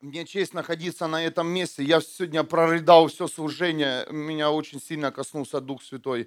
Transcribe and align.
Мне 0.00 0.24
честь 0.24 0.54
находиться 0.54 1.06
на 1.08 1.22
этом 1.22 1.48
месте. 1.48 1.84
Я 1.84 2.00
сегодня 2.00 2.42
прорыдал 2.42 3.08
все 3.08 3.28
служение. 3.28 4.06
Меня 4.10 4.50
очень 4.50 4.80
сильно 4.80 5.12
коснулся 5.12 5.60
Дух 5.60 5.82
Святой. 5.82 6.26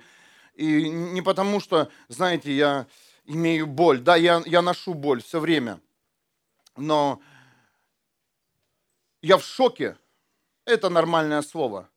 И 0.54 0.88
не 0.90 1.24
потому, 1.24 1.60
что, 1.60 1.90
знаете, 2.08 2.56
я 2.56 2.86
имею 3.26 3.66
боль. 3.66 4.00
Да, 4.00 4.16
я, 4.16 4.44
я 4.46 4.62
ношу 4.62 4.94
боль 4.94 5.24
все 5.24 5.40
время. 5.40 5.82
Но 6.78 7.20
я 9.24 9.40
в 9.40 9.44
шоке. 9.44 9.98
Это 10.66 10.90
нормальное 10.90 11.42
слово. 11.42 11.90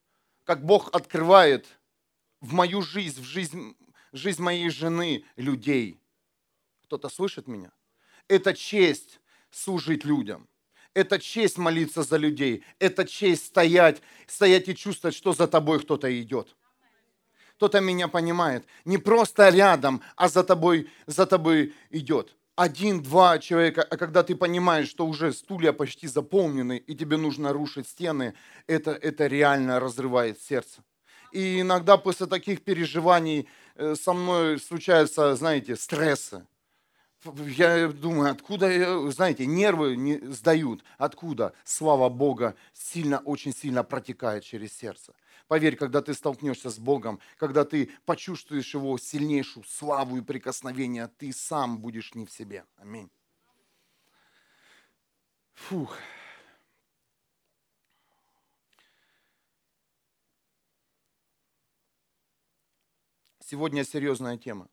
Как 0.45 0.65
Бог 0.65 0.89
открывает 0.95 1.67
в 2.41 2.55
мою 2.55 2.81
жизнь, 2.81 3.21
в 3.21 3.27
жизнь, 3.27 3.77
в 4.13 4.17
жизнь 4.17 4.43
моей 4.43 4.71
жены 4.71 5.27
людей. 5.37 6.01
Кто-то 6.85 7.11
слышит 7.11 7.47
меня? 7.47 7.71
Это 8.29 8.55
честь 8.55 9.21
служить 9.51 10.07
людям. 10.07 10.49
Это 10.97 11.19
честь 11.19 11.59
молиться 11.59 12.03
за 12.03 12.17
людей. 12.17 12.65
Это 12.79 13.05
честь 13.05 13.45
стоять, 13.45 14.01
стоять 14.27 14.67
и 14.69 14.75
чувствовать, 14.75 15.15
что 15.15 15.35
за 15.35 15.47
тобой 15.47 15.79
кто-то 15.81 16.09
идет. 16.23 16.57
Кто-то 17.57 17.81
меня 17.81 18.09
понимает. 18.09 18.65
Не 18.87 18.97
просто 18.97 19.51
рядом, 19.51 20.01
а 20.17 20.31
за 20.31 20.43
тобой, 20.43 20.89
за 21.07 21.27
тобой 21.27 21.75
идет. 21.91 22.35
Один, 22.55 23.03
два 23.03 23.39
человека, 23.39 23.83
а 23.83 23.99
когда 23.99 24.23
ты 24.23 24.35
понимаешь, 24.35 24.89
что 24.89 25.07
уже 25.07 25.35
стулья 25.35 25.75
почти 25.75 26.07
заполнены, 26.07 26.79
и 26.79 26.95
тебе 26.95 27.19
нужно 27.19 27.53
рушить 27.53 27.87
стены, 27.87 28.33
это, 28.67 28.93
это 28.93 29.27
реально 29.27 29.79
разрывает 29.79 30.41
сердце. 30.41 30.83
И 31.31 31.61
иногда 31.61 31.99
после 31.99 32.25
таких 32.25 32.65
переживаний 32.65 33.51
э, 33.75 33.97
со 33.97 34.15
мной 34.15 34.59
случаются, 34.59 35.37
знаете, 35.37 35.77
стрессы 35.77 36.47
я 37.47 37.89
думаю, 37.89 38.31
откуда, 38.31 39.11
знаете, 39.11 39.47
нервы 39.47 39.97
не 39.97 40.19
сдают. 40.33 40.85
Откуда? 40.99 41.53
Слава 41.65 42.09
Бога 42.09 42.55
сильно, 42.73 43.19
очень 43.19 43.55
сильно 43.55 43.85
протекает 43.85 44.45
через 44.45 44.73
сердце. 44.73 45.15
Поверь, 45.49 45.77
когда 45.77 46.03
ты 46.03 46.13
столкнешься 46.15 46.71
с 46.71 46.79
Богом, 46.79 47.21
когда 47.39 47.65
ты 47.65 47.91
почувствуешь 48.05 48.75
Его 48.75 48.99
сильнейшую 48.99 49.65
славу 49.65 50.17
и 50.17 50.21
прикосновение, 50.21 51.09
ты 51.19 51.33
сам 51.33 51.79
будешь 51.79 52.15
не 52.15 52.27
в 52.27 52.31
себе. 52.33 52.65
Аминь. 52.77 53.11
Фух. 55.55 55.97
Сегодня 63.41 63.85
серьезная 63.85 64.37
тема 64.37 64.69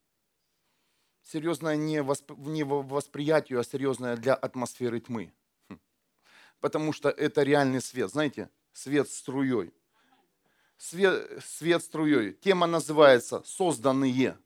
серьезное 1.24 1.76
не, 1.76 2.02
восп... 2.02 2.32
не 2.38 2.64
восприятию, 2.64 3.60
а 3.60 3.64
серьезное 3.64 4.18
для 4.18 4.34
атмосферы 4.34 5.00
тьмы. 5.00 5.34
Хм. 5.70 5.80
Потому 6.60 6.94
что 6.94 7.10
это 7.10 7.44
реальный 7.44 7.82
свет. 7.82 8.12
Знаете, 8.12 8.50
свет 8.74 9.10
струей. 9.10 9.74
Свет, 10.78 11.44
свет 11.46 11.84
струей. 11.84 12.34
Тема 12.34 12.68
называется 12.68 13.42
«Созданные». 13.46 14.38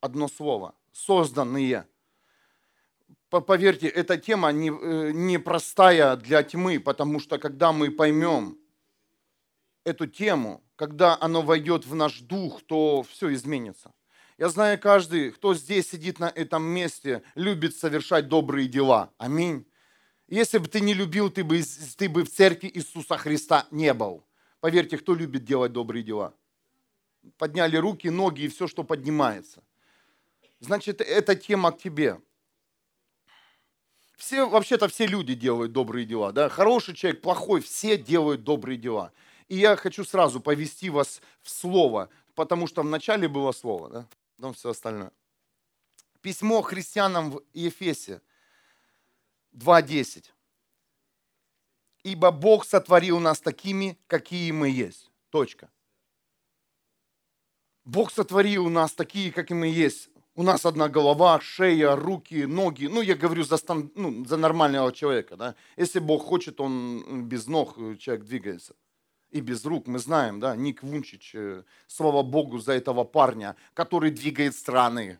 Одно 0.00 0.28
слово. 0.28 0.74
«Созданные». 0.92 1.86
Поверьте, 3.28 3.88
эта 3.88 4.18
тема 4.18 4.52
не, 4.52 4.68
э, 4.68 5.12
не 5.12 5.38
простая 5.38 6.16
для 6.16 6.42
тьмы, 6.42 6.78
потому 6.78 7.18
что 7.18 7.38
когда 7.38 7.72
мы 7.72 7.90
поймем 7.90 8.58
эту 9.84 10.06
тему, 10.06 10.62
когда 10.76 11.16
оно 11.18 11.40
войдет 11.40 11.86
в 11.86 11.94
наш 11.94 12.20
дух, 12.20 12.62
то 12.66 13.02
все 13.02 13.32
изменится. 13.32 13.92
Я 14.42 14.48
знаю, 14.48 14.76
каждый, 14.76 15.30
кто 15.30 15.54
здесь 15.54 15.90
сидит 15.90 16.18
на 16.18 16.24
этом 16.24 16.64
месте, 16.64 17.22
любит 17.36 17.76
совершать 17.76 18.26
добрые 18.26 18.66
дела. 18.66 19.12
Аминь. 19.16 19.64
Если 20.26 20.58
бы 20.58 20.66
ты 20.66 20.80
не 20.80 20.94
любил, 20.94 21.30
ты 21.30 21.44
бы, 21.44 21.62
ты 21.96 22.08
бы 22.08 22.24
в 22.24 22.28
церкви 22.28 22.68
Иисуса 22.74 23.16
Христа 23.18 23.68
не 23.70 23.94
был. 23.94 24.26
Поверьте, 24.58 24.98
кто 24.98 25.14
любит 25.14 25.44
делать 25.44 25.72
добрые 25.72 26.02
дела? 26.02 26.34
Подняли 27.38 27.76
руки, 27.76 28.10
ноги 28.10 28.42
и 28.42 28.48
все, 28.48 28.66
что 28.66 28.82
поднимается. 28.82 29.62
Значит, 30.58 31.00
эта 31.00 31.36
тема 31.36 31.70
к 31.70 31.78
тебе. 31.78 32.20
Все, 34.16 34.48
вообще-то 34.48 34.88
все 34.88 35.06
люди 35.06 35.34
делают 35.36 35.70
добрые 35.70 36.04
дела. 36.04 36.32
Да? 36.32 36.48
Хороший 36.48 36.96
человек, 36.96 37.22
плохой, 37.22 37.60
все 37.60 37.96
делают 37.96 38.42
добрые 38.42 38.76
дела. 38.76 39.12
И 39.46 39.56
я 39.56 39.76
хочу 39.76 40.04
сразу 40.04 40.40
повести 40.40 40.90
вас 40.90 41.22
в 41.42 41.48
слово, 41.48 42.08
потому 42.34 42.66
что 42.66 42.82
вначале 42.82 43.28
было 43.28 43.52
слово. 43.52 43.88
Да? 43.88 44.08
Потом 44.42 44.54
все 44.54 44.70
остальное. 44.70 45.12
Письмо 46.20 46.62
христианам 46.62 47.30
в 47.30 47.42
Ефесе 47.52 48.20
2.10. 49.52 50.24
Ибо 52.02 52.32
Бог 52.32 52.64
сотворил 52.64 53.20
нас 53.20 53.40
такими, 53.40 53.96
какие 54.08 54.50
мы 54.50 54.68
есть. 54.68 55.12
Точка. 55.30 55.70
Бог 57.84 58.10
сотворил 58.10 58.68
нас 58.68 58.92
такие, 58.94 59.30
какие 59.30 59.56
мы 59.56 59.68
есть. 59.68 60.08
У 60.34 60.42
нас 60.42 60.66
одна 60.66 60.88
голова, 60.88 61.40
шея, 61.40 61.94
руки, 61.94 62.44
ноги. 62.44 62.86
Ну, 62.86 63.00
я 63.00 63.14
говорю 63.14 63.44
за, 63.44 63.56
стан, 63.56 63.92
ну, 63.94 64.24
за 64.24 64.36
нормального 64.36 64.92
человека. 64.92 65.36
Да? 65.36 65.54
Если 65.76 66.00
Бог 66.00 66.24
хочет, 66.24 66.60
он 66.60 67.28
без 67.28 67.46
ног 67.46 67.76
человек 67.98 68.24
двигается 68.24 68.74
и 69.32 69.40
без 69.40 69.64
рук. 69.64 69.86
Мы 69.86 69.98
знаем, 69.98 70.38
да, 70.40 70.54
Ник 70.54 70.82
Вунчич, 70.82 71.32
э, 71.34 71.64
слава 71.86 72.22
Богу 72.22 72.58
за 72.58 72.72
этого 72.72 73.04
парня, 73.04 73.56
который 73.74 74.10
двигает 74.10 74.54
страны. 74.54 75.18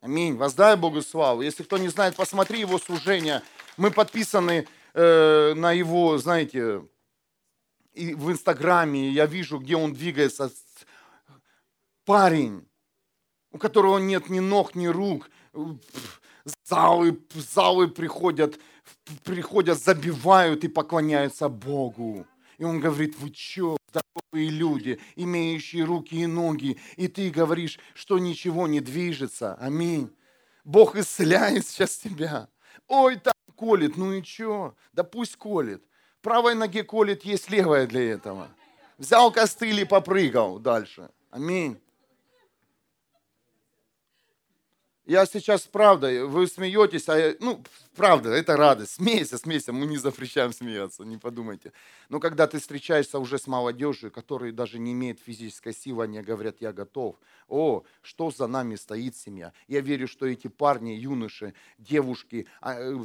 Аминь. 0.00 0.36
Воздай 0.36 0.76
Богу 0.76 1.02
славу. 1.02 1.42
Если 1.42 1.62
кто 1.62 1.76
не 1.76 1.88
знает, 1.88 2.16
посмотри 2.16 2.60
его 2.60 2.78
служение. 2.78 3.42
Мы 3.76 3.90
подписаны 3.90 4.66
э, 4.94 5.54
на 5.54 5.72
его, 5.72 6.16
знаете, 6.16 6.82
и 7.92 8.14
в 8.14 8.30
Инстаграме. 8.30 9.10
Я 9.10 9.26
вижу, 9.26 9.58
где 9.58 9.76
он 9.76 9.92
двигается. 9.92 10.50
Парень, 12.06 12.66
у 13.52 13.58
которого 13.58 13.98
нет 13.98 14.30
ни 14.30 14.40
ног, 14.40 14.74
ни 14.74 14.86
рук. 14.86 15.28
Залы, 16.64 17.20
залы 17.34 17.88
приходят, 17.88 18.58
приходят, 19.24 19.78
забивают 19.78 20.64
и 20.64 20.68
поклоняются 20.68 21.50
Богу. 21.50 22.26
И 22.60 22.64
он 22.64 22.78
говорит, 22.78 23.18
вы 23.18 23.32
что, 23.34 23.78
здоровые 23.88 24.50
люди, 24.50 25.00
имеющие 25.16 25.82
руки 25.82 26.14
и 26.14 26.26
ноги, 26.26 26.78
и 26.96 27.08
ты 27.08 27.30
говоришь, 27.30 27.78
что 27.94 28.18
ничего 28.18 28.68
не 28.68 28.80
движется. 28.80 29.54
Аминь. 29.54 30.14
Бог 30.62 30.94
исцеляет 30.94 31.66
сейчас 31.66 31.96
тебя. 31.96 32.48
Ой, 32.86 33.16
там 33.16 33.32
колет, 33.56 33.96
ну 33.96 34.12
и 34.12 34.22
что? 34.22 34.74
Да 34.92 35.04
пусть 35.04 35.36
колет. 35.36 35.82
Правой 36.20 36.54
ноге 36.54 36.84
колет, 36.84 37.24
есть 37.24 37.48
левая 37.48 37.86
для 37.86 38.12
этого. 38.12 38.48
Взял 38.98 39.32
костыль 39.32 39.80
и 39.80 39.86
попрыгал 39.86 40.58
дальше. 40.58 41.08
Аминь. 41.30 41.80
Я 45.10 45.26
сейчас, 45.26 45.62
правда, 45.62 46.24
вы 46.24 46.46
смеетесь, 46.46 47.08
а 47.08 47.18
я, 47.18 47.34
ну, 47.40 47.60
правда, 47.96 48.30
это 48.30 48.56
радость. 48.56 48.92
Смейся, 48.92 49.38
смейся, 49.38 49.72
мы 49.72 49.86
не 49.86 49.96
запрещаем 49.96 50.52
смеяться, 50.52 51.02
не 51.02 51.16
подумайте. 51.16 51.72
Но 52.08 52.20
когда 52.20 52.46
ты 52.46 52.60
встречаешься 52.60 53.18
уже 53.18 53.36
с 53.36 53.48
молодежью, 53.48 54.12
которые 54.12 54.52
даже 54.52 54.78
не 54.78 54.92
имеют 54.92 55.18
физической 55.18 55.74
силы, 55.74 56.04
они 56.04 56.22
говорят, 56.22 56.58
я 56.60 56.72
готов. 56.72 57.16
О, 57.48 57.82
что 58.02 58.30
за 58.30 58.46
нами 58.46 58.76
стоит 58.76 59.16
семья? 59.16 59.52
Я 59.66 59.80
верю, 59.80 60.06
что 60.06 60.26
эти 60.26 60.46
парни, 60.46 60.90
юноши, 60.90 61.54
девушки, 61.76 62.46
а, 62.60 62.74
э, 62.74 63.04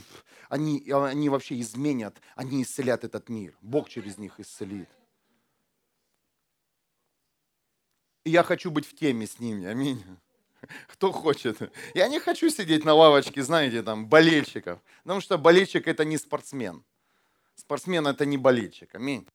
они, 0.49 0.87
они 0.91 1.29
вообще 1.29 1.59
изменят, 1.59 2.21
они 2.35 2.61
исцелят 2.61 3.03
этот 3.03 3.29
мир. 3.29 3.57
Бог 3.61 3.89
через 3.89 4.19
них 4.19 4.39
исцелит. 4.39 4.89
И 8.25 8.29
я 8.29 8.43
хочу 8.43 8.69
быть 8.69 8.85
в 8.85 8.93
теме 8.93 9.25
с 9.25 9.39
ними. 9.39 9.65
Аминь. 9.65 10.03
Кто 10.87 11.11
хочет? 11.11 11.71
Я 11.93 12.07
не 12.07 12.19
хочу 12.19 12.49
сидеть 12.49 12.85
на 12.85 12.93
лавочке, 12.93 13.43
знаете, 13.43 13.83
там, 13.83 14.07
болельщиков. 14.07 14.79
Потому 15.03 15.21
что 15.21 15.37
болельщик– 15.37 15.87
это 15.89 16.05
не 16.05 16.17
спортсмен. 16.17 16.83
Спортсмен– 17.55 18.07
это 18.07 18.25
не 18.25 18.37
болельщик. 18.37 18.93
Аминь. 18.95 19.27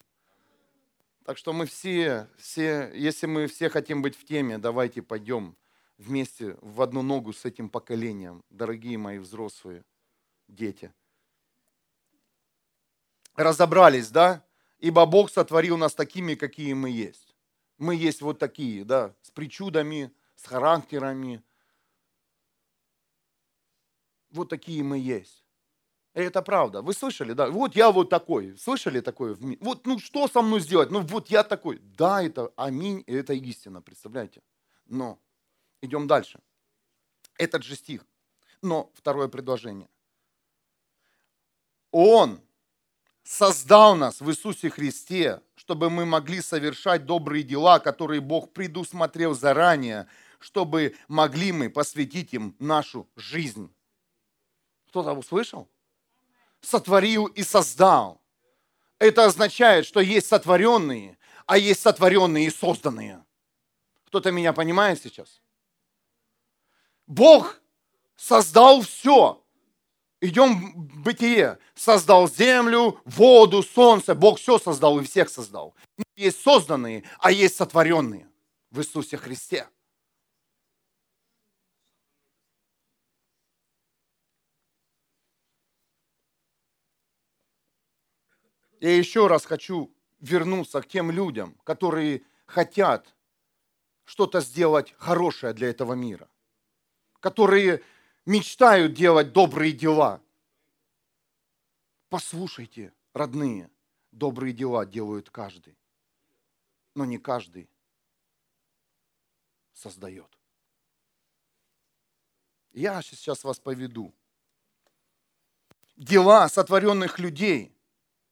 Так 1.25 1.39
что 1.39 1.53
мы 1.53 1.67
все, 1.67 2.29
все, 2.39 2.91
если 2.95 3.27
мы 3.27 3.47
все 3.47 3.69
хотим 3.69 4.03
быть 4.03 4.17
в 4.17 4.25
теме, 4.25 4.59
давайте 4.59 5.03
пойдем 5.03 5.57
вместе 5.97 6.57
в 6.61 6.81
одну 6.81 7.03
ногу 7.03 7.33
с 7.33 7.45
этим 7.45 7.69
поколением, 7.69 8.43
дорогие 8.51 8.99
мои 8.99 9.19
взрослые 9.19 9.85
дети. 10.49 10.93
Разобрались, 13.37 14.11
да? 14.11 14.45
Ибо 14.81 15.05
Бог 15.07 15.31
сотворил 15.31 15.77
нас 15.77 15.95
такими, 15.95 16.35
какие 16.35 16.73
мы 16.73 16.91
есть. 16.91 17.37
Мы 17.79 17.95
есть 17.95 18.23
вот 18.23 18.39
такие, 18.39 18.85
да, 18.85 19.15
с 19.23 19.31
причудами, 19.31 20.11
с 20.43 20.47
характерами. 20.47 21.43
Вот 24.31 24.49
такие 24.49 24.83
мы 24.83 24.99
есть. 24.99 25.45
И 26.15 26.21
это 26.21 26.43
правда. 26.43 26.83
Вы 26.83 26.95
слышали, 26.95 27.35
да? 27.35 27.51
Вот 27.51 27.77
я 27.77 27.91
вот 27.91 28.11
такой. 28.11 28.57
Слышали 28.57 29.01
такое? 29.01 29.37
Вот, 29.61 29.87
ну 29.87 29.99
что 29.99 30.29
со 30.29 30.43
мной 30.43 30.61
сделать? 30.61 30.91
Ну 30.91 31.01
вот 31.01 31.29
я 31.29 31.43
такой. 31.45 31.79
Да, 31.79 32.23
это 32.23 32.53
аминь, 32.57 33.05
это 33.07 33.33
истина, 33.33 33.83
представляете? 33.83 34.43
Но 34.87 35.19
идем 35.83 36.07
дальше. 36.07 36.41
Этот 37.39 37.63
же 37.63 37.77
стих. 37.77 38.05
Но 38.63 38.91
второе 38.95 39.29
предложение. 39.29 39.89
Он 41.91 42.41
создал 43.23 43.95
нас 43.95 44.21
в 44.21 44.31
Иисусе 44.31 44.71
Христе, 44.71 45.41
чтобы 45.55 45.91
мы 45.91 46.07
могли 46.07 46.41
совершать 46.41 47.05
добрые 47.07 47.43
дела, 47.43 47.79
которые 47.79 48.21
Бог 48.21 48.53
предусмотрел 48.53 49.35
заранее, 49.35 50.09
чтобы 50.41 50.97
могли 51.09 51.53
мы 51.53 51.71
посвятить 51.71 52.33
им 52.33 52.57
нашу 52.59 53.09
жизнь. 53.17 53.73
Кто-то 54.89 55.13
услышал? 55.13 55.71
Сотворил 56.61 57.27
и 57.27 57.43
создал. 57.43 58.21
Это 58.99 59.25
означает, 59.25 59.87
что 59.87 60.01
есть 60.01 60.27
сотворенные, 60.27 61.19
а 61.47 61.57
есть 61.57 61.81
сотворенные 61.81 62.47
и 62.47 62.51
созданные. 62.51 63.25
Кто-то 64.05 64.31
меня 64.33 64.53
понимает 64.53 65.01
сейчас? 65.01 65.41
Бог 67.07 67.61
создал 68.17 68.83
все. 68.83 69.43
Идем 70.21 70.73
в 70.75 71.03
бытие. 71.03 71.59
Создал 71.75 72.29
землю, 72.29 73.01
воду, 73.05 73.63
солнце. 73.63 74.15
Бог 74.15 74.39
все 74.39 74.59
создал 74.59 75.01
и 75.01 75.05
всех 75.05 75.31
создал. 75.31 75.75
Есть 76.15 76.43
созданные, 76.43 77.05
а 77.19 77.33
есть 77.33 77.57
сотворенные 77.57 78.29
в 78.71 78.81
Иисусе 78.81 79.17
Христе. 79.17 79.67
Я 88.81 88.97
еще 88.97 89.27
раз 89.27 89.45
хочу 89.45 89.95
вернуться 90.21 90.81
к 90.81 90.89
тем 90.89 91.11
людям, 91.11 91.55
которые 91.65 92.23
хотят 92.47 93.15
что-то 94.05 94.41
сделать 94.41 94.95
хорошее 94.99 95.53
для 95.53 95.69
этого 95.69 95.93
мира, 95.93 96.29
которые 97.21 97.85
мечтают 98.25 98.95
делать 98.95 99.33
добрые 99.33 99.73
дела. 99.73 100.21
Послушайте, 102.09 102.93
родные, 103.13 103.71
добрые 104.13 104.55
дела 104.55 104.87
делают 104.87 105.31
каждый, 105.31 105.77
но 106.95 107.05
не 107.05 107.19
каждый 107.19 107.69
создает. 109.75 110.39
Я 112.73 113.03
сейчас 113.03 113.45
вас 113.45 113.59
поведу. 113.59 114.15
Дела 115.97 116.49
сотворенных 116.49 117.19
людей, 117.19 117.77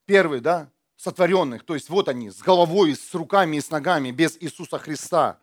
первый, 0.09 0.41
да, 0.41 0.71
сотворенных, 0.97 1.65
то 1.65 1.75
есть 1.75 1.91
вот 1.91 2.09
они, 2.09 2.31
с 2.31 2.41
головой, 2.41 2.97
с 2.97 3.15
руками 3.15 3.59
и 3.59 3.61
с 3.61 3.71
ногами, 3.71 4.11
без 4.11 4.39
Иисуса 4.41 4.79
Христа, 4.79 5.39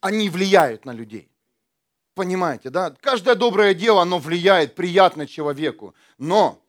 они 0.00 0.28
влияют 0.28 0.84
на 0.84 0.90
людей. 0.90 1.30
Понимаете, 2.14 2.70
да? 2.70 2.90
Каждое 3.00 3.36
доброе 3.36 3.72
дело, 3.72 4.02
оно 4.02 4.18
влияет 4.18 4.74
приятно 4.74 5.28
человеку. 5.28 5.94
Но 6.18 6.60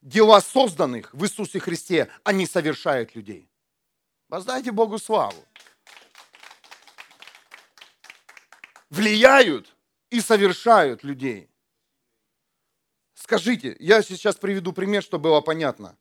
дела 0.00 0.40
созданных 0.40 1.12
в 1.12 1.24
Иисусе 1.24 1.58
Христе, 1.58 2.08
они 2.22 2.46
совершают 2.46 3.16
людей. 3.16 3.50
Воздайте 4.28 4.70
Богу 4.70 4.98
славу. 4.98 5.44
Влияют 8.90 9.74
и 10.08 10.20
совершают 10.20 11.02
людей. 11.02 11.50
Скажите, 13.14 13.76
я 13.80 14.02
сейчас 14.02 14.36
приведу 14.36 14.72
пример, 14.72 15.02
чтобы 15.02 15.24
было 15.24 15.40
понятно. 15.40 15.96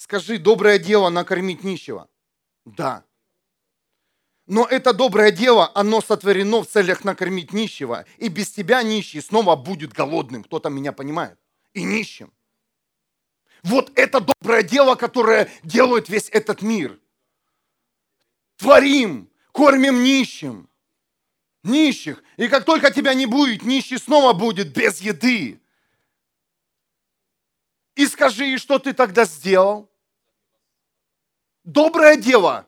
Скажи, 0.00 0.38
доброе 0.38 0.78
дело 0.78 1.10
накормить 1.10 1.62
нищего. 1.62 2.08
Да. 2.64 3.04
Но 4.46 4.64
это 4.64 4.94
доброе 4.94 5.30
дело, 5.30 5.70
оно 5.74 6.00
сотворено 6.00 6.62
в 6.62 6.66
целях 6.66 7.04
накормить 7.04 7.52
нищего. 7.52 8.06
И 8.16 8.28
без 8.28 8.50
тебя 8.50 8.82
нищий 8.82 9.20
снова 9.20 9.56
будет 9.56 9.92
голодным. 9.92 10.42
Кто-то 10.42 10.70
меня 10.70 10.92
понимает. 10.92 11.38
И 11.74 11.82
нищим. 11.82 12.32
Вот 13.62 13.92
это 13.94 14.20
доброе 14.20 14.62
дело, 14.62 14.94
которое 14.94 15.50
делает 15.64 16.08
весь 16.08 16.30
этот 16.30 16.62
мир. 16.62 16.98
Творим, 18.56 19.28
кормим 19.52 20.02
нищим. 20.02 20.70
Нищих. 21.62 22.24
И 22.38 22.48
как 22.48 22.64
только 22.64 22.90
тебя 22.90 23.12
не 23.12 23.26
будет, 23.26 23.64
нищий 23.64 23.98
снова 23.98 24.32
будет 24.32 24.72
без 24.74 25.02
еды. 25.02 25.60
И 28.00 28.06
скажи, 28.06 28.56
что 28.56 28.78
ты 28.78 28.94
тогда 28.94 29.26
сделал? 29.26 29.90
доброе 31.64 32.16
дело. 32.16 32.66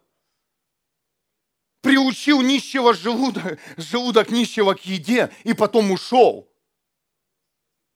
Приучил 1.81 2.43
нищего 2.43 2.93
желудок, 2.93 3.58
желудок 3.79 4.31
нищего 4.31 4.75
к 4.75 4.81
еде 4.82 5.32
и 5.44 5.55
потом 5.55 5.90
ушел. 5.90 6.52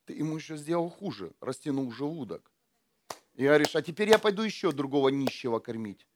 Ты 0.07 0.15
ему 0.15 0.37
еще 0.37 0.57
сделал 0.57 0.89
хуже, 0.89 1.35
растянул 1.41 1.93
желудок. 1.93 2.51
И 3.35 3.45
говоришь, 3.45 3.77
а 3.77 3.83
теперь 3.83 4.09
я 4.09 4.19
пойду 4.19 4.41
еще 4.43 4.73
другого 4.73 5.11
нищего 5.11 5.59
кормить. 5.59 6.09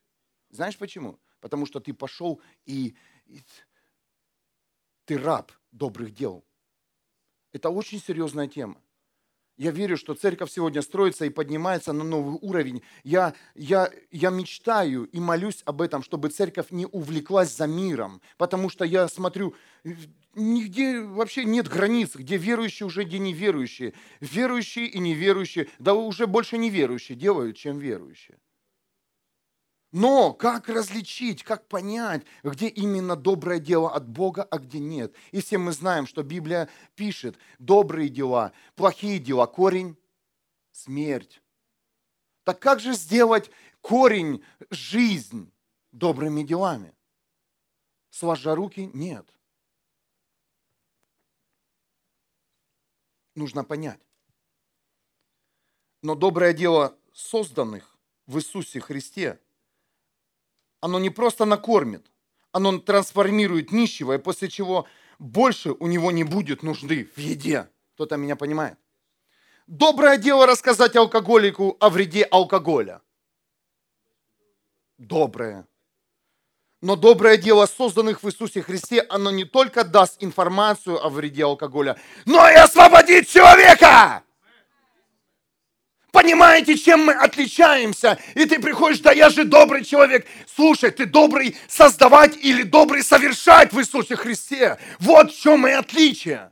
Знаешь 0.49 0.79
почему? 0.79 1.21
Потому 1.41 1.67
что 1.67 1.81
ты 1.81 1.93
пошел 1.93 2.41
и, 2.65 2.97
и 3.27 3.43
ты 5.05 5.19
раб 5.19 5.53
добрых 5.71 6.15
дел. 6.15 6.47
Это 7.53 7.69
очень 7.69 8.01
серьезная 8.01 8.49
тема. 8.49 8.81
Я 9.61 9.73
верю, 9.73 9.99
что 9.99 10.15
церковь 10.15 10.51
сегодня 10.51 10.81
строится 10.81 11.27
и 11.27 11.29
поднимается 11.29 11.93
на 11.93 12.03
новый 12.03 12.39
уровень. 12.41 12.81
Я, 13.05 13.35
я, 13.55 13.91
я 14.11 14.31
мечтаю 14.31 15.05
и 15.05 15.21
молюсь 15.21 15.61
об 15.67 15.83
этом, 15.83 16.03
чтобы 16.03 16.31
церковь 16.31 16.69
не 16.71 16.87
увлеклась 16.87 17.55
за 17.55 17.67
миром, 17.67 18.23
потому 18.39 18.71
что 18.71 18.87
я 18.87 19.07
смотрю, 19.07 19.55
нигде 20.35 21.03
вообще 21.03 21.45
нет 21.45 21.69
границ, 21.69 22.12
где 22.15 22.39
верующие 22.39 22.87
уже, 22.87 23.05
где 23.05 23.19
неверующие. 23.19 23.93
Верующие 24.21 24.87
и 24.87 24.99
неверующие, 24.99 25.69
да 25.79 25.93
уже 25.93 26.27
больше 26.27 26.57
неверующие 26.57 27.19
делают, 27.19 27.59
чем 27.59 27.79
верующие. 27.79 28.39
Но 29.93 30.33
как 30.33 30.69
различить, 30.69 31.43
как 31.43 31.67
понять, 31.67 32.25
где 32.45 32.69
именно 32.69 33.17
доброе 33.17 33.59
дело 33.59 33.93
от 33.93 34.09
Бога, 34.09 34.45
а 34.45 34.59
где 34.59 34.79
нет? 34.79 35.15
И 35.33 35.41
все 35.41 35.59
мы 35.59 35.73
знаем, 35.73 36.07
что 36.07 36.23
Библия 36.23 36.69
пишет, 36.95 37.37
добрые 37.59 38.09
дела, 38.09 38.53
плохие 38.77 39.19
дела, 39.19 39.47
корень– 39.47 39.97
смерть. 40.73 41.43
Так 42.45 42.61
как 42.61 42.79
же 42.79 42.93
сделать 42.93 43.51
корень, 43.81 44.45
жизнь 44.71 45.53
добрыми 45.91 46.45
делами? 46.45 46.95
Сложа 48.11 48.55
руки? 48.55 48.91
Нет. 48.95 49.29
Нужно 53.35 53.65
понять. 53.65 54.01
Но 56.03 56.15
доброе 56.15 56.53
дело 56.53 56.97
созданных 57.13 57.99
в 58.27 58.39
Иисусе 58.39 58.79
Христе– 58.79 59.41
оно 60.81 60.99
не 60.99 61.11
просто 61.11 61.45
накормит, 61.45 62.11
оно 62.53 62.79
трансформирует 62.79 63.73
нищего, 63.73 64.15
и 64.15 64.19
после 64.19 64.49
чего 64.49 64.87
больше 65.19 65.73
у 65.73 65.87
него 65.87 66.11
не 66.11 66.25
будет 66.25 66.63
нужды 66.63 67.09
в 67.17 67.19
еде. 67.19 67.69
Кто-то 67.95 68.17
меня 68.17 68.37
понимает? 68.37 68.79
Доброе 69.67 70.17
дело 70.17 70.47
рассказать 70.47 70.97
алкоголику 70.97 71.77
о 71.79 71.91
вреде 71.91 72.25
алкоголя. 72.25 73.03
Доброе. 74.99 75.67
Но 76.83 76.97
доброе 76.97 77.37
дело 77.37 77.67
созданных 77.67 78.23
в 78.23 78.29
Иисусе 78.29 78.63
Христе, 78.63 79.03
оно 79.03 79.31
не 79.31 79.45
только 79.45 79.85
даст 79.85 80.17
информацию 80.23 81.05
о 81.05 81.11
вреде 81.11 81.45
алкоголя, 81.45 81.99
но 82.25 82.49
и 82.49 82.55
освободит 82.55 83.29
человека. 83.29 84.25
Понимаете, 86.12 86.76
чем 86.76 87.05
мы 87.05 87.12
отличаемся? 87.12 88.19
И 88.35 88.45
ты 88.45 88.59
приходишь, 88.59 89.00
да 89.00 89.12
я 89.12 89.31
же 89.31 89.45
добрый 89.45 89.85
человек. 89.85 90.26
Слушай, 90.55 90.90
ты 90.90 91.07
добрый 91.07 91.57
создавать 91.69 92.37
или 92.37 92.62
добрый 92.62 93.02
совершать 93.02 93.73
в 93.73 93.81
Иисусе 93.81 94.17
Христе. 94.17 94.79
Вот 94.99 95.33
в 95.33 95.40
чем 95.40 95.67
и 95.67 95.71
отличие. 95.71 96.50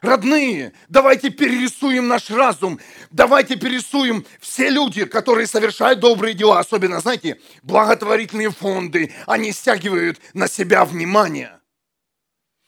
Родные, 0.00 0.72
давайте 0.88 1.30
перерисуем 1.30 2.08
наш 2.08 2.28
разум, 2.28 2.80
давайте 3.12 3.54
перерисуем 3.54 4.26
все 4.40 4.68
люди, 4.68 5.04
которые 5.04 5.46
совершают 5.46 6.00
добрые 6.00 6.34
дела, 6.34 6.58
особенно, 6.58 6.98
знаете, 6.98 7.38
благотворительные 7.62 8.50
фонды, 8.50 9.14
они 9.26 9.52
стягивают 9.52 10.18
на 10.34 10.48
себя 10.48 10.84
внимание. 10.84 11.60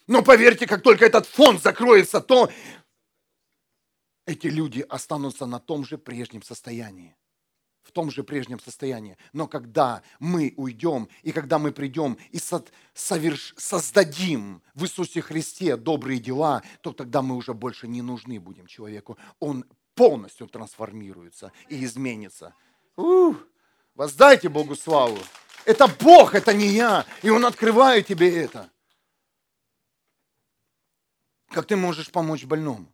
Но 0.07 0.23
поверьте, 0.23 0.69
как 0.69 0.83
только 0.83 1.07
этот 1.07 1.27
фонд 1.27 1.61
закроется, 1.61 2.21
то 2.21 2.53
эти 4.27 4.47
люди 4.47 4.85
останутся 4.89 5.47
на 5.47 5.59
том 5.59 5.85
же 5.85 5.99
прежнем 5.99 6.43
состоянии. 6.43 7.17
В 7.83 7.93
том 7.93 8.11
же 8.11 8.25
прежнем 8.25 8.59
состоянии. 8.61 9.19
Но 9.35 9.47
когда 9.47 10.03
мы 10.19 10.55
уйдем, 10.57 11.09
и 11.23 11.33
когда 11.33 11.59
мы 11.59 11.71
придем 11.71 12.17
и 12.31 12.39
соверш... 12.95 13.55
создадим 13.59 14.63
в 14.73 14.85
Иисусе 14.85 15.21
Христе 15.21 15.77
добрые 15.77 16.19
дела, 16.19 16.63
то 16.81 16.93
тогда 16.93 17.21
мы 17.21 17.37
уже 17.37 17.53
больше 17.53 17.87
не 17.87 18.01
нужны 18.01 18.41
будем 18.41 18.67
человеку. 18.67 19.19
Он 19.39 19.67
полностью 19.95 20.47
трансформируется 20.47 21.53
и 21.69 21.85
изменится. 21.85 22.55
Ух, 22.97 23.37
воздайте 23.95 24.49
Богу 24.49 24.77
славу. 24.77 25.19
Это 25.67 25.87
Бог, 25.87 26.35
это 26.35 26.55
не 26.55 26.69
я. 26.69 27.05
И 27.23 27.29
Он 27.29 27.45
открывает 27.45 28.07
тебе 28.07 28.35
это. 28.35 28.71
Как 31.49 31.67
ты 31.67 31.77
можешь 31.77 32.11
помочь 32.11 32.45
больному? 32.45 32.94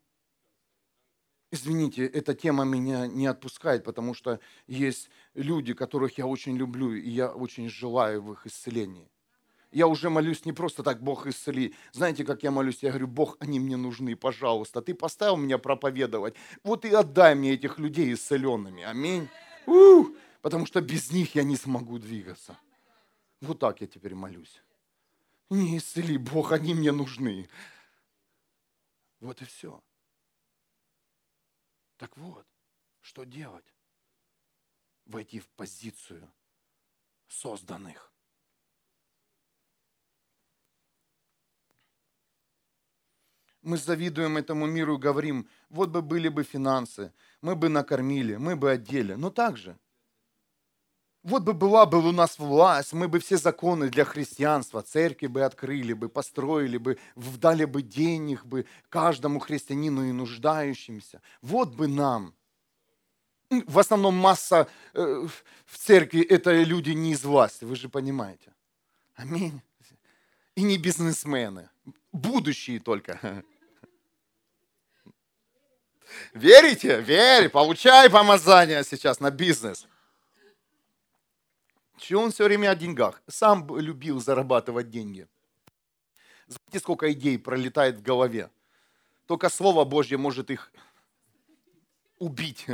Извините, 1.53 2.07
эта 2.07 2.35
тема 2.35 2.65
меня 2.65 3.09
не 3.09 3.27
отпускает, 3.27 3.83
потому 3.83 4.15
что 4.15 4.39
есть 4.69 5.11
люди, 5.35 5.75
которых 5.75 6.17
я 6.17 6.27
очень 6.27 6.57
люблю, 6.57 6.95
и 6.95 7.11
я 7.11 7.33
очень 7.33 7.69
желаю 7.69 8.23
в 8.23 8.33
их 8.33 8.47
исцелении. 8.47 9.11
Я 9.73 9.87
уже 9.87 10.11
молюсь 10.11 10.45
не 10.45 10.53
просто 10.53 10.83
так, 10.83 11.03
Бог 11.03 11.27
исцели. 11.27 11.75
Знаете, 11.93 12.25
как 12.25 12.43
я 12.43 12.51
молюсь? 12.51 12.83
Я 12.83 12.91
говорю, 12.91 13.07
Бог, 13.07 13.37
они 13.41 13.61
мне 13.61 13.77
нужны, 13.77 14.17
пожалуйста. 14.17 14.83
Ты 14.83 14.95
поставил 14.95 15.37
меня 15.37 15.59
проповедовать. 15.59 16.35
Вот 16.65 16.85
и 16.85 16.93
отдай 16.93 17.35
мне 17.35 17.53
этих 17.53 17.79
людей 17.79 18.13
исцеленными. 18.13 18.83
Аминь. 18.83 19.29
У, 19.67 20.07
потому 20.43 20.67
что 20.67 20.81
без 20.81 21.13
них 21.13 21.37
я 21.37 21.45
не 21.45 21.57
смогу 21.57 21.99
двигаться. 21.99 22.57
Вот 23.41 23.61
так 23.61 23.81
я 23.81 23.87
теперь 23.87 24.15
молюсь. 24.15 24.61
Не 25.51 25.79
исцели, 25.79 26.17
Бог, 26.19 26.51
они 26.53 26.75
мне 26.75 26.91
нужны. 26.91 27.49
Вот 29.21 29.41
и 29.43 29.45
все. 29.45 29.81
Так 32.01 32.17
вот, 32.17 32.47
что 33.03 33.25
делать? 33.25 33.75
Войти 35.05 35.39
в 35.39 35.47
позицию 35.51 36.33
созданных. 37.29 38.11
Мы 43.61 43.77
завидуем 43.77 44.39
этому 44.39 44.65
миру 44.65 44.97
и 44.97 44.99
говорим, 44.99 45.47
вот 45.69 45.91
бы 45.91 46.01
были 46.01 46.29
бы 46.29 46.43
финансы, 46.43 47.13
мы 47.43 47.55
бы 47.55 47.69
накормили, 47.69 48.37
мы 48.37 48.57
бы 48.57 48.71
одели. 48.71 49.13
Но 49.13 49.29
так 49.29 49.59
же. 49.59 49.79
Вот 51.23 51.43
бы 51.43 51.53
была 51.53 51.85
бы 51.85 51.99
у 51.99 52.13
нас 52.13 52.39
власть, 52.39 52.95
мы 52.95 53.07
бы 53.07 53.19
все 53.19 53.37
законы 53.37 53.91
для 53.91 54.07
христианства, 54.07 54.81
церкви 54.81 55.27
бы 55.27 55.43
открыли 55.43 55.93
бы, 55.93 56.09
построили 56.09 56.79
бы, 56.79 56.99
дали 57.15 57.67
бы 57.67 57.83
денег 57.83 58.47
бы 58.47 58.65
каждому 58.89 59.39
христианину 59.39 60.09
и 60.09 60.13
нуждающимся. 60.13 61.21
Вот 61.43 61.75
бы 61.75 61.89
нам. 61.89 62.35
В 63.51 63.79
основном 63.79 64.15
масса 64.15 64.69
э, 64.95 65.27
в 65.67 65.77
церкви 65.77 66.23
это 66.23 66.53
люди 66.53 66.93
не 66.93 67.13
из 67.13 67.25
власти, 67.25 67.65
вы 67.65 67.77
же 67.77 67.89
понимаете. 67.89 68.55
Аминь. 69.15 69.61
И 70.55 70.63
не 70.63 70.79
бизнесмены, 70.79 71.69
будущие 72.13 72.81
только. 72.81 73.45
Верите? 76.33 77.01
Верь, 77.01 77.49
получай 77.51 78.09
помазание 78.09 78.85
сейчас 78.85 79.21
на 79.21 79.31
бизнес. 79.31 79.87
Чего 82.01 82.23
он 82.23 82.31
все 82.33 82.45
время 82.45 82.71
о 82.71 82.75
деньгах? 82.75 83.23
Сам 83.29 83.77
любил 83.79 84.21
зарабатывать 84.21 84.89
деньги. 84.89 85.29
Знаете, 86.47 86.79
сколько 86.81 87.13
идей 87.13 87.39
пролетает 87.39 87.97
в 87.97 88.03
голове? 88.03 88.51
Только 89.27 89.51
Слово 89.51 89.85
Божье 89.85 90.17
может 90.17 90.51
их 90.51 90.73
убить. 92.19 92.67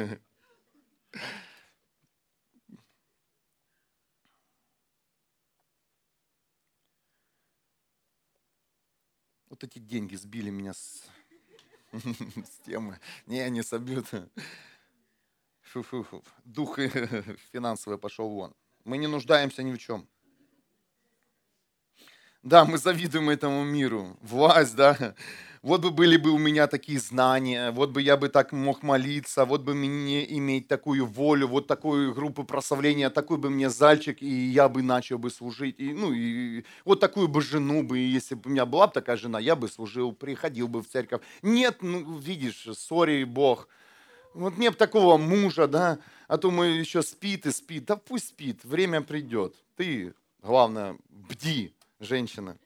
Вот 9.49 9.65
эти 9.65 9.81
деньги 9.81 10.15
сбили 10.15 10.51
меня 10.51 10.73
с, 10.73 11.03
с 11.93 12.59
темы. 12.65 13.01
Не, 13.27 13.51
не 13.51 13.63
собьют. 13.63 14.07
Фу 15.63 15.81
-фу 15.81 16.07
-фу. 16.09 16.25
Дух 16.45 16.79
финансовый 17.53 17.99
пошел 17.99 18.29
вон. 18.29 18.55
Мы 18.87 18.99
не 18.99 19.09
нуждаемся 19.09 19.65
ни 19.65 19.73
в 19.73 19.79
чем. 19.79 20.09
Да, 22.45 22.65
мы 22.65 22.79
завидуем 22.79 23.29
этому 23.31 23.65
миру. 23.65 24.17
Власть, 24.23 24.77
да. 24.77 25.15
Вот 25.63 25.81
бы 25.83 25.91
были 25.91 26.17
бы 26.17 26.31
у 26.31 26.39
меня 26.39 26.69
такие 26.69 27.01
знания, 27.01 27.73
вот 27.73 27.91
бы 27.91 28.01
я 28.01 28.17
бы 28.17 28.29
так 28.29 28.53
мог 28.53 28.85
молиться, 28.85 29.45
вот 29.45 29.63
бы 29.63 29.75
мне 29.75 30.25
иметь 30.39 30.69
такую 30.69 31.05
волю, 31.07 31.49
вот 31.49 31.67
такую 31.67 32.15
группу 32.15 32.45
прославления, 32.45 33.11
такой 33.11 33.39
бы 33.39 33.51
мне 33.51 33.69
зальчик, 33.69 34.23
и 34.23 34.29
я 34.29 34.69
бы 34.69 34.83
начал 34.83 35.19
бы 35.19 35.29
служить. 35.31 35.81
И, 35.81 35.93
ну, 35.93 36.13
и 36.13 36.63
вот 36.85 37.01
такую 37.01 37.27
бы 37.27 37.43
жену 37.43 37.83
бы, 37.83 37.99
если 37.99 38.37
бы 38.37 38.43
у 38.45 38.51
меня 38.51 38.65
была 38.65 38.87
бы 38.87 38.93
такая 38.93 39.17
жена, 39.17 39.41
я 39.41 39.57
бы 39.57 39.67
служил, 39.69 40.13
приходил 40.13 40.69
бы 40.69 40.83
в 40.85 40.87
церковь. 40.89 41.23
Нет, 41.43 41.79
ну, 41.83 42.17
видишь, 42.19 42.69
сори, 42.79 43.25
Бог, 43.25 43.69
вот 44.37 44.59
нет 44.59 44.77
такого 44.77 45.17
мужа, 45.17 45.67
да, 45.67 45.99
а 46.29 46.39
то 46.39 46.51
мы 46.51 46.67
еще 46.67 47.03
спит 47.03 47.47
и 47.47 47.51
спит. 47.51 47.87
Да 47.87 47.97
пусть 47.97 48.29
спит, 48.29 48.65
время 48.65 49.01
придет. 49.01 49.57
Ты, 49.77 50.15
главное, 50.43 50.97
бди, 51.09 51.73
женщина. 52.01 52.57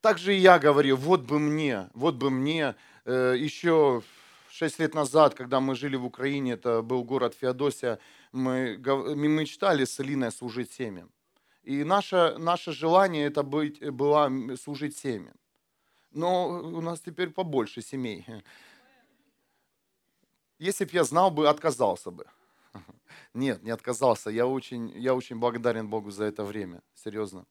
Так 0.00 0.18
же 0.18 0.34
и 0.34 0.38
я 0.38 0.58
говорю, 0.58 0.96
вот 0.96 1.22
бы 1.22 1.38
мне, 1.40 1.90
вот 1.92 2.14
бы 2.14 2.30
мне, 2.30 2.76
э, 3.04 3.34
еще 3.36 4.02
шесть 4.48 4.78
лет 4.78 4.94
назад, 4.94 5.34
когда 5.34 5.58
мы 5.58 5.74
жили 5.74 5.96
в 5.96 6.04
Украине, 6.04 6.52
это 6.52 6.82
был 6.82 7.02
город 7.02 7.34
Феодосия, 7.34 7.98
мы, 8.30 8.78
мы 8.78 9.28
мечтали 9.28 9.84
с 9.84 9.98
Элиной 9.98 10.30
служить 10.30 10.70
семьям. 10.72 11.10
И 11.64 11.82
наше, 11.82 12.36
наше 12.38 12.72
желание 12.72 13.26
это 13.26 13.42
быть, 13.42 13.84
было 13.90 14.30
служить 14.56 14.96
семьям 14.96 15.34
но 16.10 16.48
у 16.48 16.80
нас 16.80 17.00
теперь 17.00 17.30
побольше 17.30 17.82
семей. 17.82 18.26
Если 20.58 20.84
бы 20.84 20.90
я 20.92 21.04
знал 21.04 21.30
бы, 21.30 21.48
отказался 21.48 22.10
бы. 22.10 22.26
Нет, 23.34 23.62
не 23.62 23.70
отказался. 23.70 24.30
Я 24.30 24.46
очень, 24.46 24.90
я 24.98 25.14
очень 25.14 25.36
благодарен 25.36 25.88
Богу 25.88 26.10
за 26.10 26.24
это 26.24 26.44
время. 26.44 26.82
Серьезно 26.94 27.46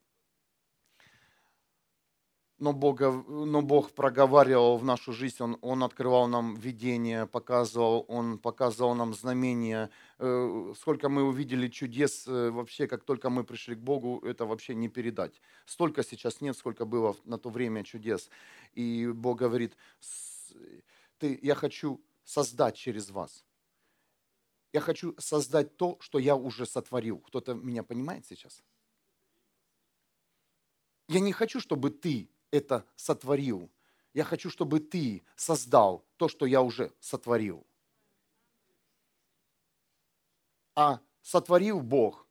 но, 2.60 2.74
Бога, 2.74 3.12
но 3.12 3.62
Бог 3.62 3.92
проговаривал 3.92 4.78
в 4.78 4.84
нашу 4.84 5.14
жизнь, 5.14 5.36
Он, 5.40 5.58
он 5.62 5.84
открывал 5.84 6.28
нам 6.28 6.56
видение, 6.56 7.28
показывал, 7.28 8.06
Он 8.08 8.40
показывал 8.40 8.96
нам 8.96 9.14
знамения. 9.14 9.92
Э, 10.18 10.74
сколько 10.80 11.08
мы 11.10 11.24
увидели 11.24 11.68
чудес, 11.68 12.28
э, 12.28 12.50
вообще, 12.50 12.88
как 12.88 13.04
только 13.04 13.30
мы 13.30 13.44
пришли 13.44 13.76
к 13.76 13.80
Богу, 13.80 14.20
это 14.26 14.46
вообще 14.46 14.74
не 14.74 14.90
передать. 14.90 15.40
Столько 15.66 16.04
сейчас 16.04 16.42
нет, 16.42 16.58
сколько 16.58 16.86
было 16.86 17.16
на 17.26 17.38
то 17.38 17.50
время 17.50 17.84
чудес. 17.84 18.30
И 18.74 19.08
Бог 19.08 19.38
говорит, 19.38 19.78
ты, 21.20 21.40
я 21.44 21.54
хочу 21.54 22.02
создать 22.24 22.76
через 22.76 23.12
вас. 23.12 23.44
Я 24.74 24.82
хочу 24.82 25.16
создать 25.20 25.78
то, 25.78 25.98
что 26.00 26.18
я 26.18 26.36
уже 26.36 26.66
сотворил. 26.66 27.20
Кто-то 27.20 27.54
меня 27.54 27.84
понимает 27.84 28.26
сейчас? 28.26 28.64
Я 31.08 31.20
не 31.20 31.32
хочу, 31.32 31.60
чтобы 31.60 31.90
ты 31.90 32.30
это 32.51 32.86
сотворил. 32.96 33.70
Я 34.13 34.24
хочу, 34.24 34.50
чтобы 34.50 34.80
ты 34.80 35.24
создал 35.36 36.06
то, 36.18 36.27
что 36.27 36.46
я 36.46 36.62
уже 36.62 36.92
сотворил. 37.00 37.66
А 40.75 41.00
сотворил 41.22 41.82
Бог, 41.82 42.27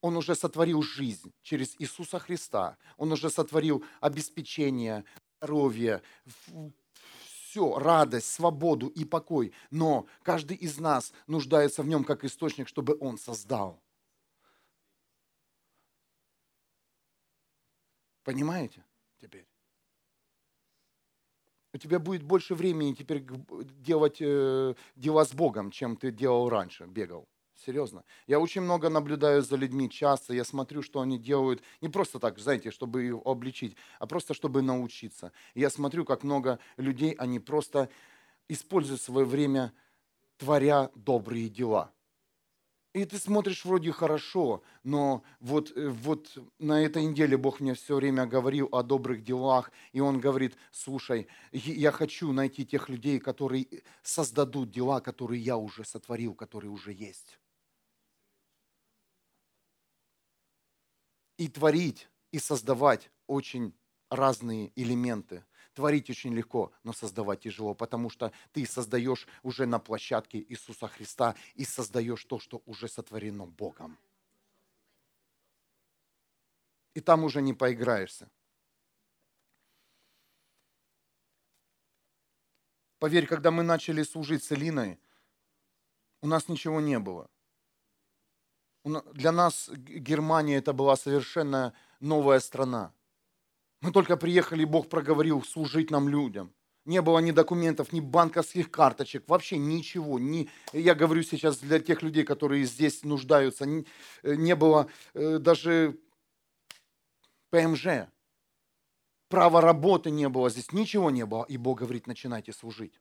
Он 0.00 0.16
уже 0.16 0.34
сотворил 0.34 0.82
жизнь 0.82 1.32
через 1.42 1.74
Иисуса 1.78 2.18
Христа. 2.18 2.76
Он 2.96 3.12
уже 3.12 3.30
сотворил 3.30 3.84
обеспечение, 4.00 5.04
здоровье, 5.38 6.02
все, 7.24 7.78
радость, 7.78 8.32
свободу 8.32 8.88
и 8.88 9.04
покой. 9.04 9.52
Но 9.70 10.06
каждый 10.22 10.56
из 10.56 10.78
нас 10.78 11.12
нуждается 11.26 11.82
в 11.82 11.86
нем 11.86 12.04
как 12.04 12.24
источник, 12.24 12.68
чтобы 12.68 12.96
Он 13.00 13.18
создал. 13.18 13.80
Понимаете? 18.24 18.84
Теперь. 19.24 19.46
У 21.72 21.78
тебя 21.78 21.98
будет 21.98 22.22
больше 22.22 22.54
времени 22.54 22.94
теперь 22.94 23.24
делать 23.80 24.18
э, 24.20 24.74
дела 24.96 25.24
с 25.24 25.34
Богом, 25.34 25.70
чем 25.70 25.96
ты 25.96 26.12
делал 26.12 26.48
раньше, 26.48 26.84
бегал. 26.86 27.26
Серьезно. 27.56 28.04
Я 28.26 28.38
очень 28.38 28.60
много 28.60 28.90
наблюдаю 28.90 29.42
за 29.42 29.56
людьми 29.56 29.88
часто, 29.88 30.34
я 30.34 30.44
смотрю, 30.44 30.82
что 30.82 31.00
они 31.00 31.18
делают, 31.18 31.62
не 31.80 31.88
просто 31.88 32.18
так, 32.18 32.38
знаете, 32.38 32.70
чтобы 32.70 33.06
их 33.06 33.16
обличить, 33.24 33.76
а 33.98 34.06
просто 34.06 34.34
чтобы 34.34 34.60
научиться. 34.62 35.32
Я 35.54 35.70
смотрю, 35.70 36.04
как 36.04 36.24
много 36.24 36.58
людей, 36.76 37.12
они 37.12 37.40
просто 37.40 37.88
используют 38.48 39.00
свое 39.00 39.24
время, 39.24 39.72
творя 40.36 40.90
добрые 40.94 41.48
дела. 41.48 41.93
И 42.94 43.04
ты 43.04 43.18
смотришь 43.18 43.64
вроде 43.64 43.90
хорошо, 43.90 44.62
но 44.84 45.24
вот, 45.40 45.72
э, 45.76 45.88
вот 45.88 46.38
на 46.60 46.80
этой 46.80 47.04
неделе 47.04 47.36
Бог 47.36 47.58
мне 47.58 47.74
все 47.74 47.96
время 47.96 48.24
говорил 48.24 48.68
о 48.70 48.84
добрых 48.84 49.24
делах, 49.24 49.72
и 49.90 49.98
Он 49.98 50.20
говорит, 50.20 50.56
слушай, 50.70 51.26
я 51.50 51.90
хочу 51.90 52.32
найти 52.32 52.64
тех 52.64 52.88
людей, 52.88 53.18
которые 53.18 53.82
создадут 54.04 54.70
дела, 54.70 55.00
которые 55.00 55.42
я 55.42 55.56
уже 55.56 55.84
сотворил, 55.84 56.34
которые 56.34 56.70
уже 56.70 56.92
есть. 56.92 57.40
И 61.36 61.48
творить, 61.48 62.08
и 62.30 62.38
создавать 62.38 63.10
очень 63.26 63.74
разные 64.08 64.70
элементы– 64.76 65.44
Творить 65.74 66.08
очень 66.08 66.32
легко, 66.32 66.72
но 66.84 66.92
создавать 66.92 67.40
тяжело, 67.40 67.74
потому 67.74 68.08
что 68.08 68.32
ты 68.52 68.64
создаешь 68.64 69.26
уже 69.42 69.66
на 69.66 69.80
площадке 69.80 70.38
Иисуса 70.38 70.86
Христа 70.86 71.34
и 71.56 71.64
создаешь 71.64 72.24
то, 72.24 72.38
что 72.38 72.62
уже 72.64 72.88
сотворено 72.88 73.44
Богом. 73.44 73.98
И 76.94 77.00
там 77.00 77.24
уже 77.24 77.42
не 77.42 77.52
поиграешься. 77.54 78.30
Поверь, 83.00 83.26
когда 83.26 83.50
мы 83.50 83.64
начали 83.64 84.04
служить 84.04 84.44
с 84.44 84.52
Элиной, 84.52 84.98
у 86.22 86.28
нас 86.28 86.48
ничего 86.48 86.80
не 86.80 87.00
было. 87.00 87.28
Для 88.84 89.32
нас 89.32 89.68
Германия 89.70 90.56
это 90.56 90.72
была 90.72 90.94
совершенно 90.96 91.74
новая 91.98 92.38
страна. 92.38 92.92
Мы 93.84 93.92
только 93.92 94.16
приехали, 94.16 94.64
Бог 94.64 94.88
проговорил 94.88 95.42
служить 95.42 95.90
нам 95.90 96.08
людям. 96.08 96.54
Не 96.86 97.02
было 97.02 97.18
ни 97.18 97.32
документов, 97.32 97.92
ни 97.92 98.00
банковских 98.00 98.70
карточек, 98.70 99.28
вообще 99.28 99.58
ничего. 99.58 100.18
Ни, 100.18 100.48
я 100.72 100.94
говорю 100.94 101.22
сейчас 101.22 101.58
для 101.58 101.78
тех 101.80 102.00
людей, 102.00 102.24
которые 102.24 102.64
здесь 102.64 103.02
нуждаются, 103.04 103.66
не, 103.66 103.84
не 104.22 104.56
было 104.56 104.88
э, 105.12 105.36
даже 105.36 106.00
ПМЖ. 107.50 108.08
Права 109.28 109.60
работы 109.60 110.10
не 110.10 110.30
было 110.30 110.48
здесь, 110.48 110.72
ничего 110.72 111.10
не 111.10 111.26
было. 111.26 111.44
И 111.44 111.58
Бог 111.58 111.80
говорит, 111.80 112.06
начинайте 112.06 112.54
служить. 112.54 112.98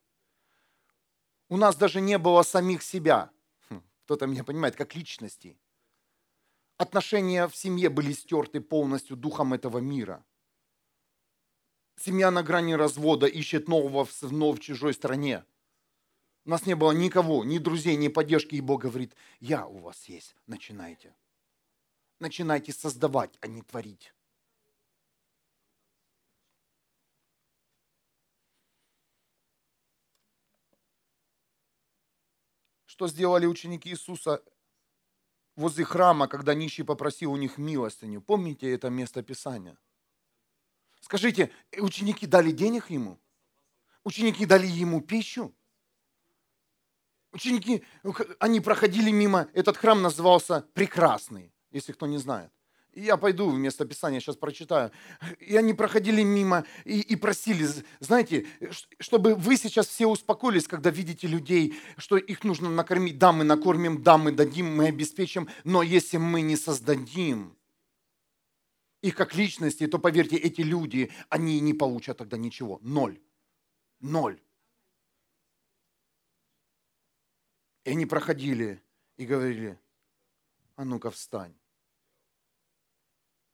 У 1.47 1.55
нас 1.55 1.77
даже 1.77 2.01
не 2.01 2.17
было 2.17 2.43
самих 2.43 2.83
себя. 2.83 3.31
Хм, 3.69 3.81
кто-то 4.03 4.27
меня 4.27 4.43
понимает, 4.43 4.75
как 4.75 4.95
личностей. 4.95 5.57
Отношения 6.75 7.47
в 7.47 7.55
семье 7.55 7.89
были 7.89 8.11
стерты 8.11 8.59
полностью 8.59 9.15
духом 9.15 9.53
этого 9.53 9.77
мира. 9.77 10.25
Семья 11.95 12.31
на 12.31 12.43
грани 12.43 12.73
развода 12.73 13.27
ищет 13.27 13.67
нового 13.67 14.07
вновь 14.21 14.59
в 14.59 14.61
чужой 14.61 14.93
стране. 14.93 15.45
У 16.45 16.49
нас 16.49 16.65
не 16.65 16.75
было 16.75 16.91
никого, 16.91 17.43
ни 17.45 17.57
друзей, 17.57 17.95
ни 17.95 18.09
поддержки. 18.09 18.55
И 18.55 18.61
Бог 18.61 18.81
говорит, 18.81 19.15
я 19.39 19.65
у 19.65 19.79
вас 19.79 20.05
есть, 20.05 20.35
начинайте. 20.47 21.15
Начинайте 22.19 22.73
создавать, 22.73 23.37
а 23.41 23.47
не 23.47 23.61
творить. 23.61 24.13
Что 32.85 33.07
сделали 33.07 33.45
ученики 33.45 33.89
Иисуса 33.89 34.43
возле 35.55 35.83
храма, 35.83 36.27
когда 36.27 36.53
нищий 36.53 36.83
попросил 36.83 37.31
у 37.31 37.37
них 37.37 37.57
милостыню? 37.57 38.21
Помните 38.21 38.71
это 38.71 38.89
место 38.89 39.23
Писания? 39.23 39.77
Скажите, 41.03 41.51
ученики 41.77 42.25
дали 42.25 42.51
денег 42.51 42.89
ему? 42.89 43.19
Ученики 44.05 44.45
дали 44.45 44.65
ему 44.65 45.01
пищу? 45.01 45.53
Ученики, 47.33 47.83
они 48.39 48.61
проходили 48.61 49.11
мимо, 49.11 49.49
этот 49.53 49.75
храм 49.75 50.01
назывался 50.01 50.61
Прекрасный, 50.73 51.53
если 51.71 51.91
кто 51.91 52.07
не 52.07 52.19
знает. 52.19 52.51
Я 52.93 53.17
пойду 53.17 53.49
вместо 53.49 53.83
Писания, 53.83 54.21
сейчас 54.21 54.37
прочитаю. 54.37 54.91
И 55.39 55.57
они 55.57 55.73
проходили 55.73 56.23
мимо 56.23 56.63
и, 56.85 57.01
и 57.01 57.15
просили, 57.17 57.67
знаете, 57.99 58.45
чтобы 58.99 59.35
вы 59.35 59.57
сейчас 59.57 59.87
все 59.87 60.07
успокоились, 60.07 60.67
когда 60.67 60.89
видите 60.89 61.27
людей, 61.27 61.77
что 61.97 62.15
их 62.15 62.45
нужно 62.45 62.69
накормить. 62.69 63.17
Да, 63.17 63.33
мы 63.33 63.43
накормим, 63.43 64.03
да, 64.03 64.17
мы 64.17 64.31
дадим, 64.31 64.73
мы 64.77 64.87
обеспечим, 64.87 65.49
но 65.65 65.83
если 65.83 66.15
мы 66.17 66.41
не 66.41 66.55
создадим 66.55 67.57
их 69.03 69.15
как 69.15 69.35
личности, 69.35 69.85
то 69.85 69.99
поверьте, 69.99 70.37
эти 70.37 70.61
люди, 70.61 71.11
они 71.29 71.59
не 71.59 71.73
получат 71.73 72.17
тогда 72.17 72.37
ничего. 72.37 72.79
Ноль. 72.81 73.19
Ноль. 73.99 74.41
И 77.83 77.91
они 77.91 78.05
проходили 78.05 78.81
и 79.17 79.25
говорили, 79.25 79.77
а 80.77 80.85
ну-ка 80.85 81.11
встань. 81.11 81.53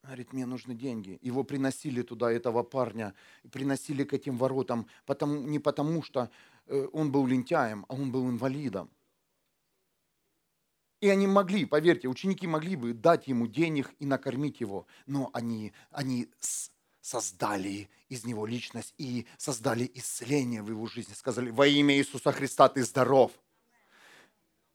Говорит, 0.03 0.33
мне 0.33 0.45
нужны 0.45 0.75
деньги. 0.75 1.17
Его 1.21 1.43
приносили 1.43 2.03
туда, 2.03 2.31
этого 2.31 2.61
парня, 2.61 3.15
приносили 3.51 4.03
к 4.03 4.13
этим 4.13 4.37
воротам, 4.37 4.87
потому, 5.07 5.41
не 5.41 5.57
потому 5.57 6.03
что 6.03 6.29
э, 6.67 6.87
он 6.93 7.11
был 7.11 7.25
лентяем, 7.25 7.85
а 7.89 7.95
он 7.95 8.11
был 8.11 8.29
инвалидом. 8.29 8.91
И 11.01 11.07
они 11.07 11.27
могли, 11.27 11.65
поверьте, 11.65 12.07
ученики 12.07 12.45
могли 12.45 12.75
бы 12.75 12.93
дать 12.93 13.27
ему 13.27 13.47
денег 13.47 13.89
и 13.99 14.05
накормить 14.05 14.59
его, 14.59 14.85
но 15.05 15.29
они, 15.33 15.71
они 15.91 16.27
создали 17.01 17.89
из 18.09 18.25
него 18.25 18.45
личность 18.45 18.93
и 18.97 19.25
создали 19.37 19.89
исцеление 19.93 20.61
в 20.61 20.69
его 20.69 20.87
жизни. 20.87 21.13
Сказали, 21.13 21.51
во 21.51 21.67
имя 21.67 21.95
Иисуса 21.95 22.31
Христа 22.33 22.67
ты 22.67 22.83
здоров. 22.83 23.31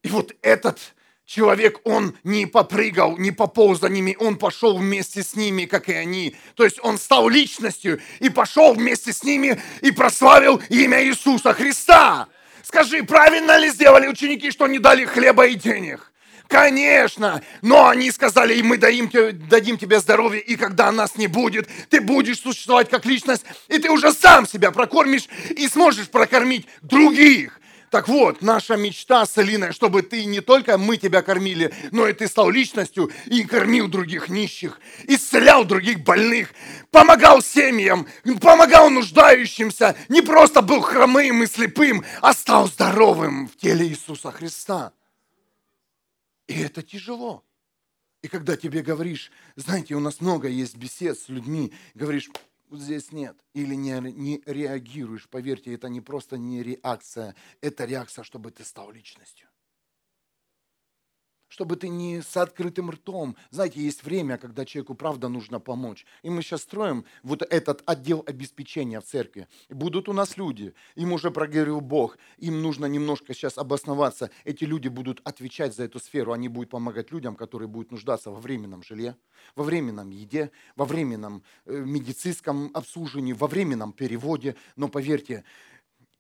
И 0.03 0.09
вот 0.09 0.35
этот 0.41 0.79
человек, 1.27 1.81
он 1.85 2.17
не 2.25 2.47
попрыгал, 2.47 3.19
не 3.19 3.31
пополз 3.31 3.81
за 3.81 3.89
ними, 3.91 4.17
он 4.19 4.39
пошел 4.39 4.79
вместе 4.79 5.23
с 5.23 5.37
ними, 5.37 5.67
как 5.67 5.91
и 5.91 5.93
они. 5.93 6.37
То 6.55 6.65
есть 6.65 6.79
он 6.83 6.97
стал 6.97 7.29
личностью 7.29 8.01
и 8.21 8.31
пошел 8.31 8.75
вместе 8.75 9.13
с 9.13 9.23
ними 9.25 9.61
и 9.83 9.91
прославил 9.91 10.63
имя 10.71 11.05
Иисуса 11.05 11.53
Христа. 11.53 12.29
Скажи, 12.63 13.03
правильно 13.05 13.59
ли 13.59 13.69
сделали 13.69 14.09
ученики, 14.09 14.51
что 14.51 14.67
не 14.67 14.79
дали 14.79 15.05
хлеба 15.05 15.47
и 15.47 15.55
денег? 15.55 16.14
Конечно, 16.49 17.43
но 17.63 17.89
они 17.89 18.11
сказали, 18.11 18.61
мы 18.63 18.77
дадим, 18.77 19.11
дадим 19.49 19.79
тебе 19.79 19.99
здоровье, 19.99 20.41
и 20.41 20.57
когда 20.57 20.93
нас 20.93 21.17
не 21.17 21.27
будет, 21.27 21.69
ты 21.89 22.01
будешь 22.01 22.41
существовать 22.41 22.91
как 22.91 23.07
личность, 23.07 23.45
и 23.69 23.79
ты 23.79 23.91
уже 23.91 24.13
сам 24.13 24.47
себя 24.47 24.71
прокормишь 24.71 25.29
и 25.51 25.67
сможешь 25.69 26.09
прокормить 26.09 26.67
других. 26.83 27.61
Так 27.95 28.09
вот, 28.09 28.43
наша 28.43 28.77
мечта 28.77 29.25
с 29.25 29.39
Алиной, 29.39 29.73
чтобы 29.73 30.03
ты 30.03 30.25
не 30.25 30.41
только 30.41 30.79
мы 30.79 30.97
тебя 30.97 31.23
кормили, 31.23 31.73
но 31.93 32.09
и 32.09 32.13
ты 32.13 32.27
стал 32.27 32.51
личностью 32.51 33.13
и 33.27 33.45
кормил 33.45 33.87
других 33.87 34.29
нищих, 34.29 34.81
исцелял 35.05 35.65
других 35.65 36.01
больных, 36.01 36.53
помогал 36.91 37.41
семьям, 37.41 38.09
помогал 38.41 38.91
нуждающимся, 38.91 39.95
не 40.09 40.23
просто 40.23 40.61
был 40.61 40.81
хромым 40.81 41.45
и 41.45 41.47
слепым, 41.47 42.05
а 42.21 42.33
стал 42.33 42.67
здоровым 42.67 43.47
в 43.47 43.57
теле 43.57 43.87
Иисуса 43.87 44.33
Христа. 44.33 44.93
И 46.47 46.55
это 46.61 46.83
тяжело. 46.83 47.45
И 48.23 48.29
когда 48.29 48.57
тебе 48.57 48.83
говоришь, 48.83 49.31
знаете, 49.57 49.95
у 49.95 50.01
нас 50.01 50.21
много 50.21 50.49
есть 50.49 50.77
бесед 50.77 51.19
с 51.19 51.29
людьми, 51.29 51.73
говоришь, 51.95 52.31
вот 52.71 52.81
здесь 52.81 53.13
нет, 53.13 53.37
или 53.53 53.75
не, 53.75 54.01
не 54.13 54.43
реагируешь, 54.47 55.29
поверьте, 55.29 55.75
это 55.75 55.89
не 55.89 56.01
просто 56.01 56.39
не 56.39 56.63
реакция, 56.63 57.35
это 57.61 57.85
реакция, 57.85 58.25
чтобы 58.25 58.51
ты 58.51 58.65
стал 58.65 58.91
личностью 58.91 59.49
чтобы 61.55 61.77
ты 61.77 61.89
не 61.89 62.21
с 62.21 62.37
открытым 62.37 62.91
ртом. 62.91 63.37
Знаете, 63.51 63.81
есть 63.81 64.03
время, 64.03 64.39
когда 64.39 64.65
человеку 64.65 64.95
правда 64.95 65.29
нужно 65.29 65.61
помочь. 65.61 66.05
И 66.25 66.29
мы 66.29 66.43
сейчас 66.43 66.63
строим 66.63 67.05
вот 67.23 67.43
этот 67.43 67.81
отдел 67.87 68.25
обеспечения 68.27 69.01
в 69.01 69.05
церкви. 69.05 69.47
Будут 69.71 70.09
у 70.09 70.13
нас 70.13 70.37
люди, 70.37 70.75
им 70.97 71.13
уже 71.13 71.31
проговорил 71.31 71.81
Бог, 71.81 72.19
им 72.39 72.61
нужно 72.61 72.87
немножко 72.87 73.35
сейчас 73.35 73.57
обосноваться. 73.57 74.31
Эти 74.45 74.65
люди 74.65 74.89
будут 74.89 75.21
отвечать 75.23 75.77
за 75.77 75.85
эту 75.85 76.01
сферу, 76.01 76.33
они 76.33 76.49
будут 76.49 76.71
помогать 76.71 77.13
людям, 77.13 77.37
которые 77.37 77.69
будут 77.69 77.93
нуждаться 77.93 78.33
во 78.33 78.41
временном 78.41 78.83
жилье, 78.83 79.17
во 79.55 79.63
временном 79.63 80.11
еде, 80.11 80.51
во 80.75 80.85
временном 80.85 81.45
э, 81.67 81.77
медицинском 81.77 82.73
обслуживании, 82.75 83.33
во 83.33 83.47
временном 83.47 83.93
переводе. 83.93 84.57
Но 84.75 84.89
поверьте, 84.89 85.45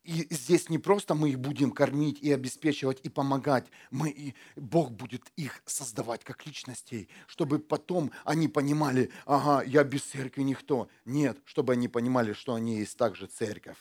и 0.04 0.26
здесь 0.34 0.68
не 0.68 0.78
просто 0.78 1.14
мы 1.14 1.30
их 1.30 1.40
будем 1.40 1.70
кормить 1.70 2.20
и 2.20 2.30
обеспечивать 2.30 3.00
и 3.02 3.08
помогать, 3.08 3.66
мы 3.90 4.10
и 4.10 4.34
Бог 4.54 4.90
будет 4.92 5.22
их 5.36 5.62
создавать 5.64 6.22
как 6.24 6.44
личностей, 6.46 7.08
чтобы 7.26 7.58
потом 7.58 8.12
они 8.24 8.48
понимали, 8.48 9.10
ага, 9.24 9.64
я 9.64 9.82
без 9.82 10.02
церкви 10.02 10.42
никто. 10.42 10.88
Нет, 11.06 11.38
чтобы 11.46 11.72
они 11.72 11.88
понимали, 11.88 12.34
что 12.34 12.54
они 12.54 12.78
есть 12.78 12.98
также 12.98 13.26
церковь. 13.26 13.78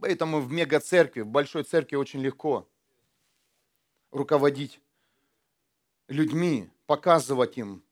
Поэтому 0.00 0.40
в 0.40 0.50
мега-церкви, 0.50 1.20
в 1.20 1.28
большой 1.28 1.62
церкви 1.62 1.96
очень 1.96 2.20
легко 2.20 2.66
руководить 4.10 4.80
людьми, 6.08 6.70
показывать 6.86 7.58
им, 7.58 7.83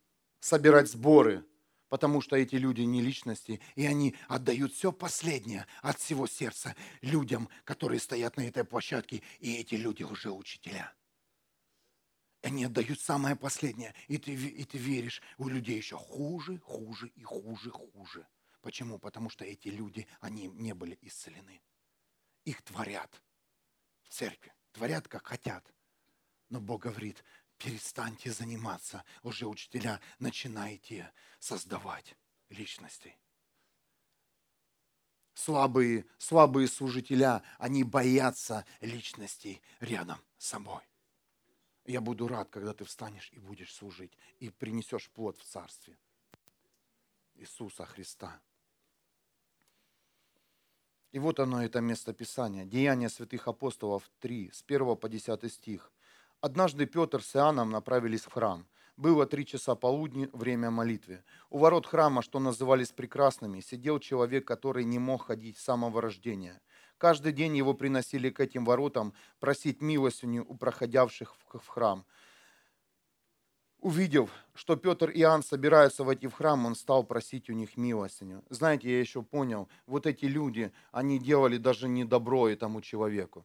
собирать 0.42 0.88
сборы, 0.88 1.46
потому 1.88 2.20
что 2.20 2.36
эти 2.36 2.56
люди 2.56 2.80
не 2.80 3.00
личности, 3.00 3.60
и 3.76 3.86
они 3.86 4.16
отдают 4.26 4.72
все 4.72 4.92
последнее 4.92 5.66
от 5.82 5.98
всего 5.98 6.26
сердца 6.26 6.74
людям, 7.00 7.48
которые 7.64 8.00
стоят 8.00 8.36
на 8.36 8.48
этой 8.48 8.64
площадке, 8.64 9.22
и 9.38 9.54
эти 9.54 9.76
люди 9.76 10.02
уже 10.02 10.32
учителя. 10.32 10.92
Они 12.42 12.64
отдают 12.64 13.00
самое 13.00 13.36
последнее, 13.36 13.94
и 14.08 14.18
ты, 14.18 14.34
и 14.34 14.64
ты 14.64 14.78
веришь, 14.78 15.22
у 15.38 15.48
людей 15.48 15.76
еще 15.76 15.96
хуже, 15.96 16.58
хуже 16.58 17.06
и 17.14 17.22
хуже, 17.22 17.70
хуже. 17.70 18.26
Почему? 18.62 18.98
Потому 18.98 19.30
что 19.30 19.44
эти 19.44 19.68
люди, 19.68 20.08
они 20.20 20.48
не 20.48 20.74
были 20.74 20.98
исцелены. 21.02 21.62
Их 22.44 22.62
творят 22.62 23.22
в 24.02 24.08
церкви, 24.08 24.52
творят 24.72 25.06
как 25.06 25.24
хотят. 25.24 25.64
Но 26.48 26.60
Бог 26.60 26.82
говорит, 26.82 27.22
перестаньте 27.62 28.32
заниматься, 28.32 29.04
уже 29.22 29.46
учителя, 29.46 30.00
начинайте 30.18 31.12
создавать 31.38 32.16
личностей. 32.48 33.16
Слабые, 35.34 36.04
слабые 36.18 36.68
служителя, 36.68 37.42
они 37.58 37.84
боятся 37.84 38.66
личностей 38.80 39.62
рядом 39.80 40.18
с 40.38 40.48
собой. 40.48 40.82
Я 41.84 42.00
буду 42.00 42.28
рад, 42.28 42.50
когда 42.50 42.74
ты 42.74 42.84
встанешь 42.84 43.30
и 43.32 43.38
будешь 43.38 43.72
служить, 43.72 44.16
и 44.38 44.50
принесешь 44.50 45.10
плод 45.10 45.38
в 45.38 45.44
Царстве 45.44 45.96
Иисуса 47.34 47.84
Христа. 47.86 48.40
И 51.12 51.18
вот 51.18 51.40
оно, 51.40 51.62
это 51.62 51.80
место 51.80 52.12
Писания. 52.12 52.64
Деяния 52.64 53.08
святых 53.08 53.48
апостолов 53.48 54.10
3, 54.20 54.50
с 54.52 54.62
1 54.66 54.96
по 54.96 55.08
10 55.08 55.52
стих. 55.52 55.91
Однажды 56.42 56.86
Петр 56.86 57.22
с 57.22 57.36
Иоанном 57.36 57.70
направились 57.70 58.22
в 58.24 58.32
храм. 58.32 58.66
Было 58.96 59.26
три 59.26 59.46
часа 59.46 59.76
полудни, 59.76 60.28
время 60.32 60.72
молитвы. 60.72 61.22
У 61.50 61.58
ворот 61.58 61.86
храма, 61.86 62.20
что 62.20 62.40
назывались 62.40 62.90
прекрасными, 62.90 63.60
сидел 63.60 64.00
человек, 64.00 64.44
который 64.44 64.84
не 64.84 64.98
мог 64.98 65.26
ходить 65.26 65.56
с 65.56 65.62
самого 65.62 66.02
рождения. 66.02 66.60
Каждый 66.98 67.32
день 67.32 67.56
его 67.56 67.74
приносили 67.74 68.28
к 68.28 68.40
этим 68.40 68.64
воротам 68.64 69.14
просить 69.38 69.80
милостыню 69.80 70.44
у 70.48 70.56
проходявших 70.56 71.36
в 71.54 71.66
храм– 71.68 72.04
увидев, 73.82 74.30
что 74.54 74.76
Петр 74.76 75.10
и 75.10 75.20
Иоанн 75.20 75.42
собираются 75.42 76.04
войти 76.04 76.28
в 76.28 76.34
храм, 76.34 76.64
он 76.64 76.74
стал 76.74 77.04
просить 77.04 77.50
у 77.50 77.52
них 77.52 77.76
милостыню. 77.76 78.42
Знаете, 78.48 78.90
я 78.90 79.00
еще 79.00 79.22
понял, 79.22 79.68
вот 79.86 80.06
эти 80.06 80.24
люди, 80.24 80.72
они 80.92 81.18
делали 81.18 81.58
даже 81.58 81.88
не 81.88 82.04
добро 82.04 82.48
этому 82.48 82.80
человеку. 82.80 83.44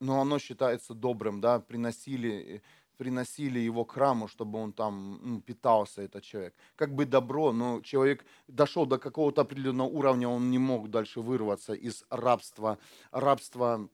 Но 0.00 0.20
оно 0.20 0.38
считается 0.38 0.94
добрым, 0.94 1.40
да, 1.40 1.58
приносили, 1.60 2.62
приносили 2.96 3.58
его 3.58 3.84
к 3.84 3.92
храму, 3.92 4.28
чтобы 4.28 4.58
он 4.58 4.72
там 4.72 5.20
ну, 5.22 5.40
питался, 5.40 6.02
этот 6.02 6.22
человек. 6.22 6.54
Как 6.76 6.94
бы 6.94 7.04
добро, 7.04 7.52
но 7.52 7.80
человек 7.80 8.24
дошел 8.46 8.86
до 8.86 8.98
какого-то 8.98 9.40
определенного 9.42 9.88
уровня, 9.88 10.28
он 10.28 10.50
не 10.50 10.58
мог 10.58 10.90
дальше 10.90 11.20
вырваться 11.20 11.74
из 11.74 12.04
рабства, 12.10 12.78
рабства 13.10 13.88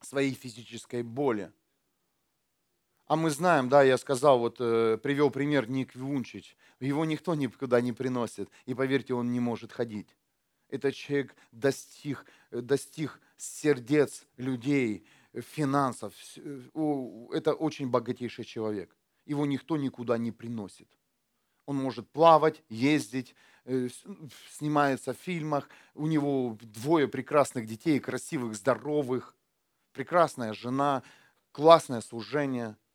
своей 0.00 0.34
физической 0.34 1.02
боли. 1.02 1.52
А 3.06 3.16
мы 3.16 3.30
знаем, 3.30 3.68
да, 3.68 3.82
я 3.82 3.96
сказал, 3.96 4.38
вот 4.38 4.56
э, 4.60 4.98
привел 5.02 5.30
пример 5.30 5.68
Ник 5.68 5.94
Вунчич. 5.94 6.56
Его 6.78 7.06
никто 7.06 7.34
никуда 7.34 7.80
не 7.80 7.92
приносит. 7.92 8.50
И 8.66 8.74
поверьте, 8.74 9.14
он 9.14 9.32
не 9.32 9.40
может 9.40 9.72
ходить. 9.72 10.14
Этот 10.68 10.94
человек 10.94 11.34
достиг, 11.50 12.26
э, 12.50 12.60
достиг 12.60 13.18
сердец 13.38 14.26
людей, 14.36 15.06
финансов. 15.34 16.14
Э, 16.36 16.60
это 17.32 17.54
очень 17.54 17.88
богатейший 17.88 18.44
человек. 18.44 18.96
Его 19.24 19.46
никто 19.46 19.76
никуда 19.76 20.18
не 20.18 20.32
приносит. 20.32 20.88
Он 21.66 21.76
может 21.76 22.10
плавать, 22.10 22.62
ездить, 22.70 23.34
снимается 24.50 25.12
в 25.12 25.18
фильмах. 25.18 25.68
У 25.94 26.06
него 26.06 26.56
двое 26.62 27.08
прекрасных 27.08 27.66
детей, 27.66 28.00
красивых, 28.00 28.54
здоровых. 28.54 29.36
Прекрасная 29.92 30.54
жена, 30.54 31.02
классное 31.52 32.00
служение– 32.00 32.76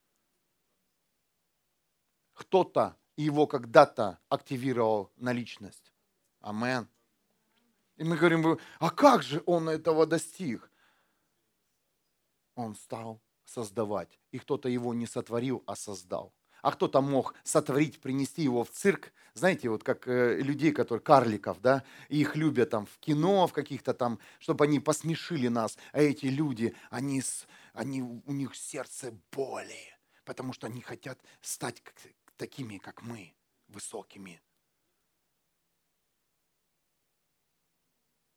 кто-то 2.33 2.97
его 3.15 3.47
когда-то 3.47 4.19
активировал 4.29 5.11
на 5.17 5.33
личность. 5.33 5.93
Амен. 6.39 6.87
И 7.97 8.03
мы 8.03 8.17
говорим, 8.17 8.59
а 8.79 8.89
как 8.89 9.23
же 9.23 9.43
он 9.45 9.69
этого 9.69 10.05
достиг? 10.05 10.69
Он 12.55 12.75
стал 12.75 13.21
создавать. 13.45 14.19
И 14.31 14.39
кто-то 14.39 14.69
его 14.69 14.93
не 14.93 15.05
сотворил, 15.05 15.63
а 15.65 15.75
создал. 15.75 16.33
А 16.61 16.71
кто-то 16.71 17.01
мог 17.01 17.35
сотворить, 17.43 17.99
принести 17.99 18.41
его 18.41 18.63
в 18.63 18.69
цирк. 18.71 19.11
Знаете, 19.33 19.69
вот 19.69 19.83
как 19.83 20.07
э, 20.07 20.37
людей, 20.37 20.71
которые 20.71 21.03
карликов, 21.03 21.59
да, 21.59 21.83
их 22.07 22.37
любят 22.37 22.69
там 22.69 22.85
в 22.85 22.97
кино, 22.99 23.47
в 23.47 23.53
каких-то 23.53 23.93
там, 23.93 24.17
чтобы 24.39 24.63
они 24.63 24.79
посмешили 24.79 25.49
нас. 25.49 25.77
А 25.91 25.99
эти 25.99 26.27
люди, 26.27 26.73
они, 26.89 27.21
они, 27.73 28.01
у 28.01 28.31
них 28.31 28.55
сердце 28.55 29.13
боли, 29.31 29.97
потому 30.23 30.53
что 30.53 30.67
они 30.67 30.79
хотят 30.79 31.19
стать 31.41 31.83
такими, 32.37 32.77
как 32.77 33.01
мы, 33.01 33.33
высокими. 33.67 34.41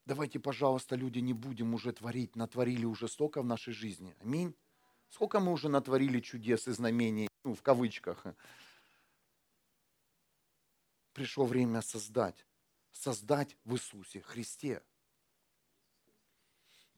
Давайте, 0.07 0.39
пожалуйста, 0.39 0.95
люди, 0.95 1.19
не 1.19 1.33
будем 1.33 1.75
уже 1.75 1.93
творить, 1.93 2.37
натворили 2.37 2.85
уже 2.85 3.09
столько 3.09 3.43
в 3.43 3.45
нашей 3.45 3.75
жизни. 3.75 4.15
Аминь. 4.21 4.55
Сколько 5.11 5.41
мы 5.41 5.53
уже 5.53 5.69
натворили 5.69 6.21
чудес 6.21 6.69
и 6.69 6.73
знамений, 6.73 7.29
ну, 7.45 7.55
в 7.55 7.63
кавычках. 7.63 8.25
Пришло 11.13 11.45
время 11.45 11.83
создать. 11.83 12.47
Создать 12.93 13.57
в 13.65 13.75
Иисусе 13.75 14.21
Христе. 14.21 14.81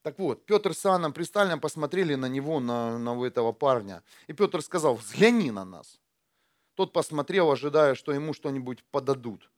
Так 0.02 0.18
вот, 0.18 0.44
Петр 0.44 0.74
с 0.74 0.84
Анном 0.86 1.12
пристально 1.12 1.58
посмотрели 1.58 2.14
на 2.14 2.26
него, 2.26 2.60
на, 2.60 2.98
на 2.98 3.24
этого 3.24 3.52
парня. 3.52 4.02
И 4.26 4.34
Петр 4.34 4.60
сказал, 4.62 4.96
взгляни 4.96 5.50
на 5.50 5.64
нас. 5.64 5.98
Тот 6.74 6.92
посмотрел, 6.92 7.50
ожидая, 7.50 7.94
что 7.94 8.12
ему 8.12 8.34
что-нибудь 8.34 8.84
подадут. 8.84 9.50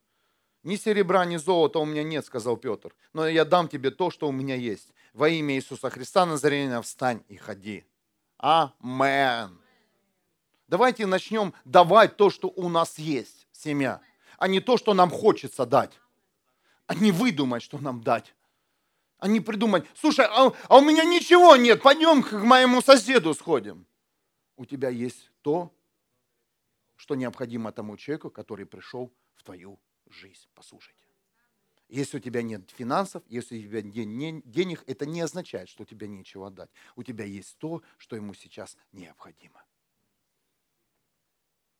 «Ни 0.63 0.77
серебра, 0.77 1.25
ни 1.25 1.37
золота 1.37 1.79
у 1.79 1.85
меня 1.85 2.03
нет»,— 2.03 2.25
сказал 2.27 2.57
Петр, 2.57 2.95
«но 3.13 3.27
я 3.27 3.45
дам 3.45 3.69
тебе 3.69 3.91
то, 3.91 4.11
что 4.11 4.29
у 4.29 4.33
меня 4.33 4.55
есть. 4.55 4.93
Во 5.15 5.29
имя 5.29 5.55
Иисуса 5.55 5.89
Христа 5.91 6.27
Назарена 6.27 6.83
встань 6.83 7.23
и 7.29 7.37
ходи». 7.37 7.85
Амен. 8.41 9.61
Давайте 10.67 11.05
начнем 11.07 11.53
давать 11.65 12.17
то, 12.17 12.31
что 12.31 12.49
у 12.49 12.69
нас 12.69 12.99
есть, 12.99 13.47
семья, 13.53 14.01
а 14.39 14.49
не 14.49 14.61
то, 14.61 14.79
что 14.79 14.95
нам 14.95 15.11
хочется 15.11 15.67
дать. 15.67 15.93
А 16.87 16.95
не 16.95 17.13
выдумать, 17.13 17.63
что 17.63 17.79
нам 17.79 18.03
дать. 18.03 18.35
А 19.19 19.29
не 19.29 19.41
придумать, 19.41 19.85
слушай, 19.95 20.25
а, 20.25 20.53
а 20.69 20.79
у 20.79 20.81
меня 20.81 21.05
ничего 21.05 21.57
нет, 21.57 21.83
пойдем 21.83 22.23
к 22.23 22.33
моему 22.33 22.81
соседу 22.81 23.35
сходим. 23.35 23.87
У 24.57 24.65
тебя 24.65 24.89
есть 24.89 25.31
то, 25.43 25.71
что 26.97 27.15
необходимо 27.15 27.73
тому 27.73 27.97
человеку, 27.99 28.31
который 28.31 28.65
пришел 28.65 29.13
в 29.35 29.43
твою 29.43 29.79
жизнь. 30.13 30.49
Послушайте. 30.55 30.99
Если 31.89 32.19
у 32.19 32.21
тебя 32.21 32.43
нет 32.43 32.71
финансов, 32.71 33.23
если 33.27 33.59
у 33.59 33.63
тебя 33.63 33.83
нет 33.83 34.49
денег, 34.49 34.85
это 34.87 35.07
не 35.07 35.21
означает, 35.21 35.69
что 35.69 35.83
у 35.83 35.87
тебя 35.87 36.07
нечего 36.07 36.47
отдать. 36.47 36.71
У 36.95 37.03
тебя 37.03 37.25
есть 37.25 37.59
то, 37.59 37.83
что 37.99 38.15
ему 38.15 38.33
сейчас 38.33 38.77
необходимо. 38.93 39.65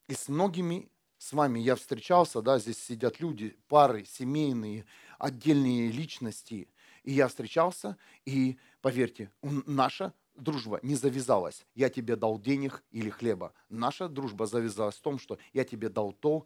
И 0.07 0.13
с 0.13 0.27
многими 0.27 0.89
с 1.17 1.33
вами 1.33 1.59
я 1.59 1.75
встречался, 1.75 2.41
да, 2.41 2.59
здесь 2.59 2.83
сидят 2.83 3.19
люди, 3.19 3.55
пары, 3.67 4.03
семейные, 4.05 4.85
отдельные 5.19 5.91
личности. 5.91 6.67
И 7.03 7.13
я 7.13 7.27
встречался, 7.27 7.95
и 8.25 8.57
поверьте, 8.81 9.31
наша 9.41 10.13
дружба 10.35 10.79
не 10.81 10.95
завязалась, 10.95 11.65
я 11.75 11.89
тебе 11.89 12.15
дал 12.15 12.39
денег 12.39 12.83
или 12.91 13.09
хлеба. 13.09 13.53
Наша 13.69 14.09
дружба 14.09 14.45
завязалась 14.45 14.95
в 14.95 15.01
том, 15.01 15.19
что 15.19 15.37
я 15.53 15.63
тебе 15.63 15.89
дал 15.89 16.11
то, 16.11 16.45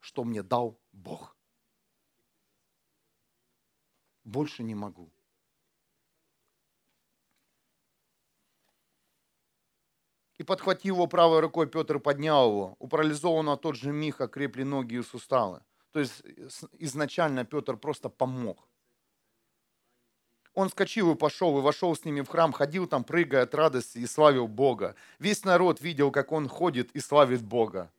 что 0.00 0.24
мне 0.24 0.42
дал 0.42 0.78
Бог. 0.92 1.36
Больше 4.24 4.62
не 4.62 4.74
могу. 4.74 5.10
И 10.38 10.44
подхватив 10.44 10.94
его 10.94 11.06
правой 11.08 11.40
рукой, 11.40 11.66
Петр 11.66 11.98
поднял 11.98 12.48
его. 12.50 12.76
У 12.78 12.86
парализованного 12.86 13.56
тот 13.56 13.74
же 13.74 13.90
миг 13.90 14.20
окрепли 14.20 14.62
ноги 14.62 14.94
и 14.94 15.02
суставы. 15.02 15.62
То 15.92 16.00
есть 16.00 16.22
изначально 16.78 17.44
Петр 17.44 17.76
просто 17.76 18.08
помог. 18.08 18.68
Он 20.54 20.68
скочил 20.70 21.12
и 21.12 21.16
пошел, 21.16 21.58
и 21.58 21.62
вошел 21.62 21.94
с 21.94 22.04
ними 22.04 22.20
в 22.20 22.28
храм, 22.28 22.52
ходил 22.52 22.86
там, 22.86 23.04
прыгая 23.04 23.42
от 23.44 23.54
радости, 23.54 23.98
и 23.98 24.06
славил 24.06 24.48
Бога. 24.48 24.94
Весь 25.18 25.44
народ 25.44 25.80
видел, 25.80 26.10
как 26.10 26.32
он 26.32 26.48
ходит 26.48 26.90
и 26.92 27.00
славит 27.00 27.42
Бога. 27.42 27.92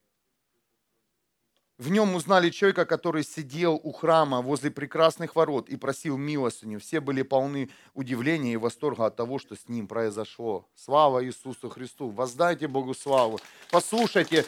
В 1.80 1.90
нем 1.90 2.14
узнали 2.14 2.50
человека, 2.50 2.86
который 2.86 3.24
сидел 3.24 3.80
у 3.82 3.94
храма 3.94 4.42
возле 4.42 4.70
прекрасных 4.70 5.38
ворот 5.38 5.70
и 5.70 5.78
просил 5.78 6.18
милостыню. 6.18 6.78
Все 6.82 7.00
были 7.00 7.22
полны 7.22 7.70
удивления 7.94 8.52
и 8.52 8.58
восторга 8.58 9.06
от 9.06 9.16
того, 9.16 9.40
что 9.40 9.56
с 9.56 9.70
ним 9.70 9.88
произошло. 9.88 10.68
Слава 10.76 11.24
Иисусу 11.24 11.70
Христу! 11.70 12.10
Воздайте 12.10 12.68
Богу 12.68 12.94
славу! 12.94 13.40
Послушайте, 13.72 14.46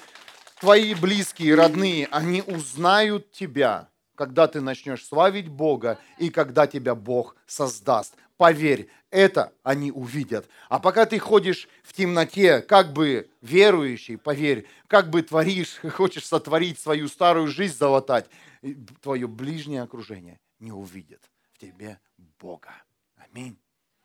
твои 0.59 0.93
близкие, 0.93 1.55
родные, 1.55 2.07
они 2.11 2.41
узнают 2.41 3.31
тебя– 3.31 3.87
когда 4.21 4.47
ты 4.47 4.61
начнешь 4.61 5.03
славить 5.03 5.47
Бога 5.47 5.99
и 6.19 6.29
когда 6.29 6.67
тебя 6.67 6.93
Бог 6.93 7.35
создаст. 7.47 8.13
Поверь, 8.37 8.87
это 9.09 9.51
они 9.63 9.91
увидят. 9.91 10.47
А 10.69 10.77
пока 10.77 11.07
ты 11.07 11.17
ходишь 11.17 11.67
в 11.81 11.91
темноте, 11.93 12.61
как 12.61 12.93
бы 12.93 13.31
верующий, 13.41 14.19
поверь, 14.19 14.67
как 14.85 15.09
бы 15.09 15.23
творишь, 15.23 15.79
хочешь 15.95 16.27
сотворить 16.27 16.79
свою 16.79 17.07
старую 17.07 17.47
жизнь, 17.47 17.75
залатать, 17.75 18.29
твое 19.01 19.27
ближнее 19.27 19.81
окружение 19.81 20.39
не 20.59 20.71
увидит 20.71 21.31
в 21.53 21.57
тебе 21.57 21.99
Бога. 22.39 22.75
Аминь. 23.15 23.57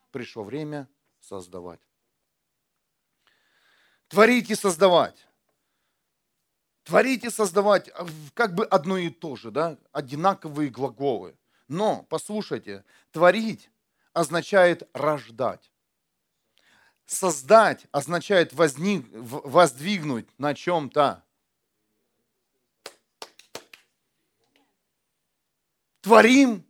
Пришло 0.09 0.43
время 0.43 0.89
создавать. 1.19 1.79
Творить 4.07 4.49
и 4.49 4.55
создавать. 4.55 5.26
Творить 6.87 7.25
и 7.25 7.29
создавать 7.29 7.89
а, 7.89 8.07
как 8.33 8.55
бы 8.55 8.63
одно 8.63 8.97
и 8.97 9.09
то 9.09 9.35
же, 9.35 9.51
да? 9.51 9.77
одинаковые 9.91 10.69
глаголы. 10.69 11.35
Но, 11.67 12.03
послушайте, 12.03 12.85
творить 13.11 13.69
означает 14.13 14.87
рождать. 14.93 15.69
Создать 17.05 17.87
означает 17.91 18.53
возник, 18.53 19.05
воздвигнуть 19.11 20.29
на 20.37 20.55
чем-то. 20.55 21.25
Творим, 25.99 26.65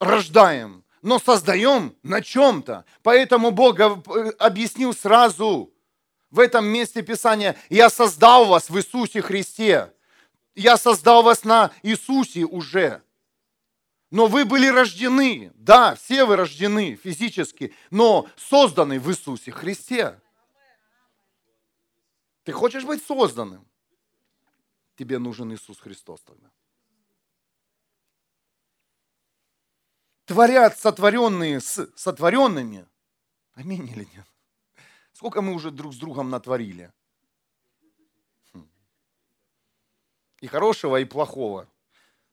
рождаем, 0.00 0.84
но 1.00 1.18
создаем 1.18 1.96
на 2.02 2.20
чем-то. 2.20 2.84
Поэтому 3.02 3.52
Бог 3.52 3.80
объяснил 4.38 4.92
сразу 4.92 5.72
в 6.30 6.40
этом 6.40 6.66
месте 6.66 7.02
Писания, 7.02 7.56
«Я 7.68 7.90
создал 7.90 8.46
вас 8.46 8.70
в 8.70 8.76
Иисусе 8.78 9.22
Христе». 9.22 9.92
Я 10.56 10.78
создал 10.78 11.22
вас 11.22 11.44
на 11.44 11.70
Иисусе 11.82 12.44
уже. 12.44 13.02
Но 14.10 14.26
вы 14.26 14.46
были 14.46 14.68
рождены, 14.68 15.52
да, 15.54 15.94
все 15.96 16.24
вы 16.24 16.36
рождены 16.36 16.96
физически, 16.96 17.74
но 17.90 18.26
созданы 18.36 18.98
в 18.98 19.10
Иисусе 19.10 19.52
Христе. 19.52 20.18
Ты 22.44 22.52
хочешь 22.52 22.84
быть 22.84 23.04
созданным? 23.04 23.68
Тебе 24.96 25.18
нужен 25.18 25.52
Иисус 25.52 25.78
Христос 25.78 26.22
тогда. 26.22 26.50
Творят 30.24 30.78
сотворенные 30.78 31.60
с 31.60 31.86
сотворенными. 31.96 32.88
Аминь 33.52 33.86
или 33.90 34.08
нет? 34.14 34.26
Сколько 35.16 35.40
мы 35.40 35.54
уже 35.54 35.70
друг 35.70 35.94
с 35.94 35.96
другом 35.96 36.28
натворили? 36.28 36.92
Хм. 38.52 38.68
И 40.42 40.46
хорошего, 40.46 41.00
и 41.00 41.06
плохого. 41.06 41.66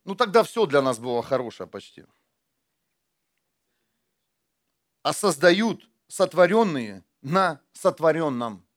Ну 0.03 0.15
тогда 0.15 0.43
все 0.43 0.65
для 0.65 0.81
нас 0.81 0.99
было 0.99 1.23
хорошее 1.23 1.69
почти. 1.69 2.03
А 5.01 5.13
создают 5.13 5.87
сотворенные 6.09 7.05
на 7.21 7.61
сотворенном. 7.71 8.67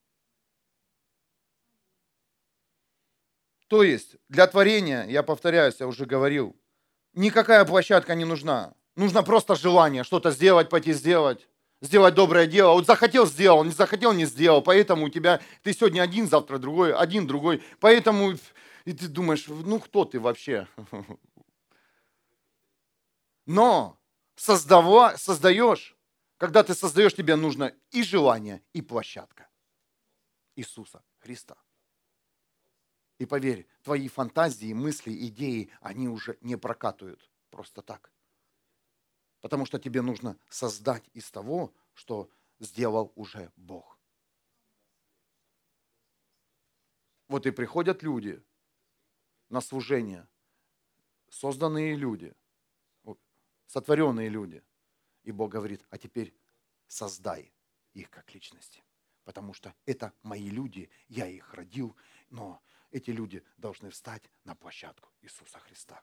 То 3.66 3.83
есть 3.83 4.14
для 4.29 4.47
творения, 4.47 5.05
я 5.07 5.25
повторяюсь, 5.25 5.81
я 5.81 5.88
уже 5.88 6.07
говорил, 6.07 6.55
никакая 7.12 7.64
площадка 7.64 8.14
не 8.14 8.25
нужна. 8.25 8.73
Нужно 8.95 9.25
просто 9.25 9.57
желание 9.57 10.05
что-то 10.05 10.31
сделать, 10.31 10.69
пойти 10.69 10.92
сделать, 10.92 11.49
сделать 11.81 12.15
доброе 12.15 12.47
дело. 12.47 12.73
Вот 12.73 12.87
захотел, 12.87 13.27
сделал, 13.27 13.65
не 13.65 13.73
захотел, 13.73 14.12
не 14.12 14.25
сделал. 14.25 14.62
Поэтому 14.62 15.07
у 15.07 15.09
тебя, 15.09 15.41
ты 15.62 15.73
сегодня 15.73 16.03
один, 16.03 16.29
завтра 16.29 16.59
другой, 16.59 16.95
один, 16.95 17.27
другой. 17.27 17.62
Поэтому 17.81 18.35
и 18.87 18.93
ты 18.93 19.09
думаешь, 19.09 19.47
ну 19.49 19.81
кто 19.81 20.05
ты 20.05 20.21
вообще? 20.21 20.69
Но 23.47 24.01
создава, 24.37 25.17
создаешь, 25.17 25.97
когда 26.39 26.62
ты 26.62 26.73
создаешь, 26.73 27.15
тебе 27.15 27.35
нужно 27.35 27.75
и 27.91 28.03
желание, 28.05 28.62
и 28.73 28.83
площадка 28.83 29.49
Иисуса 30.55 31.03
Христа. 31.19 31.57
И 33.19 33.27
поверь, 33.27 33.67
твои 33.83 34.09
фантазии, 34.09 34.73
мысли, 34.73 35.12
идеи, 35.27 35.71
они 35.81 36.09
уже 36.09 36.39
не 36.41 36.57
прокатывают 36.57 37.29
просто 37.51 37.83
так. 37.83 38.12
Потому 39.47 39.65
что 39.65 39.79
тебе 39.79 40.03
нужно 40.03 40.37
создать 40.49 41.09
из 41.15 41.31
того, 41.31 41.73
что 41.95 42.29
сделал 42.59 43.13
уже 43.15 43.53
Бог. 43.55 43.97
Вот 47.29 47.47
и 47.47 47.53
приходят 47.53 48.03
люди, 48.03 48.43
на 49.49 49.61
служение. 49.61 50.27
Созданные 51.31 51.95
люди, 51.95 52.35
сотворенные 53.69 54.29
люди. 54.29 54.65
И 55.23 55.31
Бог 55.31 55.53
говорит, 55.53 55.87
а 55.91 55.97
теперь 55.97 56.35
создай 56.89 57.53
их 57.95 58.11
как 58.11 58.35
личности. 58.35 58.83
Потому 59.23 59.55
что 59.55 59.73
это 59.85 60.13
мои 60.25 60.51
люди, 60.51 60.91
я 61.07 61.29
их 61.29 61.55
родил, 61.55 61.95
но 62.31 62.61
эти 62.91 63.11
люди 63.11 63.45
должны 63.59 63.91
встать 63.91 64.29
на 64.43 64.57
площадку 64.57 65.09
Иисуса 65.23 65.61
Христа. 65.61 66.03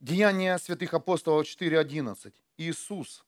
Деяния 0.00 0.56
святых 0.56 0.94
апостолов 0.94 1.46
4.11. 1.46 2.32
Иисус, 2.56 3.22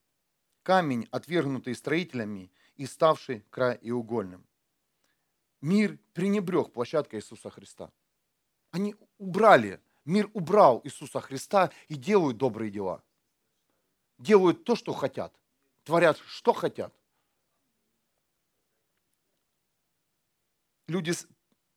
камень, 0.62 1.06
отвергнутый 1.10 1.74
строителями 1.74 2.50
и 2.76 2.86
ставший 2.86 3.44
краеугольным. 3.50 4.46
Мир 5.60 5.98
пренебрег 6.14 6.72
площадкой 6.72 7.16
Иисуса 7.16 7.50
Христа. 7.50 7.92
Они 8.70 8.96
убрали, 9.18 9.82
мир 10.06 10.30
убрал 10.32 10.80
Иисуса 10.84 11.20
Христа 11.20 11.70
и 11.88 11.94
делают 11.94 12.38
добрые 12.38 12.70
дела. 12.70 13.04
Делают 14.16 14.64
то, 14.64 14.74
что 14.74 14.94
хотят. 14.94 15.38
Творят, 15.84 16.16
что 16.26 16.54
хотят. 16.54 16.94
Люди 20.88 21.12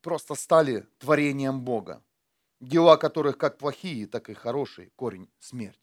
просто 0.02 0.36
стали 0.36 0.88
творением 1.00 1.60
Бога. 1.62 2.02
Дела 2.66 2.98
которых 2.98 3.38
как 3.38 3.60
плохие, 3.60 4.08
так 4.08 4.28
и 4.30 4.34
хорошие. 4.34 4.90
Корень– 4.96 5.30
смерть. 5.40 5.80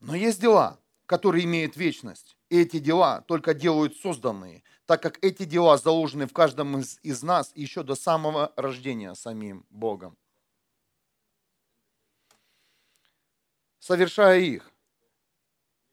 Но 0.00 0.14
есть 0.14 0.38
дела, 0.38 0.78
которые 1.06 1.44
имеют 1.44 1.76
вечность. 1.76 2.36
И 2.50 2.60
эти 2.60 2.78
дела 2.78 3.22
только 3.22 3.54
делают 3.54 3.96
созданные, 3.96 4.62
так 4.84 5.02
как 5.02 5.18
эти 5.24 5.44
дела 5.44 5.78
заложены 5.78 6.26
в 6.26 6.34
каждом 6.34 6.78
из, 6.78 6.98
из 7.02 7.22
нас 7.22 7.52
еще 7.54 7.82
до 7.82 7.94
самого 7.94 8.52
рождения 8.56 9.14
самим 9.14 9.64
Богом. 9.70 10.14
Совершая 13.78 14.40
их, 14.40 14.70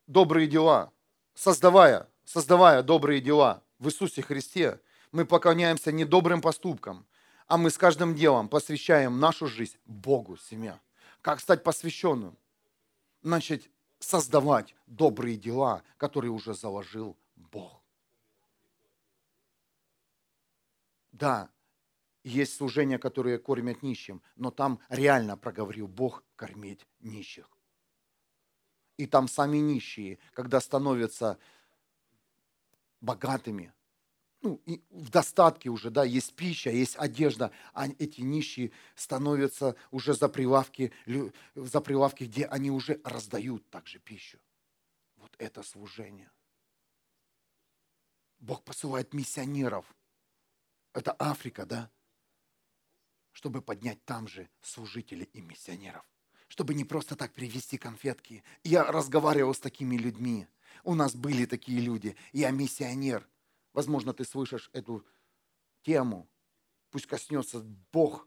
добрые 0.07 0.47
дела, 0.47 0.91
создавая, 1.35 2.09
создавая 2.25 2.83
добрые 2.83 3.21
дела 3.21 3.63
в 3.79 3.87
Иисусе 3.87 4.21
Христе, 4.21 4.81
мы 5.13 5.25
поклоняемся 5.25 5.93
не 5.93 6.03
добрым 6.03 6.41
поступкам, 6.41 7.05
а 7.47 7.57
мы 7.57 7.69
с 7.69 7.77
каждым 7.77 8.15
делом 8.15 8.49
посвящаем 8.49 9.19
нашу 9.19 9.47
жизнь 9.47 9.77
Богу, 9.85 10.37
семья. 10.37 10.79
Как 11.21 11.39
стать 11.39 11.63
посвященным? 11.63 12.37
Значит, 13.21 13.69
создавать 13.99 14.75
добрые 14.87 15.37
дела, 15.37 15.83
которые 15.97 16.31
уже 16.31 16.53
заложил 16.53 17.17
Бог. 17.35 17.81
Да, 21.11 21.49
есть 22.23 22.55
служения, 22.55 22.97
которые 22.97 23.37
кормят 23.37 23.83
нищим, 23.83 24.21
но 24.35 24.51
там 24.51 24.79
реально 24.89 25.37
проговорил 25.37 25.87
Бог 25.87 26.23
кормить 26.35 26.85
нищих. 26.99 27.49
И 28.97 29.05
там 29.05 29.27
сами 29.27 29.57
нищие, 29.57 30.19
когда 30.33 30.59
становятся 30.59 31.37
богатыми, 33.01 33.73
ну, 34.45 34.61
и 34.67 34.79
в 34.91 35.09
достатке 35.09 35.69
уже, 35.69 35.89
да, 35.89 36.03
есть 36.03 36.35
пища, 36.35 36.69
есть 36.69 36.95
одежда, 36.97 37.51
а 37.73 37.87
эти 37.87 38.21
нищие 38.21 38.71
становятся 38.93 39.75
уже 39.89 40.13
за 40.13 40.29
прилавки, 40.29 40.93
за 41.55 41.81
прилавки, 41.81 42.25
где 42.25 42.45
они 42.45 42.69
уже 42.69 43.01
раздают 43.03 43.67
также 43.71 43.97
пищу. 43.97 44.37
Вот 45.17 45.35
это 45.39 45.63
служение. 45.63 46.31
Бог 48.37 48.63
посылает 48.63 49.15
миссионеров. 49.15 49.85
Это 50.93 51.15
Африка, 51.17 51.65
да? 51.65 51.89
Чтобы 53.31 53.63
поднять 53.63 54.05
там 54.05 54.27
же 54.27 54.47
служителей 54.61 55.27
и 55.33 55.41
миссионеров. 55.41 56.05
Чтобы 56.47 56.75
не 56.75 56.85
просто 56.85 57.15
так 57.15 57.33
привезти 57.33 57.79
конфетки. 57.79 58.43
Я 58.63 58.83
разговаривал 58.83 59.55
с 59.55 59.59
такими 59.59 59.97
людьми. 59.97 60.47
У 60.83 60.93
нас 60.93 61.15
были 61.15 61.45
такие 61.45 61.81
люди. 61.81 62.15
Я 62.31 62.51
миссионер– 62.51 63.27
Возможно, 63.75 64.13
ты 64.13 64.23
слышишь 64.23 64.69
эту 64.71 65.05
тему. 65.83 66.29
Пусть 66.91 67.07
коснется 67.07 67.59
Бог 67.91 68.25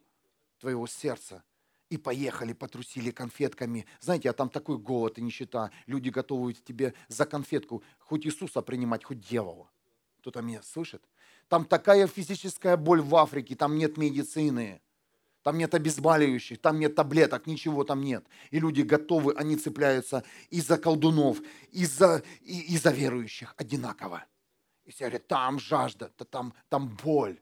твоего 0.60 0.86
сердца. 0.86 1.42
И 1.88 1.96
поехали, 1.96 2.52
потрусили 2.52 3.10
конфетками. 3.10 3.86
Знаете, 3.98 4.28
а 4.28 4.34
там 4.34 4.50
такой 4.50 4.76
голод 4.76 5.16
и 5.16 5.22
нищета. 5.22 5.70
Люди 5.86 6.10
готовы 6.10 6.52
тебе 6.52 6.92
за 7.08 7.24
конфетку 7.24 7.82
хоть 7.98 8.26
Иисуса 8.26 8.60
принимать, 8.60 9.04
хоть 9.04 9.20
дьявола. 9.20 9.70
Кто-то 10.18 10.42
меня 10.42 10.60
слышит? 10.62 11.02
Там 11.48 11.64
такая 11.64 12.06
физическая 12.06 12.76
боль 12.76 13.00
в 13.00 13.16
Африке, 13.16 13.56
там 13.56 13.78
нет 13.78 13.96
медицины. 13.96 14.82
Там 15.42 15.56
нет 15.56 15.72
обезболивающих, 15.72 16.60
там 16.60 16.78
нет 16.78 16.94
таблеток, 16.94 17.46
ничего 17.46 17.84
там 17.84 18.02
нет. 18.02 18.26
И 18.50 18.60
люди 18.60 18.82
готовы, 18.82 19.32
они 19.32 19.56
цепляются 19.56 20.24
и 20.50 20.60
за 20.60 20.76
колдунов, 20.76 21.40
и 21.70 21.86
за, 21.86 22.22
и, 22.42 22.74
и 22.74 22.76
за 22.76 22.90
верующих 22.90 23.54
одинаково. 23.56 24.26
И 24.88 24.90
все 24.90 25.04
говорят, 25.04 25.28
там 25.28 25.58
жажда, 25.60 26.08
то 26.16 26.24
там, 26.24 26.54
там 26.70 26.88
боль. 26.88 27.38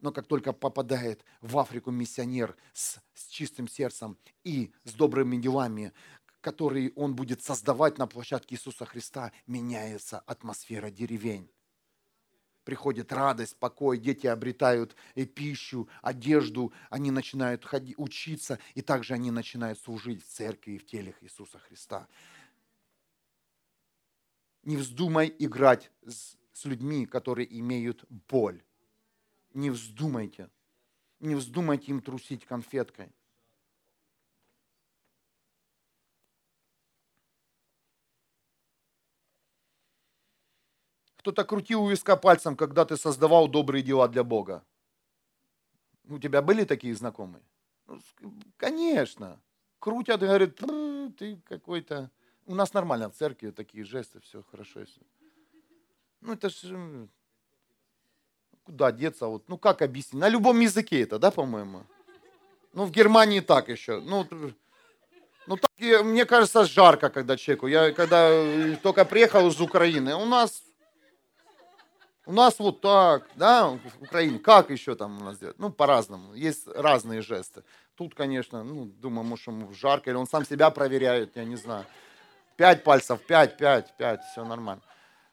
Но 0.00 0.12
как 0.12 0.26
только 0.26 0.54
попадает 0.54 1.22
в 1.42 1.58
Африку 1.58 1.90
миссионер 1.90 2.56
с, 2.72 2.98
с 3.12 3.26
чистым 3.26 3.68
сердцем 3.68 4.16
и 4.44 4.72
с 4.84 4.94
добрыми 4.94 5.36
делами, 5.36 5.92
которые 6.40 6.90
он 6.96 7.14
будет 7.14 7.42
создавать 7.42 7.98
на 7.98 8.06
площадке 8.06 8.54
Иисуса 8.54 8.86
Христа, 8.86 9.30
меняется 9.46 10.20
атмосфера 10.20 10.90
деревень. 10.90 11.50
приходит 12.64 13.12
радость, 13.12 13.58
покой, 13.58 13.98
дети 13.98 14.26
обретают 14.26 14.96
и 15.16 15.26
пищу, 15.26 15.86
одежду, 16.00 16.72
они 16.88 17.10
начинают 17.10 17.62
ходить, 17.66 17.98
учиться, 17.98 18.58
и 18.74 18.80
также 18.80 19.12
они 19.12 19.30
начинают 19.30 19.78
служить 19.78 20.24
в 20.24 20.28
церкви 20.28 20.72
и 20.72 20.78
в 20.78 20.86
теле 20.86 21.14
Иисуса 21.20 21.58
Христа. 21.58 22.08
Не 24.64 24.76
вздумай 24.76 25.34
играть 25.38 25.90
с, 26.06 26.36
с 26.58 26.64
людьми, 26.64 27.06
которые 27.06 27.46
имеют 27.60 28.04
боль. 28.28 28.60
Не 29.54 29.70
вздумайте. 29.70 30.50
Не 31.20 31.36
вздумайте 31.36 31.92
им 31.92 32.02
трусить 32.02 32.44
конфеткой. 32.44 33.12
Кто-то 41.18 41.44
крутил 41.44 41.84
у 41.84 41.88
виска 41.88 42.16
пальцем, 42.16 42.56
когда 42.56 42.84
ты 42.84 42.96
создавал 42.96 43.48
добрые 43.48 43.84
дела 43.84 44.08
для 44.08 44.24
Бога. 44.24 44.64
У 46.08 46.18
тебя 46.18 46.42
были 46.42 46.64
такие 46.64 46.94
знакомые? 46.94 47.44
Ну, 47.86 48.00
конечно. 48.56 49.40
Крутят 49.78 50.22
и 50.22 50.26
говорят, 50.26 50.56
ты 51.18 51.36
какой-то... 51.44 52.10
У 52.46 52.54
нас 52.54 52.72
нормально 52.72 53.10
в 53.10 53.14
церкви 53.14 53.50
такие 53.50 53.84
жесты, 53.84 54.18
все 54.20 54.42
хорошо. 54.42 54.84
Все. 54.84 55.00
Ну, 56.20 56.32
это 56.32 56.48
же... 56.48 57.08
Куда 58.64 58.92
деться? 58.92 59.26
Вот, 59.26 59.48
ну, 59.48 59.56
как 59.56 59.82
объяснить? 59.82 60.20
На 60.20 60.28
любом 60.28 60.60
языке 60.60 61.02
это, 61.02 61.18
да, 61.18 61.30
по-моему? 61.30 61.84
Ну, 62.74 62.84
в 62.84 62.90
Германии 62.90 63.40
так 63.40 63.68
еще. 63.68 64.00
Ну, 64.00 64.26
ну 65.46 65.56
так, 65.56 65.70
мне 66.04 66.26
кажется, 66.26 66.64
жарко, 66.64 67.08
когда 67.08 67.36
человеку. 67.36 67.66
Я 67.66 67.92
когда 67.92 68.30
только 68.82 69.04
приехал 69.04 69.48
из 69.48 69.60
Украины, 69.60 70.14
у 70.14 70.26
нас 70.26 70.62
у 72.28 72.32
нас 72.32 72.58
вот 72.58 72.82
так, 72.82 73.26
да, 73.36 73.68
в 73.68 74.02
Украине. 74.02 74.38
Как 74.38 74.68
еще 74.68 74.94
там 74.94 75.18
у 75.18 75.24
нас 75.24 75.38
делать? 75.38 75.58
Ну, 75.58 75.70
по-разному. 75.70 76.34
Есть 76.34 76.68
разные 76.68 77.22
жесты. 77.22 77.64
Тут, 77.94 78.14
конечно, 78.14 78.62
ну, 78.62 78.84
думаю, 78.84 79.24
может, 79.24 79.46
ему 79.46 79.72
жарко, 79.72 80.10
или 80.10 80.16
он 80.16 80.26
сам 80.26 80.44
себя 80.44 80.68
проверяет, 80.68 81.36
я 81.36 81.44
не 81.44 81.56
знаю. 81.56 81.86
Пять 82.56 82.84
пальцев, 82.84 83.22
пять, 83.22 83.56
пять, 83.56 83.96
пять, 83.96 84.20
все 84.30 84.44
нормально. 84.44 84.82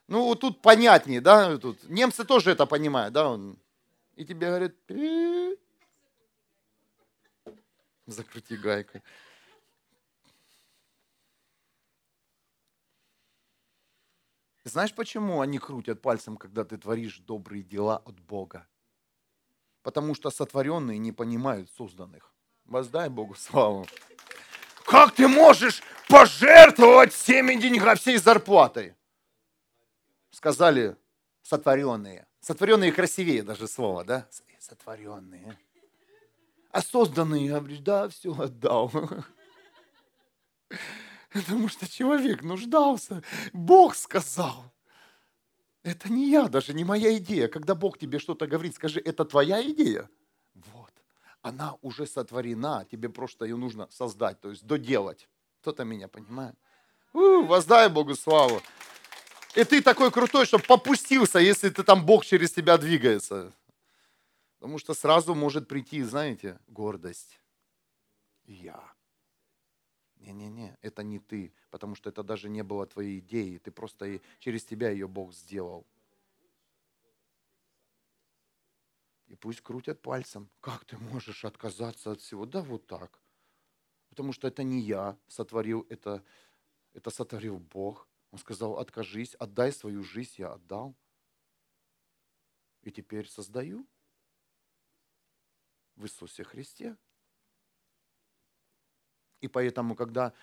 Ну, 0.08 0.24
вот 0.24 0.40
тут 0.40 0.62
понятнее, 0.62 1.20
да, 1.20 1.58
тут. 1.58 1.82
Немцы 1.88 2.24
тоже 2.24 2.52
это 2.52 2.66
понимают, 2.66 3.12
да, 3.12 3.28
он. 3.28 3.58
И 4.14 4.24
тебе 4.24 4.46
говорят, 4.46 4.74
закрути 8.06 8.56
гайкой. 8.56 9.02
Знаешь, 14.64 14.94
почему 14.94 15.40
они 15.40 15.58
крутят 15.58 16.02
пальцем, 16.02 16.36
когда 16.36 16.64
ты 16.64 16.76
творишь 16.76 17.18
добрые 17.18 17.62
дела 17.62 17.98
от 17.98 18.18
Бога? 18.18 18.66
Потому 19.82 20.14
что 20.14 20.30
сотворенные 20.30 20.98
не 20.98 21.12
понимают 21.12 21.70
созданных. 21.70 22.34
Воздай 22.64 23.08
Богу 23.08 23.36
славу. 23.36 23.86
Как 24.84 25.14
ты 25.14 25.28
можешь 25.28 25.82
пожертвовать 26.08 27.12
всеми 27.12 27.54
деньгами, 27.54 27.96
всей 27.96 28.18
зарплатой? 28.18 28.94
Сказали 30.36 30.98
сотворенные. 31.40 32.26
Сотворенные 32.40 32.92
красивее 32.92 33.42
даже 33.42 33.66
слово, 33.66 34.04
да? 34.04 34.28
Сотворенные. 34.58 35.58
А 36.70 36.82
созданные, 36.82 37.48
говоришь, 37.48 37.78
да, 37.78 38.10
все 38.10 38.38
отдал. 38.38 38.92
Потому 41.32 41.68
что 41.68 41.90
человек 41.90 42.42
нуждался. 42.42 43.22
Бог 43.54 43.96
сказал. 43.96 44.70
Это 45.82 46.12
не 46.12 46.28
я, 46.28 46.48
даже 46.48 46.74
не 46.74 46.84
моя 46.84 47.16
идея. 47.16 47.48
Когда 47.48 47.74
Бог 47.74 47.96
тебе 47.96 48.18
что-то 48.18 48.46
говорит, 48.46 48.74
скажи, 48.74 49.00
это 49.00 49.24
твоя 49.24 49.66
идея? 49.70 50.06
Вот. 50.52 50.92
Она 51.40 51.76
уже 51.80 52.06
сотворена, 52.06 52.86
тебе 52.90 53.08
просто 53.08 53.46
ее 53.46 53.56
нужно 53.56 53.88
создать, 53.90 54.38
то 54.42 54.50
есть 54.50 54.66
доделать. 54.66 55.30
Кто-то 55.62 55.84
меня 55.84 56.08
понимает? 56.08 56.56
У, 57.14 57.44
воздай 57.44 57.88
Богу 57.88 58.14
славу. 58.14 58.60
И 59.56 59.64
ты 59.64 59.80
такой 59.80 60.10
крутой, 60.10 60.44
что 60.44 60.58
попустился, 60.58 61.38
если 61.38 61.70
ты 61.70 61.82
там 61.82 62.04
Бог 62.04 62.26
через 62.26 62.52
тебя 62.52 62.76
двигается. 62.76 63.54
Потому 64.58 64.78
что 64.78 64.92
сразу 64.92 65.34
может 65.34 65.66
прийти, 65.66 66.02
знаете, 66.02 66.58
гордость. 66.66 67.40
Я. 68.44 68.92
Не-не-не, 70.16 70.76
это 70.82 71.02
не 71.02 71.18
ты, 71.18 71.54
потому 71.70 71.94
что 71.94 72.10
это 72.10 72.22
даже 72.22 72.50
не 72.50 72.62
было 72.62 72.86
твоей 72.86 73.20
идеей, 73.20 73.58
ты 73.58 73.70
просто 73.70 74.20
через 74.40 74.64
тебя 74.64 74.90
ее 74.90 75.08
Бог 75.08 75.32
сделал. 75.32 75.86
И 79.26 79.34
пусть 79.36 79.62
крутят 79.62 80.02
пальцем. 80.02 80.50
Как 80.60 80.84
ты 80.84 80.98
можешь 80.98 81.44
отказаться 81.46 82.12
от 82.12 82.20
всего? 82.20 82.44
Да 82.44 82.60
вот 82.60 82.86
так. 82.86 83.18
Потому 84.10 84.32
что 84.32 84.48
это 84.48 84.62
не 84.62 84.80
я 84.80 85.16
сотворил, 85.28 85.86
это, 85.88 86.22
это 86.92 87.10
сотворил 87.10 87.58
Бог. 87.58 88.06
Он 88.36 88.40
сказал, 88.40 88.78
откажись, 88.78 89.34
отдай 89.36 89.72
свою 89.72 90.04
жизнь, 90.04 90.34
я 90.36 90.52
отдал. 90.52 90.94
И 92.82 92.90
теперь 92.90 93.26
создаю 93.26 93.86
в 95.94 96.04
Иисусе 96.04 96.44
Христе. 96.44 96.98
И 99.40 99.48
поэтому, 99.48 99.94
когда 99.94 100.34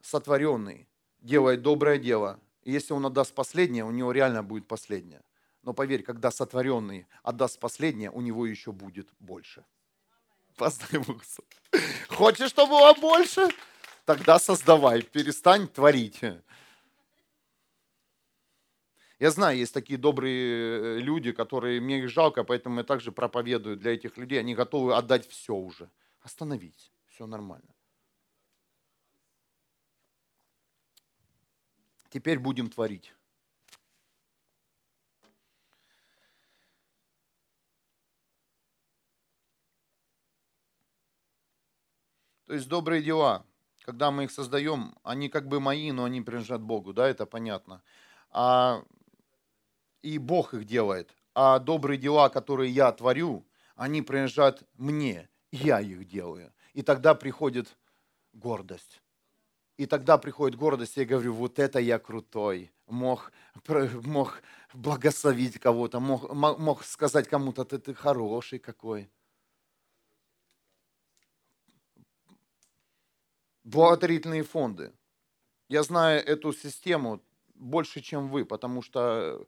сотворенный 0.00 0.88
делает 1.20 1.60
доброе 1.60 1.98
дело, 1.98 2.40
если 2.62 2.94
он 2.94 3.04
отдаст 3.04 3.34
последнее, 3.34 3.84
у 3.84 3.90
него 3.90 4.10
реально 4.10 4.42
будет 4.42 4.66
последнее. 4.66 5.22
Но 5.60 5.74
поверь, 5.74 6.02
когда 6.02 6.30
сотворенный 6.30 7.06
отдаст 7.22 7.60
последнее, 7.60 8.10
у 8.10 8.22
него 8.22 8.46
еще 8.46 8.72
будет 8.72 9.10
больше. 9.18 9.62
Хочешь, 10.56 12.48
чтобы 12.48 12.70
было 12.70 12.94
больше? 12.94 13.46
Тогда 14.06 14.38
создавай, 14.38 15.02
перестань 15.02 15.68
творить. 15.68 16.22
Я 19.22 19.30
знаю, 19.30 19.56
есть 19.56 19.72
такие 19.72 20.00
добрые 20.00 20.96
э, 20.96 20.98
люди, 20.98 21.30
которые 21.30 21.80
мне 21.80 22.00
их 22.00 22.08
жалко, 22.08 22.42
поэтому 22.42 22.78
я 22.78 22.84
также 22.84 23.12
проповедую 23.12 23.76
для 23.76 23.94
этих 23.94 24.16
людей. 24.16 24.40
Они 24.40 24.52
готовы 24.56 24.96
отдать 24.96 25.28
все 25.28 25.54
уже. 25.54 25.88
Остановись 26.22 26.90
все 27.06 27.26
нормально. 27.26 27.72
Теперь 32.10 32.40
будем 32.40 32.68
творить. 32.68 33.14
То 42.46 42.54
есть 42.54 42.68
добрые 42.68 43.04
дела, 43.04 43.46
когда 43.82 44.10
мы 44.10 44.24
их 44.24 44.32
создаем, 44.32 44.96
они 45.04 45.28
как 45.28 45.46
бы 45.46 45.60
мои, 45.60 45.92
но 45.92 46.02
они 46.02 46.22
принадлежат 46.22 46.60
Богу, 46.60 46.92
да, 46.92 47.08
это 47.08 47.24
понятно. 47.24 47.84
А, 48.30 48.82
и 50.02 50.18
Бог 50.18 50.54
их 50.54 50.64
делает. 50.64 51.14
А 51.34 51.58
добрые 51.58 51.98
дела, 51.98 52.28
которые 52.28 52.70
я 52.70 52.92
творю, 52.92 53.46
они 53.74 54.02
принадлежат 54.02 54.62
мне, 54.76 55.28
я 55.50 55.80
их 55.80 56.06
делаю. 56.06 56.52
И 56.74 56.82
тогда 56.82 57.14
приходит 57.14 57.76
гордость. 58.32 59.02
И 59.76 59.86
тогда 59.86 60.18
приходит 60.18 60.58
гордость, 60.58 60.96
и 60.96 61.00
я 61.00 61.06
говорю, 61.06 61.32
вот 61.32 61.58
это 61.58 61.78
я 61.78 61.98
крутой. 61.98 62.70
Мог, 62.86 63.32
мог 64.04 64.42
благословить 64.74 65.58
кого-то, 65.58 65.98
мог, 65.98 66.32
мог 66.32 66.84
сказать 66.84 67.26
кому-то, 67.26 67.64
ты, 67.64 67.78
ты 67.78 67.94
хороший 67.94 68.58
какой. 68.58 69.10
Благотворительные 73.64 74.42
фонды. 74.42 74.92
Я 75.68 75.82
знаю 75.82 76.22
эту 76.22 76.52
систему 76.52 77.22
больше, 77.54 78.02
чем 78.02 78.28
вы, 78.28 78.44
потому 78.44 78.82
что 78.82 79.46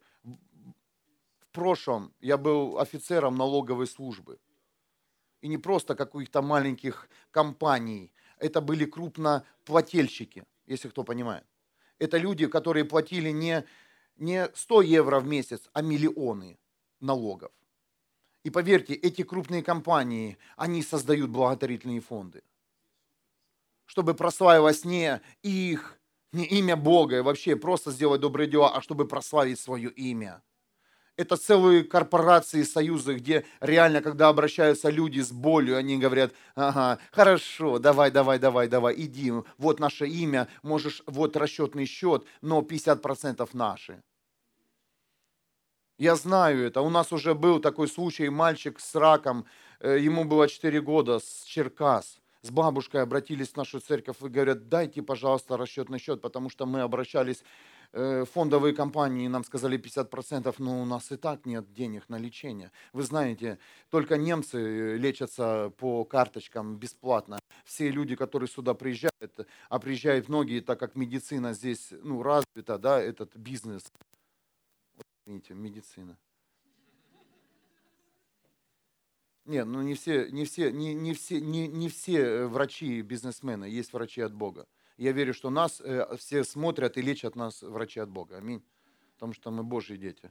прошлом 1.54 2.12
я 2.20 2.36
был 2.36 2.78
офицером 2.78 3.36
налоговой 3.36 3.86
службы 3.86 4.38
и 5.40 5.48
не 5.48 5.56
просто 5.58 5.94
каких-то 5.94 6.42
маленьких 6.42 7.08
компаний. 7.30 8.12
Это 8.38 8.60
были 8.60 8.84
крупноплательщики, 8.84 10.44
если 10.66 10.90
кто 10.90 11.04
понимает. 11.04 11.44
Это 11.98 12.18
люди, 12.18 12.46
которые 12.46 12.84
платили 12.84 13.30
не, 13.30 13.64
не 14.16 14.48
100 14.54 14.82
евро 14.82 15.20
в 15.20 15.26
месяц, 15.26 15.70
а 15.72 15.82
миллионы 15.82 16.58
налогов. 17.00 17.52
И 18.42 18.50
поверьте, 18.50 18.94
эти 18.94 19.22
крупные 19.22 19.62
компании, 19.62 20.36
они 20.56 20.82
создают 20.82 21.30
благотворительные 21.30 22.00
фонды. 22.00 22.42
Чтобы 23.86 24.14
прославилось 24.14 24.84
не 24.84 25.20
их, 25.42 25.98
не 26.32 26.44
имя 26.44 26.76
Бога, 26.76 27.18
и 27.18 27.22
вообще 27.22 27.56
просто 27.56 27.90
сделать 27.90 28.20
добрые 28.20 28.48
дела, 28.48 28.74
а 28.74 28.82
чтобы 28.82 29.06
прославить 29.06 29.60
свое 29.60 29.88
имя– 29.90 30.42
это 31.16 31.36
целые 31.36 31.84
корпорации, 31.84 32.62
союзы, 32.62 33.14
где 33.14 33.44
реально, 33.60 34.00
когда 34.00 34.28
обращаются 34.28 34.90
люди 34.90 35.20
с 35.20 35.32
болью, 35.32 35.76
они 35.76 35.98
говорят, 35.98 36.32
ага, 36.54 36.98
хорошо, 37.12 37.78
давай, 37.78 38.10
давай, 38.10 38.38
давай, 38.38 38.68
давай, 38.68 38.94
иди, 38.96 39.32
вот 39.58 39.80
наше 39.80 40.06
имя, 40.06 40.48
можешь, 40.62 41.02
вот 41.06 41.36
расчетный 41.36 41.86
счет, 41.86 42.24
но 42.42 42.60
50% 42.60 43.48
наши. 43.52 44.02
Я 45.96 46.16
знаю 46.16 46.66
это. 46.66 46.80
У 46.80 46.90
нас 46.90 47.12
уже 47.12 47.34
был 47.34 47.60
такой 47.60 47.86
случай, 47.86 48.28
мальчик 48.28 48.80
с 48.80 48.94
раком, 48.96 49.46
э, 49.78 49.98
ему 50.00 50.24
было 50.24 50.48
4 50.48 50.80
года, 50.80 51.20
с 51.20 51.44
Черкас. 51.44 52.18
С 52.42 52.50
бабушкой 52.50 53.00
обратились 53.02 53.50
в 53.50 53.56
нашу 53.56 53.78
церковь 53.78 54.16
и 54.20 54.28
говорят, 54.28 54.68
дайте, 54.68 55.02
пожалуйста, 55.02 55.56
расчетный 55.56 56.00
счет, 56.00 56.20
потому 56.20 56.50
что 56.50 56.66
мы 56.66 56.80
обращались 56.80 57.44
фондовые 57.94 58.74
компании 58.74 59.28
нам 59.28 59.44
сказали 59.44 59.78
50%, 59.78 60.54
но 60.58 60.82
у 60.82 60.84
нас 60.84 61.12
и 61.12 61.16
так 61.16 61.46
нет 61.46 61.72
денег 61.72 62.08
на 62.08 62.16
лечение. 62.16 62.72
Вы 62.92 63.02
знаете, 63.02 63.58
только 63.88 64.16
немцы 64.16 64.58
э, 64.58 64.96
лечатся 64.96 65.72
по 65.78 66.04
карточкам 66.04 66.76
бесплатно. 66.76 67.38
Все 67.64 67.90
люди, 67.90 68.16
которые 68.16 68.48
сюда 68.48 68.74
приезжают, 68.74 69.46
а 69.68 69.78
приезжают 69.78 70.28
многие, 70.28 70.60
так 70.60 70.80
как 70.80 70.96
медицина 70.96 71.52
здесь 71.54 71.92
ну, 72.02 72.22
развита, 72.22 72.78
да, 72.78 73.00
этот 73.00 73.36
бизнес. 73.36 73.84
Вот, 74.96 75.06
видите, 75.26 75.54
медицина. 75.54 76.16
Нет, 79.44 79.66
ну 79.66 79.82
не 79.82 79.94
все, 79.94 80.30
не 80.30 80.46
все, 80.46 80.72
не, 80.72 80.94
не 80.94 81.12
все, 81.12 81.40
не, 81.40 81.68
не 81.68 81.88
все 81.88 82.18
э, 82.18 82.46
врачи 82.46 83.02
бизнесмены, 83.02 83.66
есть 83.66 83.92
врачи 83.92 84.22
от 84.22 84.32
Бога. 84.32 84.66
Я 84.96 85.12
верю, 85.12 85.34
что 85.34 85.50
нас 85.50 85.80
э, 85.80 86.16
все 86.16 86.44
смотрят 86.44 86.96
и 86.96 87.02
лечат 87.02 87.36
нас 87.36 87.62
врачи 87.62 88.00
от 88.00 88.08
Бога. 88.08 88.36
Аминь. 88.36 88.62
Потому 89.14 89.32
что 89.32 89.50
мы 89.50 89.64
Божьи 89.64 89.96
дети. 89.96 90.30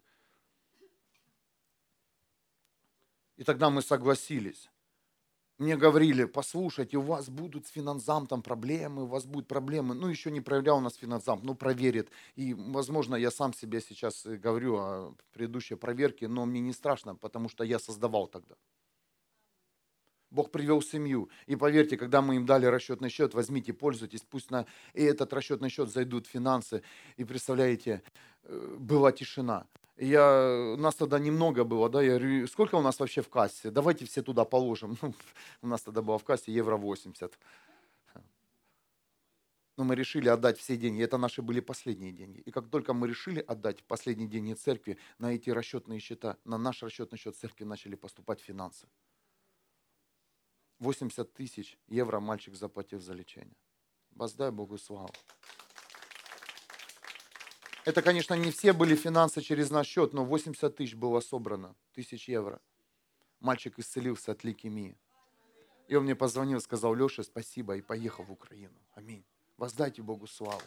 И 3.35 3.43
тогда 3.43 3.69
мы 3.69 3.81
согласились. 3.81 4.69
Мне 5.59 5.77
говорили, 5.77 6.25
послушайте, 6.25 6.97
у 6.97 7.01
вас 7.01 7.29
будут 7.29 7.67
с 7.67 7.69
финансамтом 7.69 8.41
проблемы, 8.41 9.03
у 9.03 9.07
вас 9.07 9.25
будут 9.25 9.47
проблемы. 9.47 9.93
Ну, 9.93 10.07
еще 10.07 10.31
не 10.31 10.41
проверял 10.41 10.77
у 10.77 10.81
нас 10.81 10.95
финансамт, 10.95 11.43
ну, 11.43 11.55
проверит. 11.55 12.09
И, 12.35 12.53
возможно, 12.53 13.15
я 13.15 13.31
сам 13.31 13.53
себе 13.53 13.81
сейчас 13.81 14.25
э, 14.25 14.37
говорю 14.37 14.75
о 14.77 15.15
предыдущей 15.31 15.75
проверке, 15.75 16.27
но 16.27 16.45
мне 16.45 16.59
не 16.59 16.73
страшно, 16.73 17.15
потому 17.15 17.49
что 17.49 17.63
я 17.63 17.79
создавал 17.79 18.27
тогда. 18.27 18.55
Бог 20.33 20.49
привел 20.49 20.81
семью. 20.81 21.29
И 21.45 21.55
поверьте, 21.55 21.95
когда 21.95 22.21
мы 22.21 22.35
им 22.35 22.45
дали 22.45 22.65
расчетный 22.65 23.09
счет, 23.09 23.35
возьмите, 23.35 23.71
пользуйтесь, 23.71 24.21
пусть 24.21 24.49
на 24.49 24.65
и 24.93 25.03
этот 25.03 25.31
расчетный 25.31 25.69
счет 25.69 25.89
зайдут 25.89 26.25
финансы. 26.25 26.81
И 27.17 27.23
представляете, 27.23 28.01
э, 28.43 28.75
была 28.79 29.11
тишина. 29.11 29.67
Я, 29.95 30.75
нас 30.79 30.95
тогда 30.95 31.19
немного 31.19 31.63
было, 31.63 31.87
да, 31.87 32.01
я 32.01 32.17
говорю, 32.17 32.47
сколько 32.47 32.75
у 32.75 32.81
нас 32.81 32.99
вообще 32.99 33.21
в 33.21 33.29
кассе? 33.29 33.69
Давайте 33.69 34.05
все 34.05 34.23
туда 34.23 34.43
положим. 34.43 34.97
Ну, 35.03 35.13
у 35.61 35.67
нас 35.67 35.83
тогда 35.83 36.01
было 36.01 36.17
в 36.17 36.23
кассе 36.23 36.51
евро 36.51 36.77
80. 36.77 37.31
Но 39.77 39.83
мы 39.83 39.95
решили 39.95 40.29
отдать 40.29 40.57
все 40.57 40.77
деньги. 40.77 41.03
Это 41.03 41.17
наши 41.17 41.43
были 41.43 41.59
последние 41.59 42.11
деньги. 42.11 42.39
И 42.39 42.51
как 42.51 42.69
только 42.69 42.93
мы 42.93 43.07
решили 43.07 43.39
отдать 43.39 43.83
последние 43.83 44.27
деньги 44.27 44.53
церкви, 44.53 44.97
на 45.19 45.33
эти 45.33 45.51
расчетные 45.51 45.99
счета, 45.99 46.37
на 46.43 46.57
наш 46.57 46.81
расчетный 46.81 47.19
счет 47.19 47.35
церкви 47.35 47.65
начали 47.65 47.95
поступать 47.95 48.41
финансы. 48.41 48.87
80 50.83 51.33
тысяч 51.33 51.77
евро 51.87 52.19
мальчик 52.19 52.55
заплатил 52.55 52.99
за 52.99 53.13
лечение. 53.13 53.55
Воздай 54.11 54.51
Богу 54.51 54.77
славу. 54.77 55.13
Это, 57.85 58.01
конечно, 58.01 58.33
не 58.33 58.51
все 58.51 58.73
были 58.73 58.95
финансы 58.95 59.41
через 59.41 59.71
наш 59.71 59.87
счет, 59.87 60.13
но 60.13 60.25
80 60.25 60.75
тысяч 60.75 60.95
было 60.95 61.21
собрано, 61.21 61.75
тысяч 61.93 62.29
евро. 62.29 62.61
Мальчик 63.39 63.79
исцелился 63.79 64.33
от 64.33 64.43
лейкемии. 64.43 64.97
И 65.87 65.95
он 65.95 66.03
мне 66.03 66.15
позвонил, 66.15 66.61
сказал, 66.61 66.95
Леша, 66.95 67.23
спасибо, 67.23 67.75
и 67.75 67.81
поехал 67.81 68.23
в 68.25 68.31
Украину. 68.31 68.77
Аминь. 68.93 69.25
Воздайте 69.57 70.01
Богу 70.01 70.27
славу. 70.27 70.61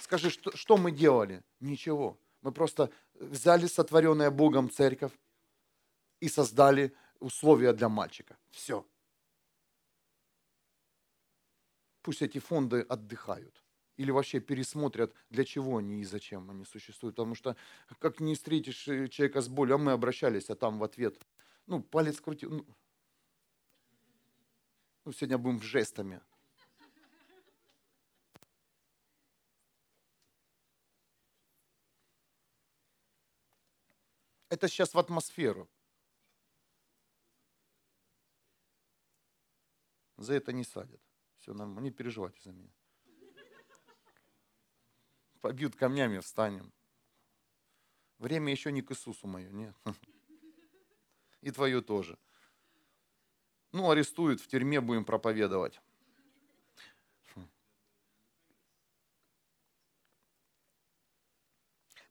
Скажи, 0.00 0.30
что, 0.30 0.56
что 0.56 0.76
мы 0.76 0.92
делали? 0.92 1.42
Ничего. 1.60 2.18
Мы 2.42 2.52
просто 2.52 2.90
взяли 3.14 3.66
сотворенное 3.66 4.30
Богом 4.30 4.70
церковь 4.70 5.12
и 6.20 6.28
создали 6.28 6.94
условия 7.20 7.72
для 7.72 7.88
мальчика. 7.88 8.36
Все. 8.50 8.86
Пусть 12.02 12.22
эти 12.22 12.38
фонды 12.38 12.80
отдыхают. 12.80 13.62
Или 13.96 14.10
вообще 14.10 14.40
пересмотрят, 14.40 15.14
для 15.30 15.44
чего 15.44 15.78
они 15.78 16.00
и 16.00 16.04
зачем 16.04 16.50
они 16.50 16.64
существуют. 16.64 17.16
Потому 17.16 17.34
что, 17.34 17.56
как 18.00 18.20
не 18.20 18.34
встретишь 18.34 18.88
э, 18.88 19.08
человека 19.08 19.40
с 19.40 19.48
болью, 19.48 19.76
а 19.76 19.78
мы 19.78 19.92
обращались, 19.92 20.50
а 20.50 20.56
там 20.56 20.78
в 20.78 20.84
ответ, 20.84 21.24
ну, 21.66 21.82
палец 21.82 22.20
крутил. 22.20 22.50
Ну, 22.50 22.66
ну 25.04 25.12
сегодня 25.12 25.38
будем 25.38 25.62
жестами. 25.62 26.20
Это 34.50 34.68
сейчас 34.68 34.94
в 34.94 34.98
атмосферу. 34.98 35.68
За 40.16 40.34
это 40.34 40.52
не 40.52 40.64
садят. 40.64 41.00
Все 41.38 41.52
нормально, 41.52 41.80
не 41.80 41.90
переживайте 41.90 42.40
за 42.42 42.52
меня. 42.52 42.70
Побьют 45.40 45.76
камнями, 45.76 46.20
встанем. 46.20 46.72
Время 48.18 48.50
еще 48.50 48.72
не 48.72 48.80
к 48.80 48.92
Иисусу 48.92 49.26
мое, 49.26 49.50
нет. 49.50 49.76
И 51.42 51.50
твое 51.50 51.82
тоже. 51.82 52.18
Ну, 53.72 53.90
арестуют, 53.90 54.40
в 54.40 54.46
тюрьме 54.46 54.80
будем 54.80 55.04
проповедовать. 55.04 55.80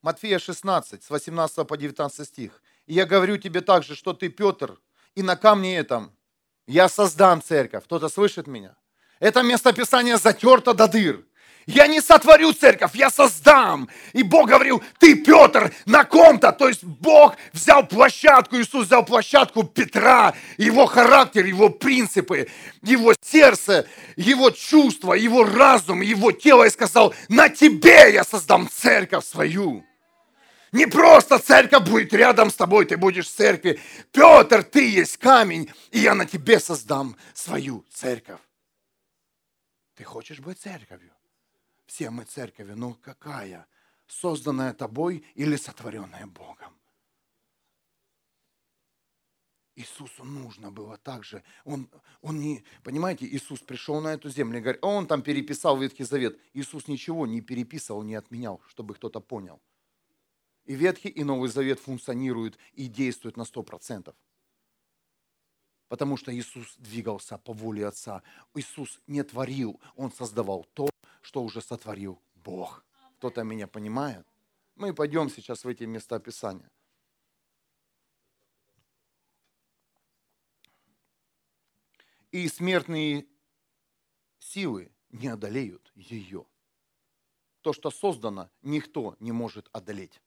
Матфея 0.04 0.38
16, 0.38 1.02
с 1.02 1.10
18 1.10 1.66
по 1.66 1.78
19 1.78 2.28
стих. 2.28 2.62
«И 2.86 2.94
я 2.94 3.06
говорю 3.06 3.38
тебе 3.38 3.62
также, 3.62 3.96
что 3.96 4.14
ты, 4.14 4.28
Петр, 4.28 4.78
и 5.16 5.24
на 5.24 5.38
камне 5.38 5.78
этом 5.78 6.14
я 6.68 6.90
создам 6.90 7.42
церковь. 7.42 7.84
Кто-то 7.84 8.10
слышит 8.10 8.48
меня? 8.48 8.76
Это 9.20 9.42
местописание 9.42 10.18
затерто 10.18 10.74
до 10.74 10.88
дыр. 10.88 11.24
Я 11.66 11.88
не 11.88 12.02
сотворю 12.02 12.52
церковь, 12.54 12.92
я 12.94 13.10
создам. 13.10 13.88
И 14.12 14.22
Бог 14.22 14.50
говорил, 14.50 14.84
ты, 15.00 15.16
Петр, 15.16 15.74
на 15.86 16.04
ком-то. 16.04 16.52
То 16.52 16.68
есть 16.68 16.84
Бог 16.84 17.38
взял 17.54 17.88
площадку, 17.88 18.58
Иисус 18.58 18.88
взял 18.88 19.06
площадку 19.06 19.64
Петра, 19.64 20.34
его 20.58 20.86
характер, 20.86 21.46
его 21.46 21.70
принципы, 21.70 22.50
его 22.82 23.14
сердце, 23.22 23.88
его 24.18 24.52
чувства, 24.52 25.14
его 25.14 25.46
разум, 25.46 26.02
его 26.02 26.34
тело 26.34 26.66
и 26.66 26.70
сказал, 26.70 27.14
на 27.30 27.48
тебе 27.48 28.14
я 28.14 28.26
создам 28.26 28.68
церковь 28.70 29.26
свою. 29.26 29.86
Не 30.74 30.88
просто 30.88 31.38
церковь 31.38 31.88
будет 31.88 32.14
рядом 32.14 32.50
с 32.50 32.56
тобой, 32.56 32.86
ты 32.86 32.98
будешь 32.98 33.28
в 33.28 33.36
церкви. 33.36 33.80
Петр, 34.12 34.64
ты 34.64 34.90
есть 34.90 35.18
камень, 35.18 35.72
и 35.92 36.00
я 36.00 36.16
на 36.16 36.26
тебе 36.26 36.60
создам 36.60 37.16
свою 37.36 37.86
церковь. 37.92 38.42
Ты 39.94 40.04
хочешь 40.04 40.40
быть 40.40 40.60
церковью? 40.60 41.14
Все 41.86 42.10
мы 42.10 42.24
церковью, 42.24 42.76
но 42.76 42.96
какая? 42.96 43.68
Созданная 44.08 44.74
тобой 44.74 45.24
или 45.36 45.58
сотворенная 45.58 46.26
Богом? 46.26 46.76
Иисусу 49.76 50.24
нужно 50.24 50.72
было 50.72 50.98
так 50.98 51.24
же. 51.24 51.44
Он, 51.66 51.88
он 52.22 52.40
не, 52.40 52.64
понимаете, 52.84 53.28
Иисус 53.28 53.60
пришел 53.60 54.02
на 54.02 54.16
эту 54.16 54.28
землю 54.30 54.58
и 54.58 54.62
говорит, 54.62 54.84
он 54.84 55.06
там 55.06 55.22
переписал 55.22 55.78
Ветхий 55.78 56.04
Завет. 56.04 56.40
Иисус 56.54 56.88
ничего 56.88 57.28
не 57.28 57.42
переписывал, 57.42 58.02
не 58.02 58.16
отменял, 58.16 58.60
чтобы 58.68 58.96
кто-то 58.96 59.20
понял. 59.20 59.62
И 60.66 60.76
Ветхий, 60.76 61.10
и 61.10 61.24
Новый 61.24 61.50
Завет 61.50 61.80
функционируют 61.80 62.58
и 62.74 62.88
действуют 62.88 63.38
на 63.38 63.44
100%. 63.44 64.16
Потому 65.90 66.18
что 66.18 66.34
Иисус 66.34 66.76
двигался 66.78 67.38
по 67.38 67.54
воле 67.54 67.86
Отца. 67.86 68.24
Иисус 68.56 69.00
не 69.06 69.24
творил, 69.24 69.80
Он 69.96 70.12
создавал 70.12 70.66
то, 70.74 70.90
что 71.22 71.44
уже 71.44 71.62
сотворил 71.62 72.22
Бог. 72.36 72.86
Кто-то 73.18 73.44
меня 73.44 73.68
понимает? 73.68 74.26
Мы 74.76 74.94
пойдем 74.94 75.30
сейчас 75.30 75.64
в 75.64 75.68
эти 75.68 75.84
места 75.84 76.20
Писания. 76.20 76.70
И 82.32 82.48
смертные 82.48 83.28
силы 84.40 84.92
не 85.12 85.28
одолеют 85.28 85.92
ее. 85.94 86.48
То, 87.62 87.72
что 87.72 87.92
создано, 87.92 88.50
никто 88.64 89.16
не 89.20 89.32
может 89.32 89.70
одолеть. 89.72 90.20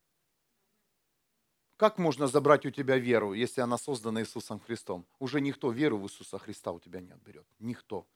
Как 1.77 1.99
можно 1.99 2.27
забрать 2.27 2.64
у 2.64 2.70
тебя 2.70 2.97
веру, 2.97 3.35
если 3.35 3.61
она 3.61 3.77
создана 3.77 4.22
Иисусом 4.22 4.61
Христом? 4.61 5.07
Уже 5.18 5.43
никто 5.43 5.70
веру 5.70 5.99
в 5.99 6.07
Иисуса 6.07 6.39
Христа 6.39 6.72
у 6.72 6.81
тебя 6.81 7.01
не 7.01 7.11
отберет. 7.11 7.47
Никто. 7.59 8.07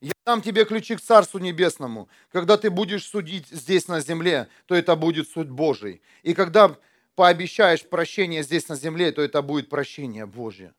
Я 0.00 0.12
дам 0.24 0.40
тебе 0.40 0.64
ключи 0.64 0.96
к 0.96 1.00
Царству 1.00 1.38
Небесному. 1.38 2.08
Когда 2.30 2.56
ты 2.56 2.70
будешь 2.70 3.06
судить 3.06 3.46
здесь 3.48 3.88
на 3.88 4.00
земле, 4.00 4.48
то 4.66 4.74
это 4.74 4.96
будет 4.96 5.28
суд 5.28 5.50
Божий. 5.50 6.00
И 6.22 6.32
когда 6.32 6.76
пообещаешь 7.14 7.86
прощение 7.86 8.42
здесь 8.42 8.68
на 8.68 8.74
земле, 8.74 9.12
то 9.12 9.20
это 9.20 9.42
будет 9.42 9.68
прощение 9.68 10.24
Божье. 10.24 10.74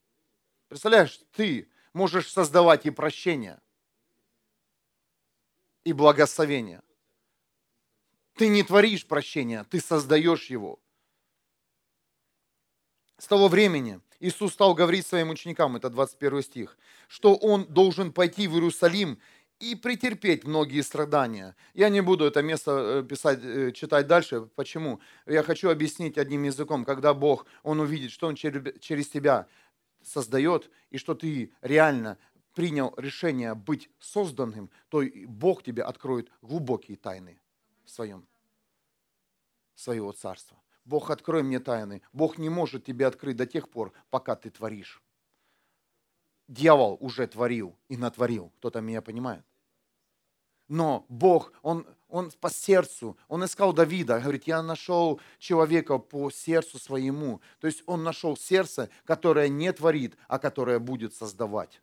Представляешь, 0.67 1.21
ты 1.31 1.69
можешь 1.93 2.31
создавать 2.31 2.87
и 2.87 2.89
прощение, 2.89 3.61
и 5.83 5.93
благословение– 5.93 6.81
Ты 8.35 8.47
не 8.47 8.63
творишь 8.63 9.05
прощения, 9.05 9.65
ты 9.69 9.79
создаешь 9.79 10.49
его. 10.49 10.79
С 13.19 13.27
того 13.27 13.47
времени 13.47 14.01
Иисус 14.19 14.53
стал 14.53 14.73
говорить 14.73 15.05
своим 15.05 15.29
ученикам, 15.29 15.75
это 15.75 15.89
21 15.89 16.41
стих, 16.41 16.77
что 17.07 17.35
Он 17.35 17.65
должен 17.65 18.11
пойти 18.11 18.47
в 18.47 18.55
Иерусалим 18.55 19.19
и 19.59 19.75
претерпеть 19.75 20.45
многие 20.45 20.81
страдания. 20.81 21.55
Я 21.73 21.89
не 21.89 22.01
буду 22.01 22.25
это 22.25 22.41
место 22.41 22.71
э, 22.71 23.03
писать, 23.07 23.39
э, 23.43 23.71
читать 23.71 24.07
дальше. 24.07 24.49
Почему? 24.55 24.99
Я 25.27 25.43
хочу 25.43 25.69
объяснить 25.69 26.17
одним 26.17 26.43
языком. 26.43 26.85
Когда 26.85 27.13
Бог, 27.13 27.45
Он 27.61 27.79
увидит, 27.79 28.11
что 28.11 28.27
Он 28.27 28.35
через 28.35 29.07
тебя 29.09 29.47
создает, 30.03 30.69
и 30.89 30.97
что 30.97 31.13
ты 31.13 31.53
реально 31.61 32.17
принял 32.55 32.93
решение 32.97 33.53
быть 33.53 33.89
созданным, 33.99 34.69
то 34.89 35.03
Бог 35.27 35.63
тебе 35.63 35.83
откроет 35.83 36.29
глубокие 36.41 36.97
тайны 36.97 37.39
своем, 37.85 38.27
своего 39.75 40.11
царства. 40.11 40.57
Бог, 40.85 41.09
открой 41.09 41.43
мне 41.43 41.59
тайны. 41.59 42.01
Бог 42.11 42.37
не 42.37 42.49
может 42.49 42.85
тебе 42.85 43.07
открыть 43.07 43.37
до 43.37 43.45
тех 43.45 43.69
пор, 43.69 43.93
пока 44.09 44.35
ты 44.35 44.49
творишь. 44.49 45.01
Дьявол 46.47 46.97
уже 46.99 47.25
творил 47.27 47.77
и 47.87 47.95
натворил. 47.95 48.51
Кто-то 48.57 48.81
меня 48.81 49.01
понимает? 49.01 49.45
Но 50.67 51.05
Бог, 51.07 51.53
Он, 51.61 51.85
он 52.07 52.31
по 52.31 52.49
сердцу, 52.49 53.17
Он 53.27 53.45
искал 53.45 53.73
Давида, 53.73 54.19
говорит, 54.19 54.45
я 54.45 54.61
нашел 54.61 55.19
человека 55.37 55.97
по 55.97 56.31
сердцу 56.31 56.79
своему. 56.79 57.41
То 57.59 57.67
есть 57.67 57.83
Он 57.85 58.03
нашел 58.03 58.35
сердце, 58.35 58.89
которое 59.05 59.49
не 59.49 59.71
творит, 59.71 60.17
а 60.27 60.39
которое 60.39 60.79
будет 60.79 61.13
создавать. 61.13 61.81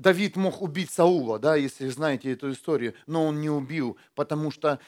Давид 0.00 0.36
мог 0.36 0.62
убить 0.62 0.90
Саула, 0.90 1.38
да, 1.38 1.56
если 1.56 1.86
знаете 1.88 2.32
эту 2.32 2.52
историю, 2.52 2.94
но 3.06 3.26
он 3.26 3.42
не 3.42 3.50
убил, 3.50 3.98
потому 4.14 4.50
что 4.50 4.80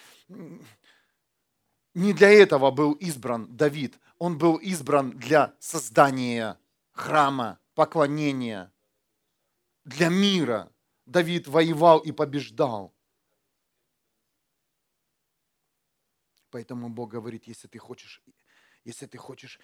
не 1.93 2.15
для 2.15 2.31
этого 2.31 2.71
был 2.71 2.93
избран 2.93 3.55
Давид. 3.55 3.99
Он 4.19 4.39
был 4.39 4.57
избран 4.57 5.11
для 5.11 5.55
создания 5.59 6.59
храма, 6.93 7.59
поклонения, 7.75 8.73
для 9.85 10.09
мира. 10.09 10.73
Давид 11.05 11.47
воевал 11.47 11.99
и 11.99 12.11
побеждал. 12.11 12.95
Поэтому 16.49 16.89
Бог 16.89 17.11
говорит, 17.11 17.47
если 17.47 17.69
ты 17.69 17.79
хочешь, 17.79 18.23
если 18.85 19.05
ты 19.05 19.19
хочешь 19.19 19.61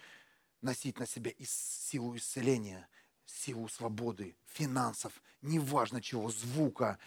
носить 0.61 0.99
на 0.99 1.07
себя 1.07 1.31
силу 1.39 2.15
исцеления, 2.15 2.87
силу 3.29 3.67
свободы, 3.67 4.35
финансов, 4.47 5.21
неважно 5.41 6.01
чего, 6.01 6.29
звука, 6.29 6.97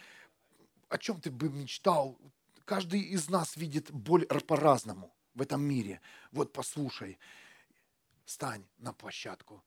о 0.89 0.97
чем 0.97 1.19
ты 1.19 1.29
бы 1.29 1.49
мечтал. 1.49 2.17
Каждый 2.65 3.01
из 3.01 3.29
нас 3.29 3.57
видит 3.57 3.91
боль 3.91 4.25
по-разному 4.25 5.13
в 5.33 5.41
этом 5.41 5.61
мире. 5.61 6.01
Вот 6.31 6.53
послушай, 6.53 7.19
стань 8.25 8.65
на 8.77 8.93
площадку 8.93 9.63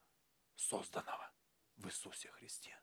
созданного 0.55 1.31
в 1.77 1.87
Иисусе 1.87 2.31
Христе. 2.31 2.79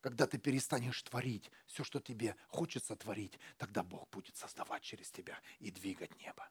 Когда 0.00 0.26
ты 0.26 0.38
перестанешь 0.38 1.02
творить 1.02 1.50
все, 1.66 1.84
что 1.84 2.00
тебе 2.00 2.34
хочется 2.48 2.96
творить, 2.96 3.38
тогда 3.58 3.82
Бог 3.82 4.08
будет 4.10 4.36
создавать 4.36 4.82
через 4.82 5.10
тебя 5.10 5.38
и 5.58 5.70
двигать 5.70 6.16
небо. 6.16 6.48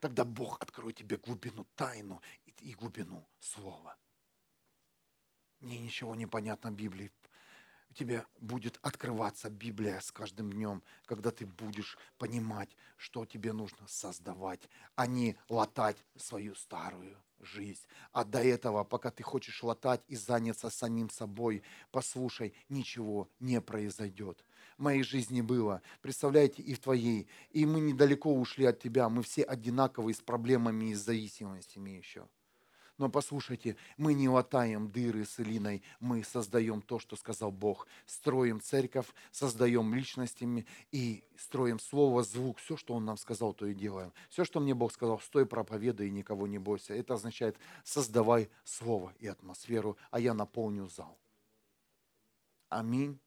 Тогда 0.00 0.24
Бог 0.24 0.60
откроет 0.62 0.96
тебе 0.96 1.18
глубину 1.18 1.66
тайну 1.76 2.22
и 2.46 2.72
глубину 2.74 3.28
слова 3.38 3.96
мне 5.60 5.78
ничего 5.78 6.14
не 6.14 6.26
понятно 6.26 6.70
Библии. 6.70 7.10
Тебе 7.94 8.24
будет 8.40 8.78
открываться 8.82 9.50
Библия 9.50 10.00
с 10.00 10.12
каждым 10.12 10.52
днем, 10.52 10.82
когда 11.06 11.30
ты 11.30 11.46
будешь 11.46 11.98
понимать, 12.18 12.68
что 12.96 13.24
тебе 13.24 13.52
нужно 13.52 13.86
создавать, 13.88 14.68
а 14.94 15.06
не 15.06 15.36
латать 15.48 15.96
свою 16.16 16.54
старую 16.54 17.16
жизнь. 17.40 17.86
А 18.12 18.24
до 18.24 18.42
этого, 18.42 18.84
пока 18.84 19.10
ты 19.10 19.22
хочешь 19.22 19.62
латать 19.62 20.02
и 20.06 20.16
заняться 20.16 20.70
самим 20.70 21.10
собой, 21.10 21.62
послушай, 21.90 22.54
ничего 22.68 23.28
не 23.40 23.60
произойдет. 23.60 24.44
В 24.76 24.82
моей 24.82 25.02
жизни 25.02 25.40
было, 25.40 25.82
представляете, 26.02 26.62
и 26.62 26.74
в 26.74 26.78
твоей. 26.78 27.26
И 27.50 27.66
мы 27.66 27.80
недалеко 27.80 28.32
ушли 28.32 28.66
от 28.66 28.80
тебя, 28.80 29.08
мы 29.08 29.22
все 29.22 29.42
одинаковые 29.42 30.14
с 30.14 30.20
проблемами 30.20 30.90
и 30.90 30.94
зависимостями 30.94 31.90
еще. 31.90 32.28
Но 32.98 33.08
послушайте, 33.08 33.76
мы 33.96 34.12
не 34.12 34.28
латаем 34.28 34.90
дыры 34.90 35.24
с 35.24 35.38
Илиной, 35.38 35.82
мы 36.00 36.24
создаем 36.24 36.82
то, 36.82 36.98
что 36.98 37.14
сказал 37.14 37.52
Бог. 37.52 37.86
Строим 38.06 38.60
церковь, 38.60 39.06
создаем 39.30 39.94
личностями 39.94 40.66
и 40.90 41.24
строим 41.36 41.78
слово, 41.78 42.24
звук. 42.24 42.58
Все, 42.58 42.76
что 42.76 42.94
Он 42.94 43.04
нам 43.04 43.16
сказал, 43.16 43.54
то 43.54 43.66
и 43.66 43.74
делаем. 43.74 44.12
Все, 44.30 44.44
что 44.44 44.58
мне 44.58 44.74
Бог 44.74 44.92
сказал, 44.92 45.20
стой, 45.20 45.46
проповедай 45.46 46.08
и 46.08 46.10
никого 46.10 46.48
не 46.48 46.58
бойся. 46.58 46.92
Это 46.92 47.14
означает, 47.14 47.56
создавай 47.84 48.50
слово 48.64 49.14
и 49.20 49.28
атмосферу, 49.28 49.96
а 50.10 50.18
я 50.18 50.34
наполню 50.34 50.88
зал. 50.88 51.16
Аминь 52.68 53.20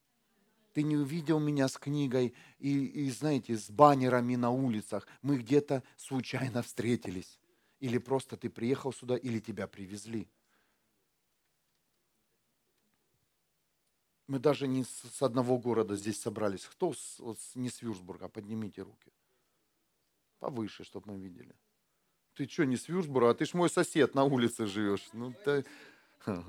ты 0.72 0.82
не 0.82 0.96
увидел 0.96 1.38
меня 1.38 1.68
с 1.68 1.76
книгой 1.76 2.34
и, 2.58 2.86
и, 2.86 3.10
знаете, 3.10 3.58
с 3.58 3.70
баннерами 3.70 4.36
на 4.36 4.50
улицах. 4.50 5.06
Мы 5.20 5.36
где-то 5.36 5.82
случайно 5.98 6.62
встретились. 6.62 7.38
Или 7.82 7.98
просто 7.98 8.36
ты 8.36 8.48
приехал 8.48 8.92
сюда, 8.92 9.16
или 9.16 9.40
тебя 9.40 9.66
привезли. 9.66 10.28
Мы 14.28 14.38
даже 14.38 14.68
не 14.68 14.84
с 14.84 15.20
одного 15.20 15.58
города 15.58 15.96
здесь 15.96 16.20
собрались. 16.20 16.64
Кто 16.64 16.94
с, 16.94 17.20
не 17.56 17.68
с 17.68 17.82
Вюрсбурга? 17.82 18.28
Поднимите 18.28 18.82
руки. 18.82 19.10
Повыше, 20.38 20.84
чтобы 20.84 21.10
мы 21.10 21.18
видели. 21.18 21.56
Ты 22.34 22.46
что, 22.46 22.64
не 22.64 22.76
с 22.76 22.86
Вюрсбурга? 22.86 23.30
А 23.30 23.34
ты 23.34 23.46
ж 23.46 23.54
мой 23.54 23.68
сосед 23.68 24.14
на 24.14 24.22
улице 24.22 24.66
живешь. 24.66 25.08
Ну, 25.12 25.34
ты... 25.44 25.64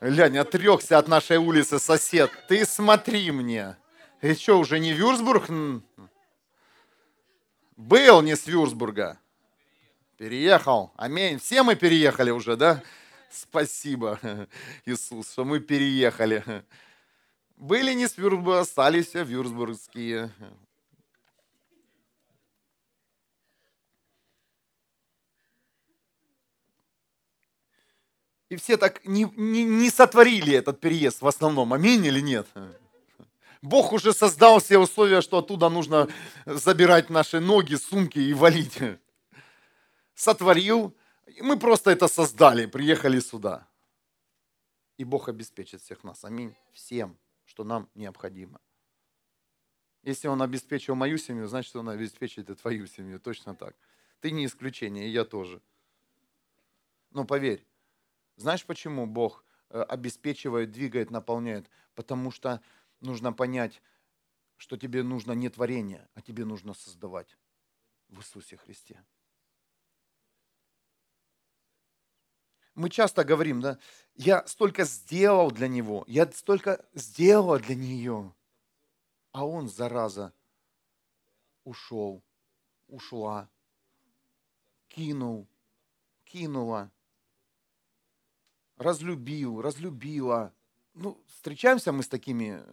Лянь, 0.00 0.38
отрекся 0.38 0.96
от 0.98 1.08
нашей 1.08 1.38
улицы 1.38 1.80
сосед. 1.80 2.30
Ты 2.46 2.64
смотри 2.66 3.32
мне. 3.32 3.76
И 4.22 4.34
что, 4.34 4.60
уже 4.60 4.78
не 4.78 4.92
Вюрсбург? 4.92 5.48
Был 7.80 8.20
не 8.20 8.36
с 8.36 8.46
Вюрсбурга. 8.46 9.18
Переехал. 10.18 10.92
Аминь. 10.96 11.38
Все 11.38 11.62
мы 11.62 11.76
переехали 11.76 12.30
уже, 12.30 12.54
да? 12.54 12.82
Спасибо, 13.30 14.20
Иисус, 14.84 15.32
что 15.32 15.46
мы 15.46 15.60
переехали. 15.60 16.44
Были 17.56 17.94
не 17.94 18.06
с 18.06 18.18
Вюрсбурга, 18.18 18.60
остались 18.60 19.14
вюрсбургские. 19.14 20.30
И 28.50 28.56
все 28.56 28.76
так 28.76 29.02
не, 29.06 29.24
не, 29.36 29.64
не 29.64 29.88
сотворили 29.88 30.54
этот 30.54 30.80
переезд 30.80 31.22
в 31.22 31.26
основном. 31.26 31.72
Аминь 31.72 32.04
или 32.04 32.20
нет? 32.20 32.46
Бог 33.62 33.92
уже 33.92 34.12
создал 34.12 34.58
все 34.58 34.78
условия, 34.78 35.20
что 35.20 35.38
оттуда 35.38 35.68
нужно 35.68 36.08
забирать 36.46 37.10
наши 37.10 37.40
ноги, 37.40 37.74
сумки 37.74 38.18
и 38.18 38.32
валить. 38.32 38.78
Сотворил, 40.14 40.96
и 41.26 41.42
мы 41.42 41.58
просто 41.58 41.90
это 41.90 42.08
создали, 42.08 42.66
приехали 42.66 43.20
сюда. 43.20 43.66
И 44.96 45.04
Бог 45.04 45.28
обеспечит 45.28 45.82
всех 45.82 46.04
нас. 46.04 46.24
Аминь. 46.24 46.54
Всем, 46.72 47.16
что 47.44 47.64
нам 47.64 47.88
необходимо. 47.94 48.60
Если 50.02 50.28
Он 50.28 50.40
обеспечил 50.40 50.94
мою 50.94 51.18
семью, 51.18 51.46
значит, 51.46 51.74
Он 51.76 51.88
обеспечит 51.90 52.48
и 52.48 52.54
твою 52.54 52.86
семью. 52.86 53.20
Точно 53.20 53.54
так. 53.54 53.74
Ты 54.20 54.30
не 54.30 54.46
исключение, 54.46 55.06
и 55.06 55.10
я 55.10 55.24
тоже. 55.24 55.60
Но 57.10 57.24
поверь, 57.24 57.66
знаешь, 58.36 58.64
почему 58.64 59.06
Бог 59.06 59.44
э, 59.70 59.82
обеспечивает, 59.82 60.70
двигает, 60.70 61.10
наполняет? 61.10 61.68
Потому 61.94 62.30
что 62.30 62.62
нужно 63.00 63.32
понять, 63.32 63.82
что 64.56 64.76
тебе 64.76 65.02
нужно 65.02 65.32
не 65.32 65.48
творение, 65.48 66.08
а 66.14 66.20
тебе 66.20 66.44
нужно 66.44 66.74
создавать 66.74 67.36
в 68.08 68.20
Иисусе 68.20 68.56
Христе. 68.56 69.04
Мы 72.74 72.88
часто 72.88 73.24
говорим, 73.24 73.60
да, 73.60 73.78
я 74.14 74.46
столько 74.46 74.84
сделал 74.84 75.50
для 75.50 75.68
него, 75.68 76.04
я 76.06 76.30
столько 76.30 76.84
сделала 76.94 77.58
для 77.58 77.74
нее, 77.74 78.34
а 79.32 79.44
он, 79.44 79.68
зараза, 79.68 80.32
ушел, 81.64 82.22
ушла, 82.86 83.50
кинул, 84.88 85.48
кинула, 86.24 86.90
разлюбил, 88.76 89.60
разлюбила. 89.60 90.54
Ну, 90.94 91.22
встречаемся 91.26 91.92
мы 91.92 92.02
с 92.02 92.08
такими 92.08 92.64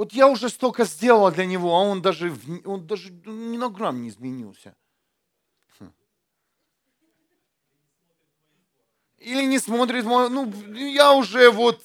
вот 0.00 0.14
я 0.14 0.28
уже 0.28 0.48
столько 0.48 0.86
сделала 0.86 1.30
для 1.30 1.44
него, 1.44 1.76
а 1.76 1.82
он 1.82 2.00
даже, 2.00 2.34
он 2.64 2.86
даже 2.86 3.12
ни 3.26 3.58
на 3.58 3.68
грамм 3.68 4.00
не 4.00 4.08
изменился. 4.08 4.74
Хм. 5.78 5.92
Или 9.18 9.44
не 9.44 9.58
смотрит, 9.58 10.06
ну, 10.06 10.50
я 10.74 11.12
уже 11.12 11.50
вот, 11.50 11.84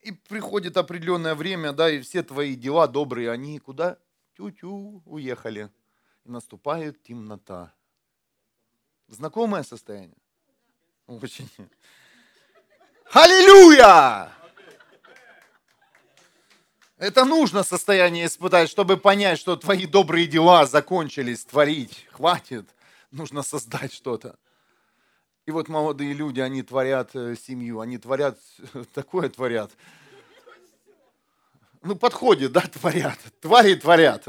И 0.00 0.10
приходит 0.10 0.76
определенное 0.76 1.36
время, 1.36 1.72
да, 1.72 1.88
и 1.88 2.00
все 2.00 2.24
твои 2.24 2.56
дела 2.56 2.88
добрые, 2.88 3.30
они 3.30 3.60
куда? 3.60 4.00
Тю-тю, 4.36 5.00
уехали. 5.06 5.70
И 6.24 6.28
наступает 6.28 7.04
темнота. 7.04 7.72
Знакомое 9.06 9.62
состояние? 9.62 10.18
Очень. 11.08 11.48
Аллилуйя! 13.10 14.30
Это 16.98 17.24
нужно 17.24 17.62
состояние 17.62 18.26
испытать, 18.26 18.68
чтобы 18.68 18.98
понять, 18.98 19.38
что 19.38 19.56
твои 19.56 19.86
добрые 19.86 20.26
дела 20.26 20.66
закончились 20.66 21.46
творить. 21.46 22.06
Хватит. 22.12 22.68
Нужно 23.10 23.42
создать 23.42 23.94
что-то. 23.94 24.36
И 25.46 25.50
вот 25.50 25.68
молодые 25.68 26.12
люди, 26.12 26.40
они 26.40 26.62
творят 26.62 27.16
э, 27.16 27.36
семью, 27.36 27.80
они 27.80 27.96
творят, 27.96 28.38
такое 28.92 29.30
творят. 29.30 29.70
Ну, 31.80 31.96
подходит, 31.96 32.52
да, 32.52 32.60
творят. 32.60 33.18
Твари 33.40 33.76
творят. 33.76 34.28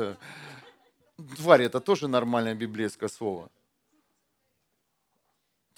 Тварь– 1.36 1.64
это 1.64 1.82
тоже 1.82 2.08
нормальное 2.08 2.56
библейское 2.56 3.10
слово. 3.10 3.50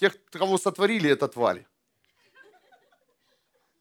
Тех, 0.02 0.18
кого 0.32 0.58
сотворили, 0.58 1.08
это 1.08 1.28
тварь 1.28 1.64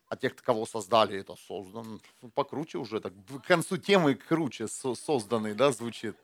а 0.08 0.18
тех, 0.18 0.36
кого 0.36 0.66
создали, 0.66 1.18
это 1.18 1.36
создан. 1.36 2.00
Покруче 2.36 2.78
уже, 2.78 3.00
так 3.00 3.14
к 3.14 3.48
концу 3.48 3.78
темы 3.78 4.14
круче 4.14 4.68
созданный, 4.68 5.56
да, 5.56 5.72
звучит. 5.72 6.16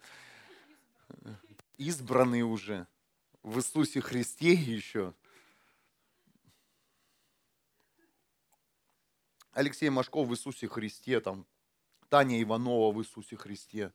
Избранный 1.77 2.41
уже 2.41 2.85
в 3.43 3.57
Иисусе 3.57 4.01
Христе 4.01 4.53
еще. 4.53 5.13
Алексей 9.53 9.89
Машков 9.89 10.27
в 10.27 10.33
Иисусе 10.33 10.67
Христе, 10.67 11.21
там, 11.21 11.47
Таня 12.09 12.39
Иванова 12.43 12.93
в 12.93 13.01
Иисусе 13.01 13.37
Христе. 13.37 13.93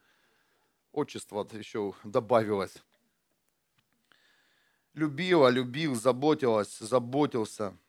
Отчество 0.91 1.47
еще 1.53 1.95
добавилось. 2.03 2.83
Любила, 4.95 5.49
любил, 5.49 5.95
заботилась, 5.95 6.79
заботился– 6.79 7.77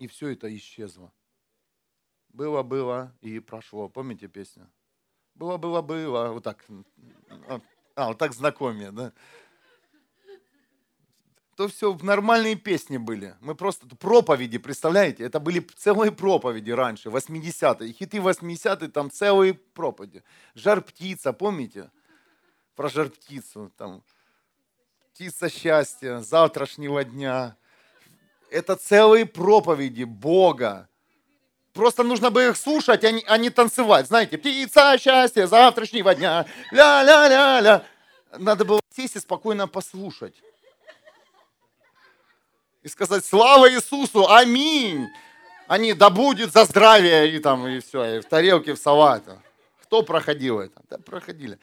и 0.00 0.06
все 0.06 0.28
это 0.28 0.54
исчезло. 0.56 1.12
Было, 2.30 2.62
было 2.62 3.14
и 3.20 3.38
прошло. 3.38 3.88
Помните 3.90 4.28
песню? 4.28 4.66
Было, 5.34 5.58
было, 5.58 5.82
было. 5.82 6.28
Вот 6.32 6.42
так. 6.42 6.64
А, 7.94 8.08
вот 8.08 8.18
так 8.18 8.32
знакомее, 8.32 8.92
да? 8.92 9.12
То 11.54 11.68
все 11.68 11.94
нормальные 12.00 12.56
песни 12.56 12.96
были. 12.96 13.36
Мы 13.40 13.54
просто 13.54 13.94
проповеди, 13.94 14.56
представляете? 14.56 15.24
Это 15.24 15.38
были 15.38 15.60
целые 15.76 16.12
проповеди 16.12 16.70
раньше, 16.70 17.10
80-е. 17.10 17.92
Хиты 17.92 18.18
80-е, 18.18 18.88
там 18.88 19.10
целые 19.10 19.52
проповеди. 19.52 20.24
Жар 20.54 20.80
птица, 20.80 21.34
помните? 21.34 21.90
Про 22.74 22.88
жар 22.88 23.10
птицу. 23.10 23.70
Там, 23.76 24.02
птица 25.20 25.50
счастья, 25.50 26.20
завтрашнего 26.20 27.04
дня 27.04 27.54
это 28.50 28.74
целые 28.74 29.26
проповеди 29.26 30.04
Бога. 30.04 30.88
Просто 31.74 32.02
нужно 32.02 32.30
бы 32.30 32.46
их 32.46 32.56
слушать, 32.56 33.04
а 33.04 33.10
не, 33.10 33.22
а 33.26 33.36
не 33.36 33.50
танцевать. 33.50 34.06
Знаете, 34.06 34.38
птица 34.38 34.96
счастья 34.96 35.46
завтрашнего 35.46 36.14
дня, 36.14 36.46
ля-ля-ля-ля. 36.72 37.84
Надо 38.38 38.64
было 38.64 38.80
сесть 38.96 39.16
и 39.16 39.20
спокойно 39.20 39.68
послушать. 39.68 40.42
И 42.82 42.88
сказать, 42.88 43.22
слава 43.22 43.70
Иисусу, 43.70 44.26
аминь. 44.26 45.06
Они, 45.68 45.92
да 45.92 46.08
будет 46.08 46.50
за 46.50 46.64
здравие, 46.64 47.30
и 47.30 47.40
там, 47.40 47.68
и 47.68 47.80
все, 47.80 48.16
и 48.16 48.20
в 48.20 48.24
тарелке, 48.24 48.72
в 48.72 48.78
салат. 48.78 49.22
Кто 49.82 50.02
проходил 50.02 50.60
это? 50.60 50.80
Да, 50.88 50.96
проходили. 50.96 51.58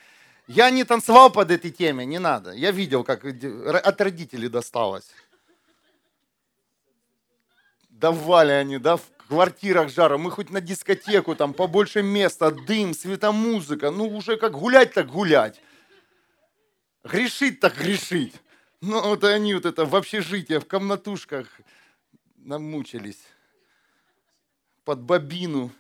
Я 0.48 0.70
не 0.70 0.84
танцевал 0.84 1.30
под 1.30 1.52
этой 1.52 1.72
теме, 1.72 2.06
не 2.06 2.20
надо. 2.20 2.52
Я 2.52 2.72
видел, 2.72 3.04
как 3.04 3.26
от 3.26 4.02
родителей 4.02 4.50
досталось 4.50 5.12
давали 8.00 8.52
они, 8.52 8.78
да, 8.78 8.98
в 8.98 9.04
квартирах 9.28 9.90
жара. 9.90 10.18
Мы 10.18 10.32
хоть 10.32 10.50
на 10.50 10.62
дискотеку, 10.62 11.36
там 11.36 11.54
побольше 11.54 12.02
места, 12.02 12.52
дым, 12.52 12.94
светомузыка. 12.94 13.92
Ну, 13.92 14.08
уже 14.16 14.38
как 14.38 14.54
гулять, 14.54 14.94
так 14.94 15.08
гулять. 15.08 15.60
Грешить, 17.04 17.60
так 17.60 17.78
грешить. 17.78 18.36
Ну, 18.82 19.02
вот 19.02 19.24
они 19.24 19.56
вот 19.56 19.66
это 19.66 19.86
в 19.86 19.96
общежитии, 19.96 20.60
в 20.60 20.68
комнатушках 20.68 21.48
намучились. 22.38 23.20
Под 24.86 25.02
бобину. 25.02 25.72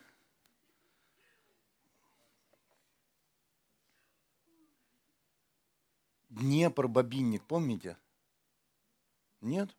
Днепр, 6.37 6.87
бобинник, 6.87 7.43
помните? 7.43 7.97
Нет? 9.41 9.75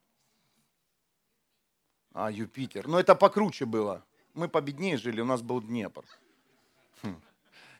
А, 2.12 2.30
Юпитер. 2.30 2.88
Но 2.88 2.98
это 2.98 3.14
покруче 3.14 3.64
было. 3.64 4.04
Мы 4.34 4.48
победнее 4.48 4.96
жили, 4.96 5.20
у 5.20 5.24
нас 5.24 5.42
был 5.42 5.60
Днепр. 5.60 6.04
Хм. 7.02 7.20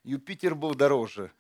Юпитер 0.05 0.55
был 0.55 0.75
дороже. 0.75 1.33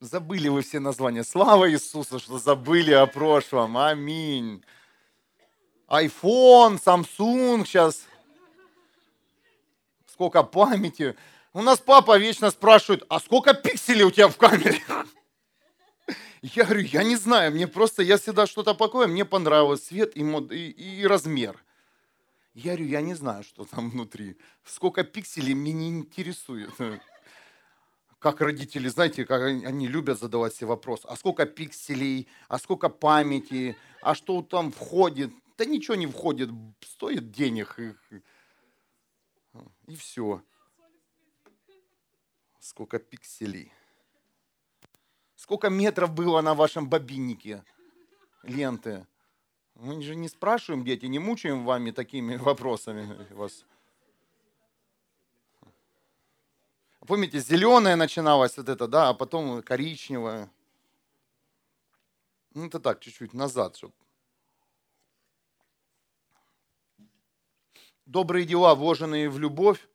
Забыли 0.00 0.48
вы 0.48 0.62
все 0.62 0.80
названия. 0.80 1.24
Слава 1.24 1.70
Иисусу, 1.70 2.18
что 2.18 2.38
забыли 2.38 2.92
о 2.92 3.06
прошлом. 3.06 3.76
Аминь. 3.76 4.64
Айфон, 5.88 6.76
Samsung 6.76 7.66
сейчас. 7.66 8.06
Сколько 10.06 10.42
памяти. 10.42 11.16
У 11.52 11.62
нас 11.62 11.80
папа 11.80 12.16
вечно 12.16 12.50
спрашивает, 12.50 13.04
а 13.08 13.18
сколько 13.18 13.54
пикселей 13.54 14.04
у 14.04 14.10
тебя 14.10 14.28
в 14.28 14.36
камере? 14.36 14.80
Я 16.42 16.64
говорю, 16.64 16.82
я 16.82 17.02
не 17.02 17.16
знаю, 17.16 17.52
мне 17.52 17.66
просто, 17.66 18.02
я 18.02 18.16
всегда 18.16 18.46
что-то 18.46 18.74
покою, 18.74 19.08
мне 19.08 19.24
понравилось 19.24 19.82
цвет 19.82 20.16
и, 20.16 20.22
мод, 20.22 20.52
и, 20.52 20.70
и 20.70 21.06
размер. 21.06 21.62
Я 22.54 22.72
говорю, 22.72 22.86
я 22.86 23.00
не 23.02 23.14
знаю, 23.14 23.44
что 23.44 23.64
там 23.64 23.90
внутри. 23.90 24.36
Сколько 24.64 25.04
пикселей 25.04 25.54
мне 25.54 25.72
не 25.72 25.88
интересует. 25.88 26.70
Как 28.18 28.40
родители, 28.40 28.88
знаете, 28.88 29.24
как 29.24 29.42
они 29.42 29.88
любят 29.88 30.18
задавать 30.18 30.54
себе 30.54 30.68
вопрос, 30.68 31.00
а 31.04 31.16
сколько 31.16 31.46
пикселей, 31.46 32.28
а 32.48 32.58
сколько 32.58 32.88
памяти, 32.88 33.76
а 34.02 34.14
что 34.14 34.40
там 34.42 34.72
входит. 34.72 35.32
Да 35.58 35.64
ничего 35.64 35.94
не 35.94 36.06
входит, 36.06 36.50
стоит 36.80 37.30
денег. 37.30 37.78
И 39.86 39.96
все. 39.96 40.42
Сколько 42.60 42.98
пикселей. 42.98 43.72
Сколько 45.34 45.70
метров 45.70 46.12
было 46.12 46.42
на 46.42 46.54
вашем 46.54 46.88
бобиннике 46.88 47.64
ленты? 48.42 49.06
Мы 49.74 50.02
же 50.02 50.14
не 50.14 50.28
спрашиваем, 50.28 50.84
дети, 50.84 51.06
не 51.06 51.18
мучаем 51.18 51.64
вами 51.64 51.90
такими 51.90 52.36
вопросами 52.48 53.26
вас. 53.32 53.64
Помните, 57.06 57.40
зеленое 57.40 57.96
начиналось 57.96 58.58
вот 58.58 58.68
это, 58.68 58.86
да, 58.86 59.08
а 59.08 59.14
потом 59.14 59.62
коричневое. 59.62 60.50
Ну, 62.52 62.66
это 62.66 62.78
так, 62.78 63.00
чуть-чуть 63.00 63.32
назад, 63.32 63.76
чтобы... 63.76 63.94
Добрые 68.04 68.44
дела, 68.44 68.74
вложенные 68.74 69.30
в 69.30 69.38
любовь 69.38 69.88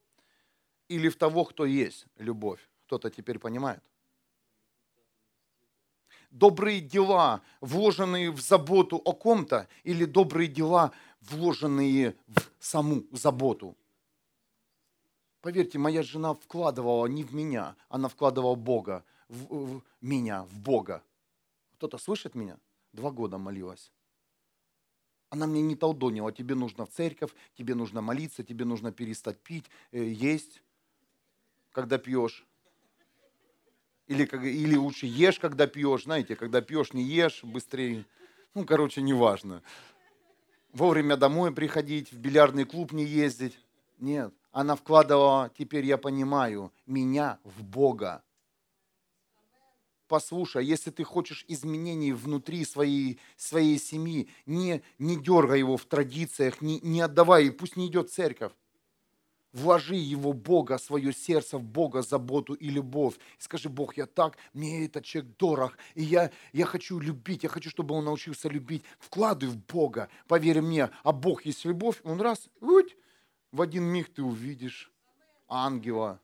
или 0.87 1.09
в 1.09 1.15
того, 1.15 1.45
кто 1.45 1.65
есть 1.65 2.05
любовь. 2.17 2.59
Кто-то 2.85 3.09
теперь 3.09 3.39
понимает? 3.39 3.81
добрые 6.35 6.81
дела, 6.81 7.41
вложенные 7.61 8.31
в 8.31 8.39
заботу 8.41 8.97
о 8.97 9.13
ком-то, 9.13 9.67
или 9.83 10.05
добрые 10.05 10.47
дела, 10.47 10.91
вложенные 11.21 12.15
в 12.27 12.41
саму 12.59 13.03
заботу. 13.11 13.75
Поверьте, 15.41 15.79
моя 15.79 16.03
жена 16.03 16.33
вкладывала 16.33 17.05
не 17.05 17.23
в 17.23 17.33
меня, 17.33 17.75
она 17.89 18.09
вкладывала 18.09 18.55
Бога, 18.55 19.03
в, 19.29 19.77
в 19.77 19.83
меня, 20.01 20.43
в 20.43 20.59
Бога. 20.59 21.03
Кто-то 21.75 21.97
слышит 21.97 22.35
меня? 22.35 22.57
Два 22.93 23.11
года 23.11 23.37
молилась. 23.37 23.91
Она 25.29 25.47
мне 25.47 25.61
не 25.61 25.75
толдонила, 25.75 26.31
тебе 26.31 26.55
нужно 26.55 26.85
в 26.85 26.89
церковь, 26.89 27.31
тебе 27.57 27.75
нужно 27.75 28.01
молиться, 28.01 28.43
тебе 28.43 28.65
нужно 28.65 28.91
перестать 28.91 29.39
пить, 29.39 29.65
э, 29.91 30.03
есть, 30.03 30.61
когда 31.75 31.97
пьешь. 31.97 32.45
Или, 34.07 34.23
или 34.47 34.75
лучше 34.77 35.07
ешь, 35.07 35.39
когда 35.39 35.67
пьешь. 35.67 36.03
Знаете, 36.03 36.37
когда 36.37 36.61
пьешь, 36.61 36.93
не 36.93 37.03
ешь 37.03 37.43
быстрее. 37.43 38.05
Ну, 38.53 38.65
короче, 38.65 39.01
неважно. 39.01 39.61
Вовремя 40.71 41.17
домой 41.17 41.53
приходить, 41.53 42.13
в 42.13 42.17
бильярдный 42.17 42.63
клуб 42.63 42.93
не 42.93 43.03
ездить. 43.03 43.59
Нет. 43.99 44.33
Она 44.51 44.77
вкладывала, 44.77 45.51
теперь 45.57 45.85
я 45.85 45.97
понимаю, 45.97 46.71
меня 46.85 47.39
в 47.43 47.61
Бога. 47.63 48.23
Послушай, 50.07 50.63
если 50.63 50.91
ты 50.91 51.03
хочешь 51.03 51.43
изменений 51.49 52.13
внутри 52.13 52.63
своей, 52.63 53.19
своей 53.35 53.79
семьи, 53.79 54.29
не, 54.45 54.81
не 54.97 55.17
дергай 55.17 55.59
его 55.59 55.75
в 55.75 55.85
традициях, 55.85 56.61
не, 56.61 56.79
не 56.79 57.01
отдавай, 57.01 57.51
пусть 57.51 57.75
не 57.75 57.87
идет 57.87 58.11
церковь. 58.11 58.53
Вложи 59.55 59.95
его 59.95 60.33
Бога, 60.33 60.77
свое 60.77 61.13
сердце 61.13 61.57
в 61.57 61.63
Бога, 61.63 62.01
заботу 62.01 62.53
и 62.55 62.69
любовь. 62.69 63.15
И 63.39 63.41
скажи, 63.41 63.69
Бог, 63.69 63.95
я 63.95 64.05
так, 64.05 64.37
мне 64.51 64.85
этот 64.85 65.05
человек 65.05 65.37
дорог, 65.39 65.77
и 65.93 66.03
я, 66.03 66.29
я 66.51 66.65
хочу 66.65 66.99
любить, 66.99 67.43
я 67.43 67.49
хочу, 67.49 67.69
чтобы 67.69 67.95
он 67.95 68.03
научился 68.03 68.49
любить. 68.49 68.83
Вкладывай 68.99 69.53
в 69.53 69.57
Бога, 69.57 70.09
поверь 70.27 70.59
мне, 70.59 70.89
а 71.03 71.13
Бог 71.13 71.45
есть 71.45 71.63
любовь, 71.63 72.01
он 72.03 72.19
раз, 72.19 72.49
вот, 72.59 72.87
в 73.53 73.61
один 73.61 73.85
миг 73.85 74.13
ты 74.13 74.23
увидишь 74.23 74.91
ангела, 75.47 76.19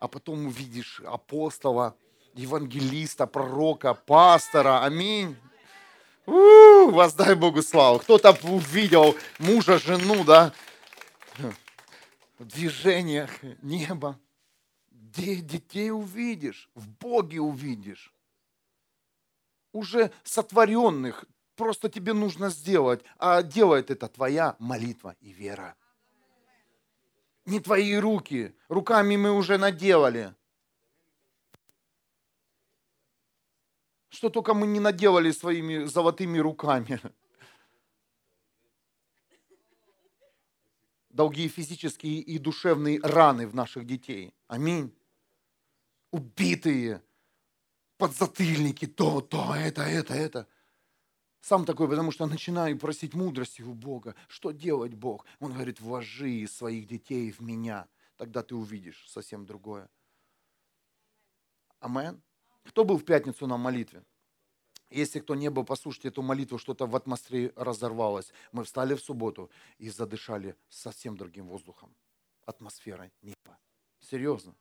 а 0.00 0.08
потом 0.08 0.46
увидишь 0.46 1.00
апостола, 1.06 1.96
евангелиста, 2.34 3.28
пророка, 3.28 3.94
пастора. 3.94 4.82
Аминь. 4.82 5.36
У-у-у, 6.28 6.90
воздай 6.90 7.34
Богу 7.34 7.62
славу. 7.62 7.98
Кто-то 8.00 8.36
увидел 8.42 9.16
мужа, 9.38 9.78
жену, 9.78 10.24
да, 10.24 10.52
в 12.38 12.44
движениях 12.44 13.30
неба. 13.62 14.18
Детей 14.90 15.90
увидишь, 15.90 16.68
в 16.74 16.86
Боге 16.88 17.40
увидишь. 17.40 18.12
Уже 19.72 20.12
сотворенных, 20.22 21.24
просто 21.56 21.88
тебе 21.88 22.12
нужно 22.12 22.50
сделать, 22.50 23.00
а 23.18 23.42
делает 23.42 23.90
это 23.90 24.06
твоя 24.06 24.54
молитва 24.58 25.16
и 25.20 25.30
вера 25.30 25.76
не 27.48 27.60
твои 27.60 27.96
руки. 27.96 28.54
Руками 28.68 29.16
мы 29.16 29.32
уже 29.32 29.56
наделали. 29.56 30.34
Что 34.10 34.30
только 34.30 34.54
мы 34.54 34.66
не 34.66 34.80
наделали 34.80 35.30
своими 35.30 35.84
золотыми 35.84 36.38
руками. 36.38 37.00
Долгие 41.10 41.48
физические 41.48 42.20
и 42.20 42.38
душевные 42.38 43.00
раны 43.02 43.46
в 43.46 43.54
наших 43.54 43.86
детей. 43.86 44.32
Аминь. 44.46 44.94
Убитые, 46.10 47.02
подзатыльники, 47.98 48.86
то, 48.86 49.20
то, 49.20 49.54
это, 49.54 49.82
это, 49.82 50.14
это. 50.14 50.46
Сам 51.40 51.64
такой, 51.64 51.88
потому 51.88 52.12
что 52.12 52.26
начинаю 52.26 52.78
просить 52.78 53.14
мудрости 53.14 53.62
у 53.62 53.74
Бога. 53.74 54.14
Что 54.28 54.52
делать, 54.52 54.94
Бог? 54.94 55.24
Он 55.40 55.52
говорит, 55.52 55.80
вложи 55.80 56.46
своих 56.46 56.86
детей 56.86 57.30
в 57.30 57.40
меня. 57.40 57.88
Тогда 58.16 58.42
ты 58.42 58.54
увидишь 58.54 59.04
совсем 59.08 59.44
другое. 59.44 59.88
Амен. 61.80 62.22
Кто 62.68 62.84
был 62.84 62.98
в 62.98 63.04
пятницу 63.04 63.46
на 63.46 63.56
молитве? 63.56 64.04
Если 64.90 65.20
кто 65.20 65.34
не 65.34 65.50
был, 65.50 65.64
послушайте 65.64 66.08
эту 66.08 66.22
молитву, 66.22 66.58
что-то 66.58 66.86
в 66.86 66.94
атмосфере 66.94 67.52
разорвалось. 67.56 68.32
Мы 68.52 68.64
встали 68.64 68.94
в 68.94 69.00
субботу 69.00 69.50
и 69.78 69.90
задышали 69.90 70.54
совсем 70.68 71.16
другим 71.16 71.48
воздухом. 71.48 71.94
Атмосферой 72.46 73.12
неба. 73.22 73.58
Серьезно. 74.00 74.54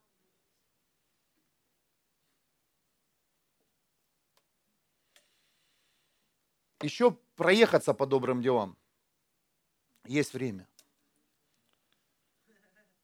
еще 6.81 7.11
проехаться 7.35 7.93
по 7.93 8.05
добрым 8.05 8.41
делам. 8.41 8.77
Есть 10.05 10.33
время. 10.33 10.67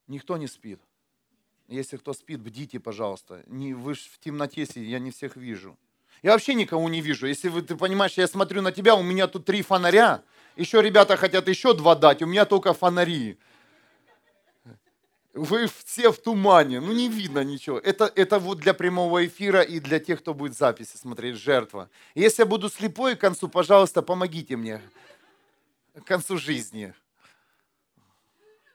Никто 0.06 0.36
не 0.36 0.46
спит. 0.46 0.80
Если 1.68 1.96
кто 1.96 2.12
спит, 2.12 2.40
бдите, 2.40 2.78
пожалуйста. 2.78 3.42
Не, 3.46 3.74
вы 3.74 3.94
ж 3.94 3.98
в 3.98 4.18
темноте, 4.18 4.66
я 4.74 4.98
не 4.98 5.10
всех 5.10 5.36
вижу. 5.36 5.76
Я 6.22 6.32
вообще 6.32 6.54
никого 6.54 6.88
не 6.88 7.00
вижу. 7.00 7.26
Если 7.26 7.48
вы, 7.48 7.62
ты 7.62 7.76
понимаешь, 7.76 8.14
я 8.14 8.26
смотрю 8.26 8.62
на 8.62 8.72
тебя, 8.72 8.94
у 8.94 9.02
меня 9.02 9.26
тут 9.26 9.44
три 9.44 9.62
фонаря. 9.62 10.22
Еще 10.56 10.80
ребята 10.80 11.16
хотят 11.16 11.48
еще 11.48 11.74
два 11.74 11.94
дать, 11.94 12.22
у 12.22 12.26
меня 12.26 12.44
только 12.44 12.74
фонари. 12.74 13.38
Вы 15.32 15.68
все 15.84 16.12
в 16.12 16.18
тумане, 16.18 16.80
ну 16.80 16.92
не 16.92 17.08
видно 17.08 17.42
ничего. 17.42 17.78
Это, 17.78 18.10
это 18.14 18.38
вот 18.38 18.58
для 18.58 18.72
прямого 18.72 19.26
эфира 19.26 19.62
и 19.62 19.80
для 19.80 19.98
тех, 19.98 20.20
кто 20.20 20.32
будет 20.32 20.56
записи 20.56 20.96
смотреть, 20.96 21.36
жертва. 21.36 21.90
Если 22.14 22.42
я 22.42 22.46
буду 22.46 22.70
слепой 22.70 23.16
к 23.16 23.20
концу, 23.20 23.48
пожалуйста, 23.48 24.00
помогите 24.00 24.56
мне 24.56 24.80
к 25.94 26.04
концу 26.04 26.38
жизни. 26.38 26.94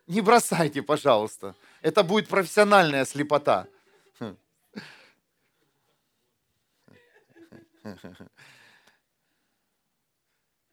Не 0.05 0.19
бросайте, 0.21 0.81
пожалуйста. 0.81 1.55
Это 1.81 2.03
будет 2.03 2.27
профессиональная 2.27 3.05
слепота. 3.05 3.67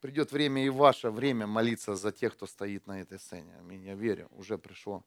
Придет 0.00 0.30
время 0.30 0.64
и 0.64 0.68
ваше 0.68 1.10
время 1.10 1.46
молиться 1.46 1.96
за 1.96 2.12
тех, 2.12 2.34
кто 2.34 2.46
стоит 2.46 2.86
на 2.86 3.00
этой 3.00 3.18
сцене. 3.18 3.56
Аминь. 3.58 3.84
Я 3.84 3.94
верю, 3.94 4.28
уже 4.30 4.58
пришло. 4.58 5.04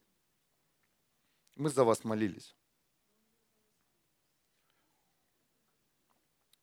Мы 1.56 1.70
за 1.70 1.84
вас 1.84 2.04
молились. 2.04 2.56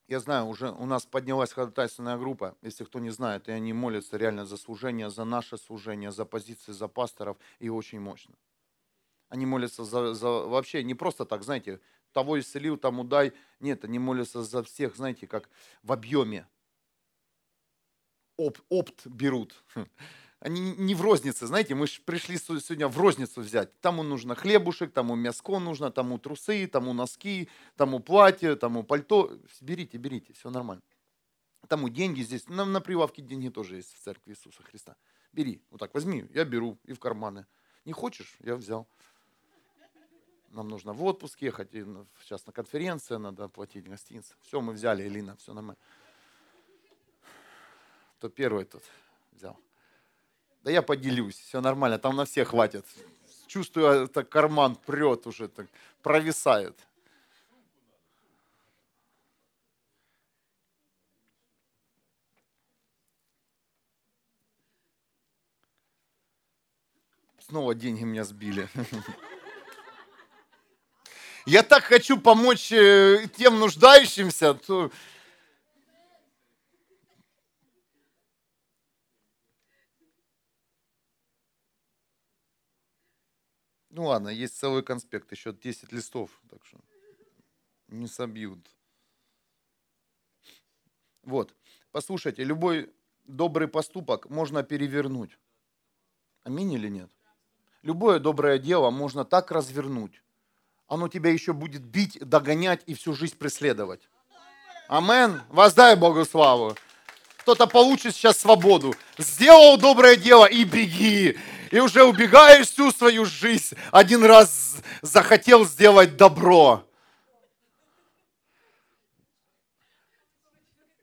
Я 0.09 0.20
знаю, 0.20 0.47
уже 0.47 0.70
у 0.70 0.87
нас 0.87 1.05
поднялась 1.05 1.53
ходатайственная 1.53 2.16
группа, 2.16 2.57
если 2.62 2.84
кто 2.84 3.01
не 3.01 3.11
знает, 3.11 3.49
и 3.49 3.53
они 3.53 3.72
молятся 3.72 4.16
реально 4.16 4.45
за 4.45 4.57
служение, 4.57 5.11
за 5.11 5.24
наше 5.24 5.59
служение, 5.59 6.12
за 6.12 6.24
позиции, 6.24 6.72
за 6.72 6.87
пасторов, 6.87 7.37
и 7.59 7.68
очень 7.68 8.01
мощно. 8.01 8.34
Они 9.37 9.45
молятся 9.45 9.84
за, 9.84 10.14
за 10.14 10.28
вообще 10.28 10.82
не 10.82 10.95
просто 10.95 11.26
так, 11.26 11.43
знаете, 11.43 11.78
того 12.12 12.41
исцелил, 12.41 12.78
тому 12.78 13.05
дай. 13.05 13.34
Нет, 13.61 13.84
они 13.84 13.99
молятся 13.99 14.43
за 14.43 14.62
всех, 14.62 14.97
знаете, 14.97 15.26
как 15.26 15.51
в 15.82 15.93
объеме. 15.93 16.49
Оп, 18.39 18.59
опт 18.70 19.07
берут. 19.07 19.62
они 20.41 20.74
не 20.76 20.95
в 20.95 21.03
рознице, 21.03 21.47
знаете, 21.47 21.74
мы 21.74 21.87
же 21.87 22.01
пришли 22.01 22.39
сегодня 22.39 22.89
в 22.89 22.97
розницу 22.99 23.43
взять. 23.43 23.78
Тому 23.82 24.03
нужно 24.03 24.34
хлебушек, 24.34 24.91
тому 24.91 25.16
мяско 25.16 25.59
нужно, 25.59 25.91
тому 25.91 26.18
трусы, 26.18 26.66
тому 26.66 26.95
носки, 26.95 27.51
тому 27.76 28.01
платье, 28.01 28.57
тому 28.57 28.84
пальто. 28.84 29.39
Берите, 29.61 29.99
берите, 29.99 30.32
все 30.32 30.49
нормально. 30.49 30.82
Тому 31.68 31.91
деньги 31.91 32.22
здесь, 32.22 32.49
на, 32.49 32.64
на 32.64 32.80
прилавке 32.80 33.20
деньги 33.20 33.51
тоже 33.51 33.76
есть 33.76 33.93
в 33.93 33.99
церкви 33.99 34.32
Иисуса 34.32 34.62
Христа. 34.62 34.97
Бери, 35.32 35.61
вот 35.68 35.80
так 35.80 35.93
возьми, 35.93 36.24
я 36.32 36.47
беру 36.47 36.78
и 36.84 36.95
в 36.95 37.01
карманы. 37.01 37.45
Не 37.84 37.93
хочешь, 37.93 38.37
я 38.41 38.57
взял. 38.57 38.89
Нам 40.51 40.69
нужно 40.69 40.93
в 40.93 41.05
отпуск 41.05 41.43
ехать, 41.43 41.75
и 41.75 41.85
сейчас 42.23 42.47
на 42.47 42.53
конференция 42.53 43.19
надо 43.19 43.49
платить 43.49 43.89
гостиницы. 43.89 44.35
Все, 44.43 44.61
мы 44.61 44.73
взяли, 44.73 45.07
Элина, 45.07 45.37
все 45.37 45.53
нормально. 45.53 45.79
То 48.21 48.29
первый 48.29 48.65
тут 48.65 48.83
взял. 49.33 49.59
Да 50.63 50.71
я 50.71 50.83
поделюсь, 50.83 51.39
все 51.39 51.61
нормально, 51.61 51.99
там 51.99 52.17
на 52.17 52.25
всех 52.25 52.49
хватит. 52.49 52.85
Чувствую, 53.47 54.05
это 54.05 54.25
карман 54.25 54.75
прет 54.75 55.27
уже, 55.27 55.49
так, 55.49 55.67
провисает. 56.03 56.77
Снова 67.39 67.77
деньги 67.77 68.03
меня 68.03 68.25
сбили. 68.25 68.69
Я 71.47 71.63
так 71.63 71.85
хочу 71.85 72.21
помочь 72.21 72.73
э, 72.73 73.29
тем 73.37 73.61
нуждающимся, 73.61 74.55
то 74.55 74.91
Ну 83.91 84.05
ладно, 84.05 84.29
есть 84.29 84.59
целый 84.59 84.83
конспект, 84.83 85.33
еще 85.33 85.55
10 85.55 85.91
листов, 85.91 86.31
так 86.51 86.63
что 86.67 86.79
не 87.89 88.07
собьют. 88.09 88.59
Вот, 91.23 91.55
послушайте, 91.93 92.45
любой 92.45 92.93
добрый 93.25 93.69
поступок 93.69 94.29
можно 94.29 94.63
перевернуть. 94.63 95.39
Аминь 96.43 96.75
или 96.75 96.89
нет? 96.89 97.11
Любое 97.81 98.19
доброе 98.19 98.59
дело 98.59 98.91
можно 98.91 99.25
так 99.25 99.51
развернуть. 99.51 100.23
Оно 100.89 101.09
тебя 101.09 101.30
еще 101.30 101.53
будет 101.53 101.82
бить, 101.82 102.18
догонять 102.20 102.82
и 102.87 102.95
всю 102.95 103.14
жизнь 103.14 103.37
преследовать. 103.37 104.01
Амен. 104.89 105.43
Воздай 105.49 105.97
Богу 105.97 106.24
славу. 106.24 106.76
Кто-то 107.39 107.66
получит 107.66 108.14
сейчас 108.14 108.39
свободу. 108.39 108.95
Сделал 109.18 109.78
доброе 109.78 110.16
дело 110.16 110.47
и 110.47 110.64
беги 110.64 111.37
и 111.70 111.80
уже 111.80 112.05
убегаешь 112.05 112.68
всю 112.68 112.93
свою 112.93 113.24
жизнь. 113.24 113.76
Один 113.91 114.24
раз 114.24 114.76
захотел 115.03 115.64
сделать 115.64 116.16
добро. 116.16 116.84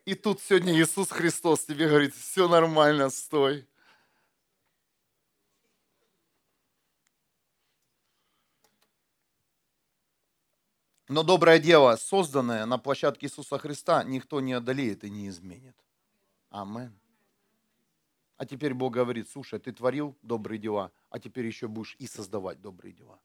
И 0.05 0.15
тут 0.15 0.41
сегодня 0.41 0.73
Иисус 0.73 1.09
Христос 1.09 1.61
тебе 1.63 1.88
говорит, 1.88 2.13
все 2.13 2.47
нормально, 2.47 3.09
стой. 3.09 3.65
Но 11.14 11.22
доброе 11.22 11.59
дело, 11.59 11.95
созданное 11.95 12.66
на 12.66 12.80
площадке 12.80 13.28
Иисуса 13.28 13.59
Христа, 13.59 14.03
никто 14.03 14.41
не 14.41 14.53
одолеет 14.53 15.03
и 15.03 15.11
не 15.11 15.30
изменит. 15.30 15.76
Амен. 16.49 16.91
А 18.38 18.47
теперь 18.47 18.74
Бог 18.74 18.93
говорит, 18.93 19.30
слушай, 19.30 19.59
ты 19.59 19.72
творил 19.72 20.18
добрые 20.24 20.57
дела, 20.57 20.91
а 21.11 21.20
теперь 21.20 21.45
еще 21.45 21.68
будешь 21.68 21.95
и 21.99 22.07
создавать 22.07 22.61
добрые 22.61 22.93
дела. 22.93 23.20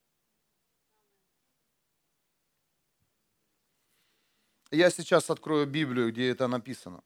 Я 4.71 4.91
сейчас 4.91 5.31
открою 5.31 5.67
Библию, 5.67 6.13
где 6.13 6.29
это 6.29 6.47
написано. 6.47 7.03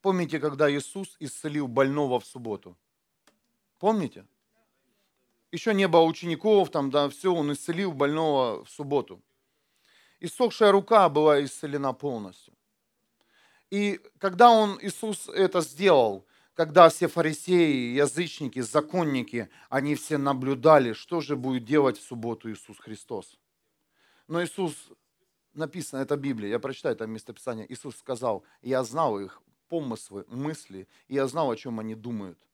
Помните, 0.00 0.40
когда 0.40 0.68
Иисус 0.68 1.16
исцелил 1.20 1.68
больного 1.68 2.18
в 2.18 2.26
субботу? 2.26 2.76
Помните? 3.78 4.26
Еще 5.56 5.72
не 5.72 5.88
было 5.88 6.02
учеников, 6.02 6.70
там, 6.70 6.90
да, 6.90 7.08
все, 7.08 7.32
он 7.32 7.50
исцелил 7.50 7.90
больного 7.90 8.62
в 8.62 8.68
субботу. 8.68 9.22
Иссохшая 10.20 10.70
рука 10.70 11.08
была 11.08 11.42
исцелена 11.42 11.94
полностью. 11.94 12.52
И 13.70 13.98
когда 14.18 14.50
он, 14.50 14.78
Иисус 14.82 15.30
это 15.30 15.62
сделал, 15.62 16.26
когда 16.52 16.90
все 16.90 17.08
фарисеи, 17.08 17.96
язычники, 17.96 18.60
законники, 18.60 19.48
они 19.70 19.94
все 19.94 20.18
наблюдали, 20.18 20.92
что 20.92 21.22
же 21.22 21.36
будет 21.36 21.64
делать 21.64 21.98
в 21.98 22.06
субботу 22.06 22.52
Иисус 22.52 22.78
Христос. 22.78 23.38
Но 24.28 24.44
Иисус, 24.44 24.74
написано, 25.54 26.00
это 26.00 26.18
Библия, 26.18 26.50
я 26.50 26.58
прочитаю 26.58 26.94
это 26.94 27.06
местописание, 27.06 27.64
Иисус 27.72 27.96
сказал, 27.96 28.44
я 28.60 28.84
знал 28.84 29.18
их 29.18 29.40
помыслы, 29.70 30.26
мысли, 30.28 30.86
и 31.08 31.14
я 31.14 31.26
знал, 31.26 31.50
о 31.50 31.56
чем 31.56 31.80
они 31.80 31.94
думают. 31.94 32.45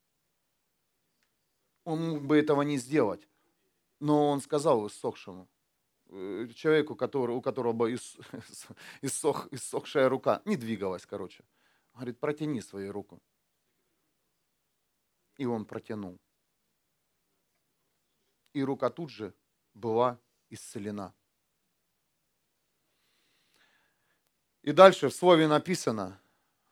Он 1.84 2.10
мог 2.10 2.22
бы 2.22 2.38
этого 2.38 2.62
не 2.62 2.78
сделать, 2.78 3.28
но 3.98 4.30
он 4.30 4.40
сказал 4.40 4.86
иссохшему, 4.86 5.48
э, 6.06 6.48
человеку, 6.54 6.94
который, 6.94 7.34
у 7.34 7.42
которого 7.42 7.72
бы 7.72 7.92
иссох, 9.02 9.48
иссохшая 9.50 10.08
рука, 10.08 10.42
не 10.44 10.56
двигалась, 10.56 11.06
короче. 11.06 11.44
Говорит, 11.94 12.18
протяни 12.20 12.60
свою 12.60 12.92
руку. 12.92 13.22
И 15.36 15.46
он 15.46 15.64
протянул. 15.64 16.20
И 18.52 18.62
рука 18.62 18.90
тут 18.90 19.10
же 19.10 19.34
была 19.74 20.18
исцелена. 20.50 21.14
И 24.62 24.72
дальше 24.72 25.08
в 25.08 25.14
слове 25.14 25.48
написано, 25.48 26.20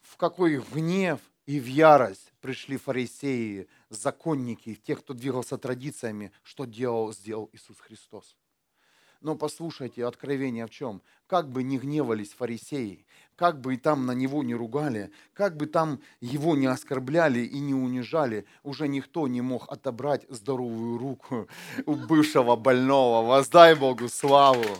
в 0.02 0.16
какой 0.16 0.58
гнев 0.58 1.20
и 1.50 1.58
в 1.58 1.66
ярость 1.66 2.32
пришли 2.40 2.76
фарисеи, 2.76 3.66
законники, 3.88 4.76
тех, 4.76 5.00
кто 5.00 5.14
двигался 5.14 5.58
традициями, 5.58 6.30
что 6.44 6.64
делал, 6.64 7.12
сделал 7.12 7.50
Иисус 7.52 7.76
Христос. 7.80 8.36
Но 9.20 9.34
послушайте, 9.34 10.06
откровение 10.06 10.68
в 10.68 10.70
чем? 10.70 11.02
Как 11.26 11.50
бы 11.50 11.64
не 11.64 11.76
гневались 11.76 12.34
фарисеи, 12.34 13.04
как 13.34 13.60
бы 13.60 13.74
и 13.74 13.78
там 13.78 14.06
на 14.06 14.12
него 14.12 14.44
не 14.44 14.54
ругали, 14.54 15.10
как 15.32 15.56
бы 15.56 15.66
там 15.66 16.00
его 16.20 16.54
не 16.54 16.66
оскорбляли 16.66 17.40
и 17.40 17.58
не 17.58 17.74
унижали, 17.74 18.46
уже 18.62 18.86
никто 18.86 19.26
не 19.26 19.40
мог 19.40 19.68
отобрать 19.72 20.24
здоровую 20.28 20.98
руку 20.98 21.48
у 21.84 21.94
бывшего 21.96 22.54
больного. 22.54 23.26
Воздай 23.26 23.74
Богу 23.74 24.08
славу! 24.08 24.78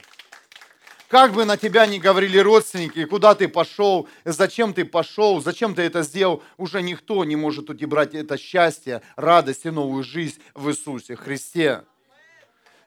Как 1.11 1.33
бы 1.33 1.45
на 1.45 1.57
тебя 1.57 1.87
ни 1.89 1.99
говорили 1.99 2.39
родственники, 2.39 3.05
куда 3.05 3.35
ты 3.35 3.49
пошел, 3.49 4.09
зачем 4.25 4.73
ты 4.73 4.85
пошел, 4.85 5.41
зачем 5.41 5.75
ты 5.75 5.83
это 5.83 6.05
сделал, 6.05 6.41
уже 6.57 6.83
никто 6.83 7.25
не 7.25 7.35
может 7.35 7.69
удебрать 7.69 8.15
это 8.15 8.39
счастье, 8.39 9.03
радость 9.17 9.67
и 9.67 9.71
новую 9.71 10.05
жизнь 10.05 10.41
в 10.55 10.71
Иисусе 10.71 11.17
Христе. 11.17 11.85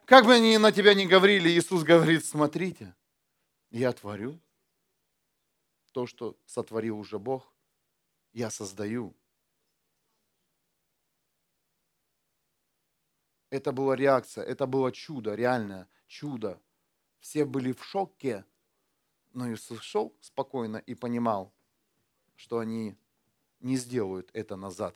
Как 0.06 0.24
бы 0.24 0.32
они 0.32 0.56
на 0.56 0.72
тебя 0.72 0.94
ни 0.94 1.04
говорили, 1.04 1.50
Иисус 1.50 1.82
говорит, 1.82 2.24
смотрите, 2.24 2.94
я 3.68 3.92
творю 3.92 4.40
то, 5.92 6.06
что 6.06 6.34
сотворил 6.46 6.98
уже 6.98 7.18
Бог, 7.18 7.52
я 8.32 8.48
создаю. 8.48 9.14
Это 13.50 13.70
была 13.70 13.94
реакция, 13.96 14.44
это 14.44 14.64
было 14.64 14.90
чудо, 14.92 15.34
реальное 15.34 15.90
чудо. 16.06 16.58
Все 17.24 17.46
были 17.46 17.72
в 17.72 17.82
шоке, 17.82 18.44
но 19.32 19.50
Иисус 19.50 19.80
шел 19.80 20.14
спокойно 20.20 20.76
и 20.76 20.94
понимал, 20.94 21.54
что 22.36 22.58
они 22.58 22.98
не 23.60 23.76
сделают 23.76 24.28
это 24.34 24.56
назад 24.56 24.94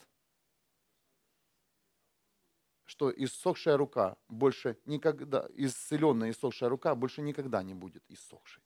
что 2.85 3.11
иссохшая 3.11 3.79
рука 3.79 4.19
больше 4.29 4.79
никогда, 4.85 5.47
исцеленная 5.55 6.31
иссохшая 6.31 6.69
рука 6.69 6.95
больше 6.95 7.23
никогда 7.23 7.63
не 7.63 7.73
будет 7.73 8.03
иссохшей. 8.09 8.63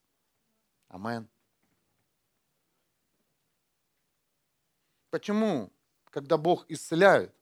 Амен. 0.88 1.28
Почему, 5.10 5.72
когда 6.10 6.36
Бог 6.36 6.64
исцеляет, 6.68 7.32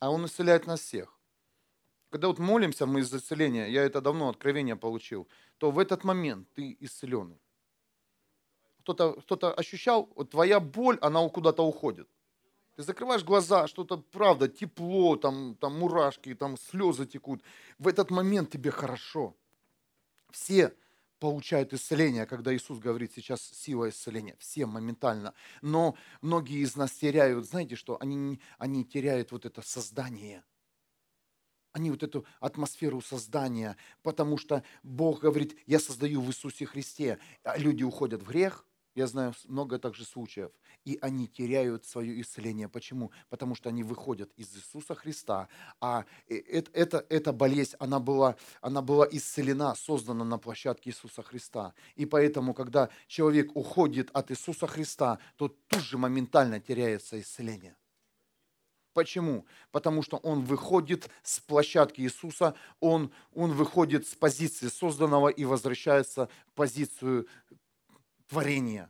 а 0.00 0.10
Он 0.10 0.26
исцеляет 0.26 0.66
нас 0.66 0.80
всех, 0.80 1.13
когда 2.14 2.28
вот 2.28 2.38
молимся 2.38 2.86
мы 2.86 3.00
из 3.00 3.12
исцеления, 3.12 3.66
я 3.66 3.82
это 3.82 4.00
давно 4.00 4.28
откровение 4.28 4.76
получил, 4.76 5.26
то 5.58 5.72
в 5.72 5.80
этот 5.80 6.04
момент 6.04 6.46
ты 6.54 6.76
исцеленный. 6.78 7.40
Кто-то 8.78 9.20
кто 9.20 9.52
ощущал, 9.58 10.08
вот 10.14 10.30
твоя 10.30 10.60
боль, 10.60 10.96
она 11.00 11.28
куда-то 11.28 11.64
уходит. 11.64 12.08
Ты 12.76 12.84
закрываешь 12.84 13.24
глаза, 13.24 13.66
что-то, 13.66 13.96
правда, 13.96 14.46
тепло, 14.46 15.16
там, 15.16 15.56
там 15.56 15.76
мурашки, 15.76 16.36
там 16.36 16.56
слезы 16.56 17.04
текут. 17.04 17.42
В 17.80 17.88
этот 17.88 18.12
момент 18.12 18.48
тебе 18.48 18.70
хорошо. 18.70 19.34
Все 20.30 20.72
получают 21.18 21.72
исцеление, 21.72 22.26
когда 22.26 22.54
Иисус 22.54 22.78
говорит 22.78 23.12
сейчас 23.12 23.42
сила 23.42 23.88
исцеления. 23.88 24.36
Все 24.38 24.66
моментально. 24.66 25.34
Но 25.62 25.96
многие 26.22 26.62
из 26.62 26.76
нас 26.76 26.92
теряют, 26.92 27.44
знаете 27.44 27.74
что, 27.74 27.96
они, 28.00 28.40
они 28.58 28.84
теряют 28.84 29.32
вот 29.32 29.46
это 29.46 29.62
создание. 29.62 30.44
Они 31.74 31.90
вот 31.90 32.04
эту 32.04 32.24
атмосферу 32.38 33.00
создания, 33.00 33.76
потому 34.04 34.38
что 34.38 34.62
Бог 34.84 35.22
говорит, 35.22 35.58
я 35.66 35.80
создаю 35.80 36.20
в 36.20 36.28
Иисусе 36.28 36.66
Христе. 36.66 37.18
А 37.42 37.58
люди 37.58 37.82
уходят 37.82 38.22
в 38.22 38.28
грех, 38.28 38.64
я 38.94 39.08
знаю 39.08 39.34
много 39.48 39.80
также 39.80 40.04
случаев, 40.04 40.52
и 40.84 40.98
они 41.02 41.26
теряют 41.26 41.84
свое 41.84 42.20
исцеление. 42.20 42.68
Почему? 42.68 43.10
Потому 43.28 43.56
что 43.56 43.70
они 43.70 43.82
выходят 43.82 44.32
из 44.36 44.56
Иисуса 44.56 44.94
Христа, 44.94 45.48
а 45.80 46.04
это, 46.28 46.70
это, 46.72 47.04
эта 47.08 47.32
болезнь, 47.32 47.74
она 47.80 47.98
была, 47.98 48.36
она 48.60 48.80
была 48.80 49.08
исцелена, 49.10 49.74
создана 49.74 50.24
на 50.24 50.38
площадке 50.38 50.90
Иисуса 50.90 51.24
Христа. 51.24 51.74
И 51.96 52.06
поэтому, 52.06 52.54
когда 52.54 52.88
человек 53.08 53.50
уходит 53.56 54.10
от 54.12 54.30
Иисуса 54.30 54.68
Христа, 54.68 55.18
то 55.36 55.48
тут 55.48 55.82
же 55.82 55.98
моментально 55.98 56.60
теряется 56.60 57.20
исцеление. 57.20 57.74
Почему? 58.94 59.44
Потому 59.72 60.02
что 60.02 60.18
он 60.18 60.44
выходит 60.44 61.10
с 61.24 61.40
площадки 61.40 62.00
Иисуса, 62.00 62.54
он, 62.78 63.12
он 63.32 63.52
выходит 63.52 64.06
с 64.06 64.14
позиции 64.14 64.68
созданного 64.68 65.28
и 65.28 65.44
возвращается 65.44 66.30
в 66.46 66.52
позицию 66.52 67.26
творения. 68.28 68.88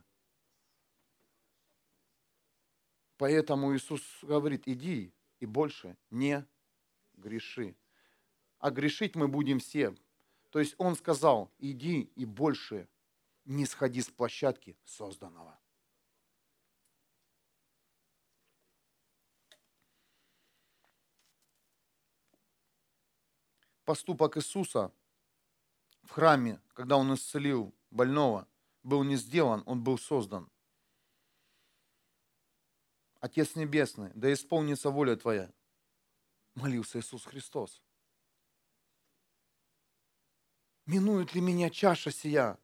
Поэтому 3.16 3.74
Иисус 3.74 4.02
говорит, 4.22 4.68
иди 4.68 5.12
и 5.40 5.46
больше 5.46 5.96
не 6.10 6.46
греши. 7.14 7.74
А 8.58 8.70
грешить 8.70 9.16
мы 9.16 9.26
будем 9.26 9.58
все. 9.58 9.94
То 10.50 10.58
есть 10.58 10.74
Он 10.76 10.96
сказал, 10.96 11.50
иди 11.58 12.10
и 12.14 12.26
больше 12.26 12.88
не 13.46 13.64
сходи 13.64 14.02
с 14.02 14.08
площадки 14.08 14.76
созданного. 14.84 15.58
Поступок 23.84 24.38
Иисуса 24.38 24.92
в 26.02 26.10
храме, 26.10 26.60
когда 26.72 26.96
Он 26.96 27.14
исцелил 27.14 27.74
больного, 27.90 28.48
был 28.82 29.02
не 29.04 29.16
сделан, 29.16 29.62
Он 29.66 29.82
был 29.82 29.98
создан. 29.98 30.50
Отец 33.20 33.56
Небесный, 33.56 34.10
да 34.14 34.32
исполнится 34.32 34.90
воля 34.90 35.16
Твоя. 35.16 35.50
Молился 36.54 37.00
Иисус 37.00 37.24
Христос. 37.24 37.82
Минует 40.86 41.34
ли 41.34 41.40
меня 41.40 41.70
чаша 41.70 42.10
сия? 42.10 42.58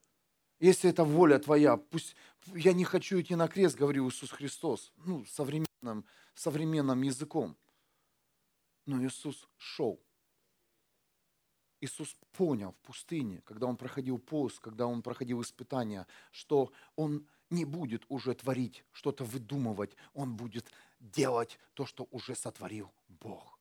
Если 0.59 0.91
это 0.91 1.05
воля 1.05 1.39
Твоя, 1.39 1.79
пусть 1.79 2.15
я 2.47 2.75
не 2.75 2.85
хочу 2.85 3.21
идти 3.21 3.35
на 3.35 3.49
крест, 3.49 3.77
говорил 3.77 4.09
Иисус 4.09 4.31
Христос, 4.31 4.93
ну, 4.99 5.25
современным, 5.25 6.05
современным 6.35 7.01
языком. 7.03 7.57
Но 8.85 9.03
Иисус 9.03 9.49
шел. 9.57 9.99
Иисус 11.81 12.17
понял 12.33 12.73
в 12.73 12.87
пустыне, 12.87 13.41
когда 13.45 13.67
он 13.67 13.77
проходил 13.77 14.19
пост, 14.19 14.61
когда 14.61 14.87
он 14.87 15.03
проходил 15.03 15.41
испытания, 15.41 16.07
что 16.31 16.73
он 16.95 17.27
не 17.49 17.65
будет 17.65 18.05
уже 18.09 18.35
творить, 18.35 18.85
что-то 18.93 19.25
выдумывать, 19.25 19.97
он 20.13 20.37
будет 20.37 20.71
делать 21.01 21.59
то, 21.75 21.87
что 21.87 22.07
уже 22.11 22.35
сотворил 22.35 22.93
Бог. 23.09 23.59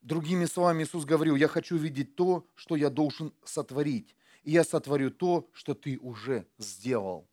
Другими 0.00 0.46
словами, 0.46 0.84
Иисус 0.84 1.04
говорил, 1.04 1.36
я 1.36 1.46
хочу 1.46 1.76
видеть 1.76 2.16
то, 2.16 2.46
что 2.54 2.74
я 2.74 2.88
должен 2.88 3.32
сотворить, 3.44 4.16
и 4.42 4.52
я 4.52 4.64
сотворю 4.64 5.10
то, 5.10 5.48
что 5.52 5.74
ты 5.74 5.98
уже 5.98 6.46
сделал. 6.58 7.29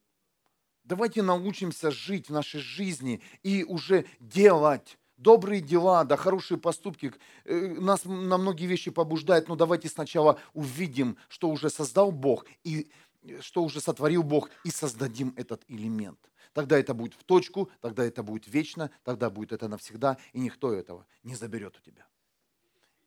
Давайте 0.88 1.22
научимся 1.22 1.92
жить 1.92 2.30
в 2.30 2.32
нашей 2.32 2.62
жизни 2.62 3.22
и 3.44 3.66
уже 3.66 4.06
делать 4.22 4.98
добрые 5.18 5.60
дела, 5.60 6.06
да, 6.06 6.16
хорошие 6.16 6.58
поступки. 6.58 7.14
Э, 7.44 7.76
нас 7.78 8.06
на 8.06 8.38
многие 8.38 8.68
вещи 8.68 8.90
побуждает, 8.90 9.50
но 9.50 9.58
давайте 9.58 9.90
сначала 9.90 10.40
увидим, 10.54 11.18
что 11.28 11.50
уже 11.50 11.70
создал 11.70 12.14
Бог 12.14 12.46
и 12.64 12.90
э, 13.24 13.42
что 13.42 13.64
уже 13.64 13.82
сотворил 13.82 14.24
Бог, 14.24 14.50
и 14.64 14.72
создадим 14.72 15.34
этот 15.36 15.62
элемент. 15.68 16.20
Тогда 16.54 16.80
это 16.80 16.94
будет 16.94 17.16
в 17.16 17.24
точку, 17.26 17.70
тогда 17.82 18.06
это 18.06 18.24
будет 18.24 18.48
вечно, 18.48 18.90
тогда 19.04 19.30
будет 19.30 19.52
это 19.52 19.68
навсегда, 19.68 20.18
и 20.32 20.40
никто 20.40 20.72
этого 20.72 21.06
не 21.22 21.36
заберет 21.36 21.76
у 21.78 21.82
тебя. 21.82 22.08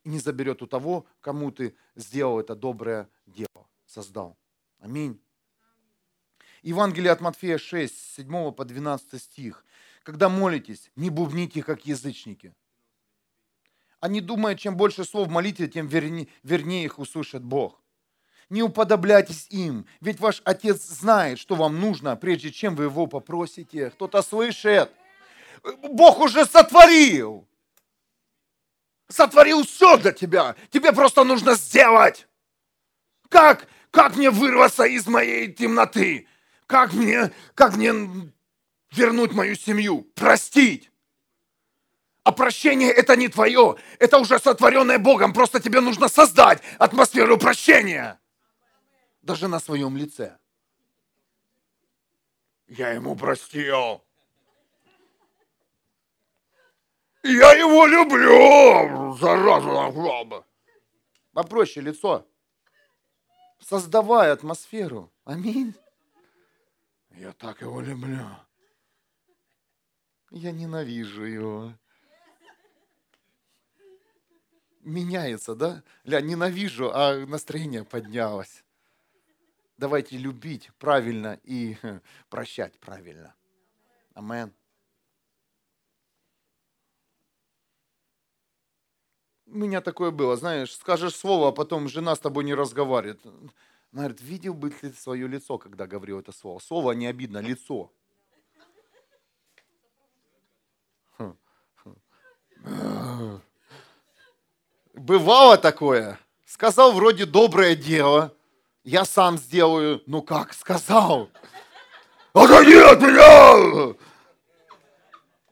И 0.04 0.10
не 0.10 0.18
заберет 0.18 0.60
у 0.60 0.66
того, 0.66 1.06
кому 1.20 1.50
ты 1.50 1.74
сделал 1.96 2.40
это 2.40 2.54
доброе 2.54 3.08
дело, 3.24 3.66
создал. 3.86 4.36
Аминь. 4.80 5.18
Евангелие 6.62 7.12
от 7.12 7.20
Матфея 7.20 7.58
6, 7.58 8.14
7 8.16 8.52
по 8.52 8.64
12 8.64 9.22
стих. 9.22 9.64
Когда 10.02 10.28
молитесь, 10.28 10.90
не 10.96 11.10
бубните, 11.10 11.62
как 11.62 11.86
язычники. 11.86 12.54
Они 14.00 14.20
думают, 14.20 14.58
чем 14.58 14.76
больше 14.76 15.04
слов 15.04 15.28
в 15.28 15.30
молитве, 15.30 15.68
тем 15.68 15.86
вернее 15.86 16.84
их 16.84 16.98
услышит 16.98 17.42
Бог. 17.42 17.80
Не 18.48 18.62
уподобляйтесь 18.62 19.46
им, 19.50 19.86
ведь 20.00 20.18
ваш 20.18 20.42
Отец 20.44 20.82
знает, 20.82 21.38
что 21.38 21.54
вам 21.54 21.78
нужно, 21.78 22.16
прежде 22.16 22.50
чем 22.50 22.74
вы 22.74 22.84
его 22.84 23.06
попросите. 23.06 23.90
Кто-то 23.90 24.22
слышит? 24.22 24.90
Бог 25.62 26.18
уже 26.18 26.46
сотворил. 26.46 27.46
Сотворил 29.08 29.64
все 29.64 29.96
для 29.98 30.12
тебя. 30.12 30.56
Тебе 30.70 30.92
просто 30.92 31.22
нужно 31.22 31.54
сделать. 31.54 32.26
Как, 33.28 33.68
как 33.90 34.16
мне 34.16 34.30
вырваться 34.30 34.84
из 34.84 35.06
моей 35.06 35.52
темноты? 35.52 36.26
Как 36.70 36.92
мне, 36.92 37.32
как 37.56 37.74
мне 37.74 37.92
вернуть 38.92 39.32
мою 39.32 39.56
семью? 39.56 40.02
Простить. 40.14 40.92
А 42.22 42.30
прощение 42.30 42.92
это 42.92 43.16
не 43.16 43.26
твое, 43.26 43.74
это 43.98 44.18
уже 44.18 44.38
сотворенное 44.38 45.00
Богом. 45.00 45.32
Просто 45.32 45.58
тебе 45.58 45.80
нужно 45.80 46.06
создать 46.06 46.62
атмосферу 46.78 47.38
прощения. 47.38 48.20
Даже 49.20 49.48
на 49.48 49.58
своем 49.58 49.96
лице. 49.96 50.38
Я 52.68 52.90
ему 52.90 53.16
простил. 53.16 54.04
Я 57.24 57.52
его 57.54 57.84
люблю, 57.86 59.16
зараза. 59.16 60.44
Попроще 61.32 61.84
лицо. 61.84 62.24
Создавай 63.58 64.30
атмосферу. 64.30 65.12
Аминь. 65.24 65.74
Я 67.20 67.34
так 67.34 67.60
его 67.60 67.82
люблю. 67.82 68.26
Я 70.30 70.52
ненавижу 70.52 71.24
его. 71.24 71.74
Меняется, 74.80 75.54
да? 75.54 75.82
Ля, 76.04 76.22
ненавижу, 76.22 76.90
а 76.94 77.26
настроение 77.26 77.84
поднялось. 77.84 78.64
Давайте 79.76 80.16
любить 80.16 80.70
правильно 80.78 81.38
и 81.42 81.76
прощать 82.30 82.78
правильно. 82.78 83.34
Амен. 84.14 84.54
У 89.44 89.58
меня 89.58 89.82
такое 89.82 90.10
было, 90.10 90.38
знаешь, 90.38 90.74
скажешь 90.74 91.16
слово, 91.16 91.48
а 91.48 91.52
потом 91.52 91.86
жена 91.86 92.16
с 92.16 92.20
тобой 92.20 92.44
не 92.44 92.54
разговаривает. 92.54 93.20
Она 93.92 94.02
говорит, 94.02 94.20
видел 94.20 94.54
бы 94.54 94.70
ты 94.70 94.92
свое 94.92 95.26
лицо, 95.26 95.58
когда 95.58 95.86
говорил 95.86 96.20
это 96.20 96.32
слово? 96.32 96.60
Слово 96.60 96.92
не 96.92 97.06
обидно, 97.06 97.38
лицо. 97.38 97.90
Бывало 104.94 105.56
такое. 105.56 106.20
Сказал 106.46 106.92
вроде 106.92 107.26
доброе 107.26 107.74
дело. 107.74 108.32
Я 108.84 109.04
сам 109.04 109.38
сделаю. 109.38 110.02
Ну 110.06 110.22
как 110.22 110.52
сказал? 110.54 111.30
Отойди 112.32 112.76
от 112.76 113.00
меня! 113.00 113.96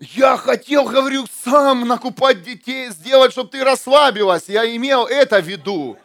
Я 0.00 0.36
хотел, 0.36 0.84
говорю, 0.84 1.26
сам 1.42 1.88
накупать 1.88 2.42
детей, 2.44 2.90
сделать, 2.90 3.32
чтобы 3.32 3.50
ты 3.50 3.64
расслабилась. 3.64 4.48
Я 4.48 4.64
имел 4.76 5.06
это 5.06 5.40
в 5.40 5.44
виду. 5.44 5.98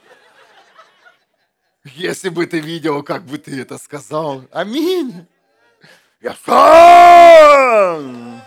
Если 1.86 2.30
бы 2.30 2.46
ты 2.46 2.60
видел, 2.60 3.04
как 3.04 3.26
бы 3.26 3.38
ты 3.38 3.60
это 3.60 3.78
сказал. 3.78 4.44
Аминь. 4.52 5.28
Я 6.22 6.36
сам. 6.46 8.42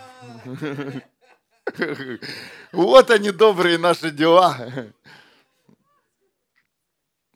Вот 2.71 3.11
они, 3.11 3.31
добрые 3.31 3.77
наши 3.77 4.09
дела. 4.09 4.57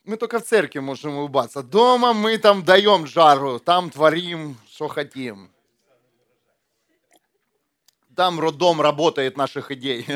Мы 0.04 0.18
только 0.18 0.40
в 0.40 0.44
церкви 0.44 0.80
можем 0.80 1.18
улыбаться. 1.18 1.62
Дома 1.62 2.14
мы 2.14 2.40
там 2.40 2.64
даем 2.64 3.06
жару, 3.06 3.60
там 3.60 3.92
творим, 3.92 4.58
что 4.68 4.88
хотим. 4.88 5.52
Там 8.16 8.40
роддом 8.40 8.82
работает 8.82 9.38
наших 9.38 9.70
идей. 9.72 10.08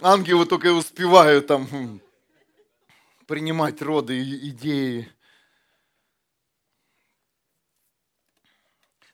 Ангелы 0.00 0.46
только 0.46 0.68
и 0.68 0.72
успевают 0.72 1.46
там 1.46 2.00
принимать 3.26 3.82
роды 3.82 4.18
и 4.18 4.50
идеи. 4.50 5.12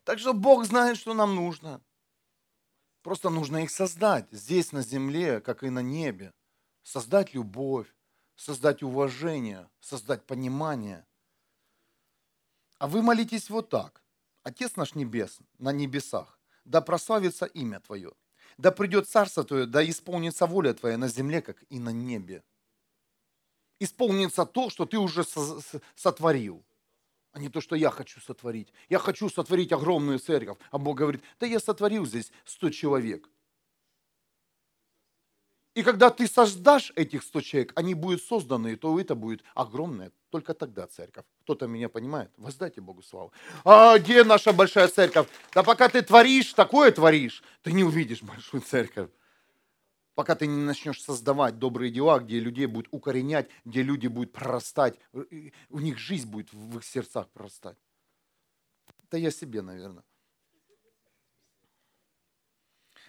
Так 0.03 0.19
что 0.19 0.33
Бог 0.33 0.65
знает, 0.65 0.97
что 0.97 1.13
нам 1.13 1.35
нужно. 1.35 1.81
Просто 3.01 3.29
нужно 3.29 3.63
их 3.63 3.71
создать 3.71 4.27
здесь 4.31 4.71
на 4.71 4.81
земле, 4.81 5.41
как 5.41 5.63
и 5.63 5.69
на 5.69 5.81
небе. 5.81 6.33
Создать 6.83 7.33
любовь, 7.33 7.87
создать 8.35 8.83
уважение, 8.83 9.69
создать 9.79 10.25
понимание. 10.25 11.05
А 12.77 12.87
вы 12.87 13.01
молитесь 13.01 13.49
вот 13.49 13.69
так. 13.69 14.03
Отец 14.43 14.75
наш 14.75 14.93
небес, 14.95 15.39
на 15.57 15.71
небесах, 15.71 16.37
да 16.65 16.81
прославится 16.81 17.45
имя 17.45 17.79
Твое, 17.79 18.11
да 18.57 18.71
придет 18.71 19.07
царство 19.07 19.45
Твое, 19.45 19.65
да 19.65 19.89
исполнится 19.89 20.45
воля 20.45 20.73
Твоя 20.73 20.97
на 20.97 21.07
земле, 21.07 21.41
как 21.41 21.63
и 21.69 21.79
на 21.79 21.91
небе 21.91 22.43
исполнится 23.83 24.45
то, 24.45 24.69
что 24.69 24.85
ты 24.85 24.97
уже 24.97 25.23
сотворил, 25.95 26.63
а 27.31 27.39
не 27.39 27.49
то, 27.49 27.61
что 27.61 27.75
я 27.75 27.89
хочу 27.89 28.19
сотворить. 28.21 28.71
Я 28.89 28.99
хочу 28.99 29.29
сотворить 29.29 29.71
огромную 29.71 30.19
церковь, 30.19 30.57
а 30.71 30.77
Бог 30.77 30.97
говорит, 30.97 31.21
да 31.39 31.47
я 31.47 31.59
сотворил 31.59 32.05
здесь 32.05 32.31
100 32.45 32.69
человек. 32.69 33.29
И 35.73 35.81
когда 35.81 36.11
ты 36.11 36.27
создашь 36.27 36.93
этих 36.95 37.23
100 37.23 37.41
человек, 37.41 37.73
они 37.75 37.95
будут 37.95 38.21
созданы, 38.21 38.75
то 38.75 38.99
это 38.99 39.15
будет 39.15 39.43
огромная, 39.55 40.11
только 40.29 40.53
тогда 40.53 40.85
церковь. 40.85 41.25
Кто-то 41.41 41.65
меня 41.65 41.89
понимает? 41.89 42.31
Воздайте 42.37 42.79
Богу 42.79 43.01
славу. 43.01 43.33
А 43.63 43.97
где 43.97 44.23
наша 44.23 44.53
большая 44.53 44.87
церковь? 44.87 45.27
Да 45.51 45.63
пока 45.63 45.89
ты 45.89 46.03
творишь, 46.03 46.53
такое 46.53 46.91
творишь, 46.91 47.43
ты 47.63 47.71
не 47.71 47.83
увидишь 47.83 48.21
большую 48.21 48.61
церковь 48.61 49.09
пока 50.15 50.35
ты 50.35 50.47
не 50.47 50.63
начнешь 50.63 51.01
создавать 51.01 51.59
добрые 51.59 51.91
дела, 51.91 52.19
где 52.19 52.39
людей 52.39 52.65
будет 52.65 52.87
укоренять, 52.91 53.49
где 53.65 53.81
люди 53.81 54.07
будут 54.07 54.31
прорастать, 54.31 54.99
у 55.69 55.79
них 55.79 55.97
жизнь 55.97 56.29
будет 56.29 56.51
в 56.53 56.77
их 56.77 56.83
сердцах 56.83 57.29
прорастать. 57.29 57.77
Это 59.03 59.17
я 59.17 59.31
себе, 59.31 59.61
наверное. 59.61 60.03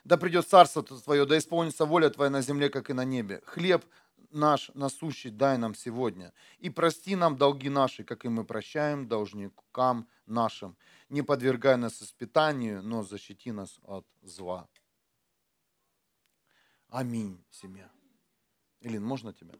Да 0.04 0.18
придет 0.18 0.46
царство 0.46 0.82
Твое, 0.82 1.24
да 1.24 1.38
исполнится 1.38 1.86
воля 1.86 2.10
Твоя 2.10 2.30
на 2.30 2.42
земле, 2.42 2.68
как 2.68 2.90
и 2.90 2.92
на 2.92 3.04
небе. 3.04 3.40
Хлеб 3.46 3.84
наш 4.30 4.70
насущий 4.74 5.30
дай 5.30 5.56
нам 5.56 5.74
сегодня. 5.74 6.32
И 6.58 6.68
прости 6.68 7.16
нам 7.16 7.36
долги 7.36 7.70
наши, 7.70 8.04
как 8.04 8.24
и 8.24 8.28
мы 8.28 8.44
прощаем 8.44 9.08
должникам 9.08 10.06
нашим. 10.26 10.76
Не 11.08 11.22
подвергай 11.22 11.76
нас 11.76 12.02
испытанию, 12.02 12.82
но 12.82 13.02
защити 13.02 13.52
нас 13.52 13.78
от 13.82 14.06
зла. 14.22 14.68
Аминь, 16.94 17.44
семья. 17.50 17.90
Илин, 18.78 19.02
можно 19.02 19.32
тебя? 19.32 19.52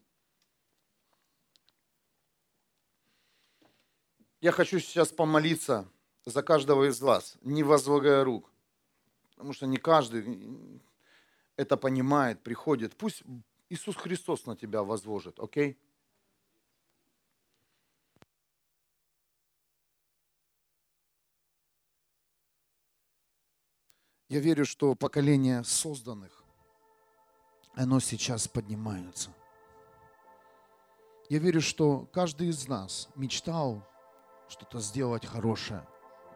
Я 4.40 4.52
хочу 4.52 4.78
сейчас 4.78 5.10
помолиться 5.10 5.90
за 6.24 6.44
каждого 6.44 6.88
из 6.88 7.00
вас, 7.00 7.36
не 7.40 7.64
возлагая 7.64 8.22
рук. 8.22 8.52
Потому 9.30 9.52
что 9.52 9.66
не 9.66 9.78
каждый 9.78 10.80
это 11.56 11.76
понимает, 11.76 12.40
приходит. 12.40 12.96
Пусть 12.96 13.24
Иисус 13.68 13.96
Христос 13.96 14.46
на 14.46 14.56
тебя 14.56 14.84
возложит, 14.84 15.40
окей? 15.40 15.76
Я 24.28 24.38
верю, 24.38 24.64
что 24.64 24.94
поколение 24.94 25.64
созданных 25.64 26.43
оно 27.76 28.00
сейчас 28.00 28.48
поднимается. 28.48 29.30
Я 31.28 31.38
верю, 31.38 31.60
что 31.60 32.06
каждый 32.12 32.48
из 32.48 32.68
нас 32.68 33.08
мечтал 33.14 33.82
что-то 34.48 34.80
сделать 34.80 35.24
хорошее, 35.24 35.86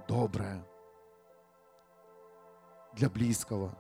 доброе 0.09 0.67
для 2.95 3.11
близкого, 3.11 3.77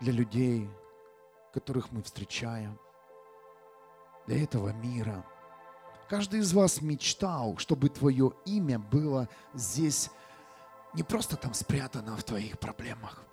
для 0.00 0.12
людей, 0.12 0.70
которых 1.52 1.90
мы 1.90 2.02
встречаем, 2.02 2.78
для 4.26 4.42
этого 4.42 4.72
мира. 4.72 5.24
Каждый 6.08 6.40
из 6.40 6.52
вас 6.52 6.80
мечтал, 6.80 7.56
чтобы 7.58 7.88
твое 7.88 8.32
имя 8.44 8.78
было 8.78 9.28
здесь 9.54 10.10
не 10.94 11.02
просто 11.02 11.36
там 11.36 11.52
спрятано 11.52 12.16
в 12.16 12.24
твоих 12.24 12.58
проблемах. 12.58 13.24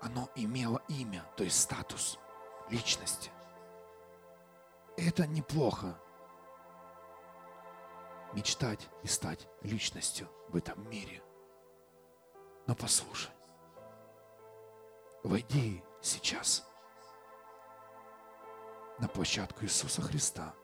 Оно 0.00 0.30
имело 0.34 0.82
имя, 0.88 1.24
то 1.36 1.44
есть 1.44 1.60
статус 1.60 2.18
личности. 2.68 3.30
Это 4.96 5.26
неплохо. 5.26 5.98
Мечтать 8.32 8.88
и 9.02 9.06
стать 9.06 9.48
личностью 9.62 10.28
в 10.48 10.56
этом 10.56 10.88
мире. 10.90 11.22
Но 12.66 12.74
послушай, 12.74 13.30
войди 15.22 15.82
сейчас 16.02 16.66
на 18.98 19.08
площадку 19.08 19.64
Иисуса 19.64 20.02
Христа 20.02 20.54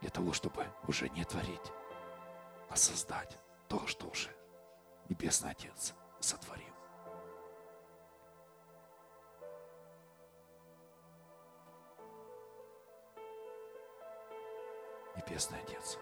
для 0.00 0.10
того, 0.10 0.32
чтобы 0.32 0.66
уже 0.86 1.08
не 1.10 1.24
творить, 1.24 1.72
а 2.68 2.76
создать 2.76 3.38
то, 3.68 3.86
что 3.86 4.06
уже 4.08 4.34
Небесный 5.08 5.50
Отец 5.50 5.94
сотворил. 6.20 6.71
Небесный 15.26 15.60
Отец, 15.60 15.98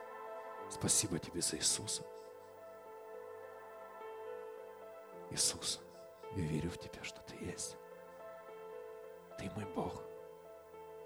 спасибо 0.71 1.19
Тебе 1.19 1.41
за 1.41 1.57
Иисуса. 1.57 2.03
Иисус, 5.31 5.81
я 6.33 6.43
верю 6.43 6.71
в 6.71 6.79
Тебя, 6.79 7.03
что 7.05 7.21
Ты 7.23 7.37
есть. 7.45 7.77
Ты 9.39 9.51
мой 9.55 9.65
Бог. 9.75 10.03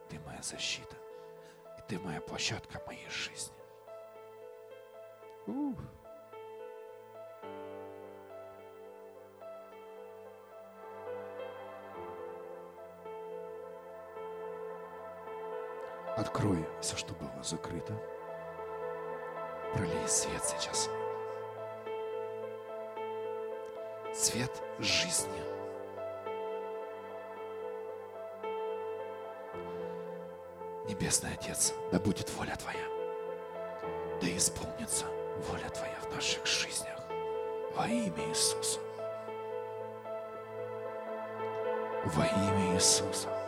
Ты 0.09 0.19
моя 0.21 0.43
защита. 0.43 0.97
И 1.79 1.83
Ты 1.89 1.99
моя 1.99 2.21
площадка 2.21 2.83
моей 2.87 3.09
жизни. 3.09 3.57
Ух. 5.47 5.79
Открой 16.17 16.65
все, 16.81 16.97
что 16.97 17.12
было 17.15 17.43
закрыто. 17.43 17.93
Пролей 19.73 20.07
свет 20.07 20.45
сейчас. 20.45 20.89
Свет 24.15 24.62
жизни. 24.79 25.43
Небесный 30.89 31.33
Отец, 31.33 31.75
да 31.91 31.99
будет 31.99 32.31
воля 32.35 32.55
Твоя. 32.57 32.87
Да 34.21 34.37
исполнится 34.37 35.07
воля 35.49 35.69
Твоя 35.71 35.99
в 36.09 36.15
наших 36.15 36.47
жизнях. 36.47 37.01
Во 37.75 37.89
имя 37.89 38.29
Иисуса. 38.29 38.79
Во 42.05 42.25
имя 42.25 42.77
Иисуса. 42.77 43.44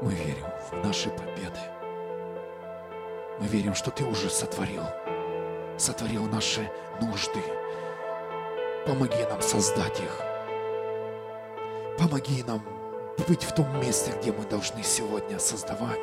Мы 0.00 0.12
верим 0.12 0.46
в 0.70 0.86
наши 0.86 1.10
победы. 1.10 1.58
Мы 3.40 3.46
верим, 3.48 3.74
что 3.74 3.90
Ты 3.90 4.04
уже 4.04 4.30
сотворил. 4.30 4.84
Сотворил 5.76 6.26
наши 6.26 6.70
нужды. 7.00 7.42
Помоги 8.86 9.24
нам 9.28 9.42
создать 9.42 9.98
их. 10.00 10.20
Помоги 11.98 12.44
нам 12.44 12.62
быть 13.26 13.42
в 13.42 13.52
том 13.52 13.80
месте, 13.80 14.12
где 14.20 14.32
мы 14.32 14.44
должны 14.44 14.84
сегодня 14.84 15.40
создавать. 15.40 16.00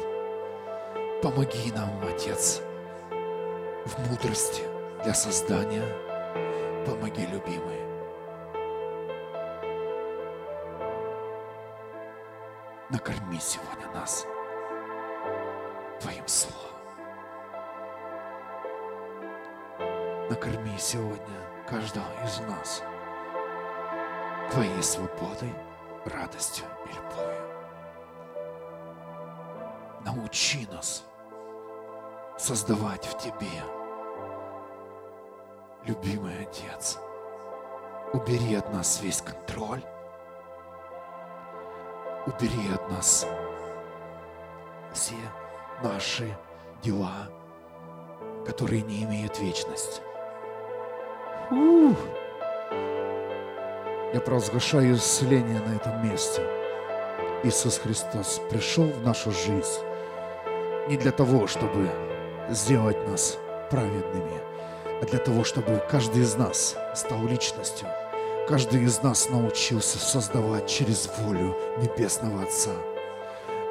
Помоги 1.23 1.71
нам, 1.71 1.89
Отец, 2.05 2.61
в 3.85 4.09
мудрости 4.09 4.63
для 5.03 5.13
создания. 5.13 5.85
Помоги, 6.85 7.25
любимый, 7.25 7.84
накорми 12.95 13.37
сегодня 13.41 13.89
нас 13.93 14.25
Твоим 15.99 16.25
Словом. 16.29 16.71
Накорми 20.29 20.77
сегодня 20.77 21.41
каждого 21.67 22.05
из 22.23 22.39
нас 22.47 22.81
Твоей 24.49 24.81
свободой, 24.81 25.53
радостью 26.05 26.63
и 26.85 26.95
любовью. 26.95 27.43
Научи 30.05 30.65
нас 30.71 31.03
создавать 32.37 33.05
в 33.05 33.17
Тебе, 33.17 33.61
любимый 35.83 36.43
Отец. 36.43 36.97
Убери 38.13 38.55
от 38.55 38.71
нас 38.71 39.01
весь 39.01 39.21
контроль, 39.21 39.83
убери 42.25 42.73
от 42.73 42.89
нас 42.89 43.27
все 44.93 45.15
наши 45.83 46.35
дела, 46.81 47.29
которые 48.45 48.81
не 48.81 49.03
имеют 49.03 49.39
вечности. 49.39 50.01
Ух. 51.51 51.97
Я 54.13 54.21
провозглашаю 54.21 54.95
исцеление 54.95 55.59
на 55.59 55.75
этом 55.75 56.07
месте. 56.07 56.41
Иисус 57.43 57.77
Христос 57.77 58.41
пришел 58.49 58.85
в 58.85 59.01
нашу 59.01 59.31
жизнь 59.31 59.81
не 60.87 60.97
для 60.97 61.11
того, 61.11 61.47
чтобы 61.47 61.89
сделать 62.49 63.07
нас 63.07 63.37
праведными, 63.69 64.39
а 65.01 65.05
для 65.05 65.19
того, 65.19 65.43
чтобы 65.43 65.83
каждый 65.89 66.21
из 66.21 66.35
нас 66.35 66.77
стал 66.95 67.27
личностью– 67.27 67.87
Каждый 68.47 68.83
из 68.83 69.01
нас 69.01 69.27
научился 69.31 69.97
создавать 69.97 70.67
через 70.69 71.09
волю 71.17 71.57
Небесного 71.79 72.43
Отца. 72.43 72.69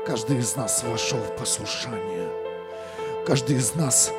Каждый 0.05 0.39
из 0.39 0.57
нас 0.57 0.83
вошел 0.83 1.21
в 1.21 1.37
послушание. 1.37 2.29
Каждый 3.25 3.57
из 3.57 3.77
нас 3.77 4.11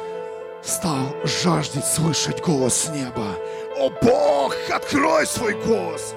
стал 0.63 1.13
жаждать 1.25 1.85
слышать 1.85 2.41
голос 2.41 2.87
неба. 2.87 3.35
О 3.77 3.89
Бог, 4.01 4.55
открой 4.73 5.27
свой 5.27 5.55
голос! 5.65 6.15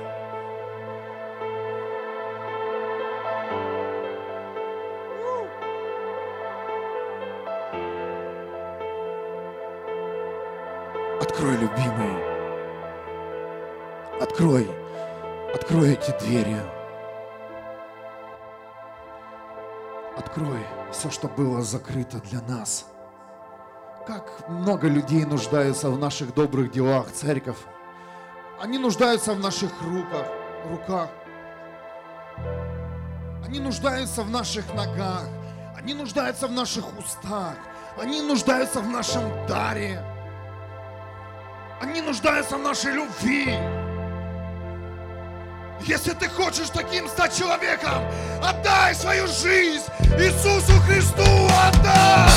Открой, 11.21 11.57
любимый, 11.57 12.18
Открой, 14.39 14.71
открой 15.53 15.95
эти 15.95 16.17
двери. 16.21 16.63
Открой 20.17 20.65
все, 20.93 21.11
что 21.11 21.27
было 21.27 21.61
закрыто 21.61 22.19
для 22.19 22.41
нас. 22.43 22.87
Как 24.07 24.49
много 24.49 24.87
людей 24.87 25.25
нуждаются 25.25 25.91
в 25.91 25.99
наших 25.99 26.35
добрых 26.35 26.71
делах, 26.71 27.11
церковь. 27.11 27.57
Они 28.61 28.79
нуждаются 28.79 29.35
в 29.35 29.41
наших 29.41 29.73
руках, 29.83 30.29
руках. 30.71 31.09
Они 33.45 33.59
нуждаются 33.59 34.23
в 34.23 34.31
наших 34.31 34.73
ногах. 34.73 35.25
Они 35.77 35.95
нуждаются 35.95 36.47
в 36.47 36.53
наших 36.53 36.85
устах. 36.97 37.57
Они 38.01 38.23
нуждаются 38.23 38.79
в 38.79 38.89
нашем 38.89 39.25
даре. 39.49 40.01
Они 41.81 42.01
нуждаются 42.01 42.57
в 42.57 42.63
нашей 42.63 42.93
любви. 42.93 43.78
Если 45.89 46.13
ты 46.13 46.29
хочешь 46.29 46.69
таким 46.69 47.09
стать 47.09 47.35
человеком, 47.35 48.05
отдай 48.43 48.95
свою 48.95 49.27
жизнь 49.27 49.87
Иисусу 50.19 50.79
Христу, 50.83 51.23
отдай! 51.65 52.29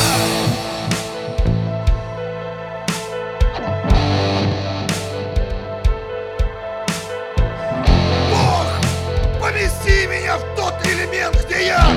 Бог, 8.30 9.42
помести 9.42 10.08
меня 10.08 10.38
в 10.38 10.56
тот 10.56 10.76
элемент, 10.86 11.36
где 11.46 11.66
я, 11.66 11.92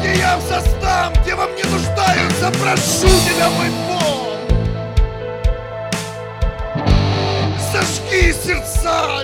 где 0.00 0.18
я 0.18 0.38
в 0.38 0.42
состав, 0.42 1.12
где 1.22 1.36
во 1.36 1.46
мне 1.46 1.62
нуждаются, 1.66 2.50
прошу 2.60 3.06
тебя, 3.06 3.48
мой 3.50 3.70
Бог! 3.86 4.00
Зажги 7.72 8.32
сердца 8.32 9.22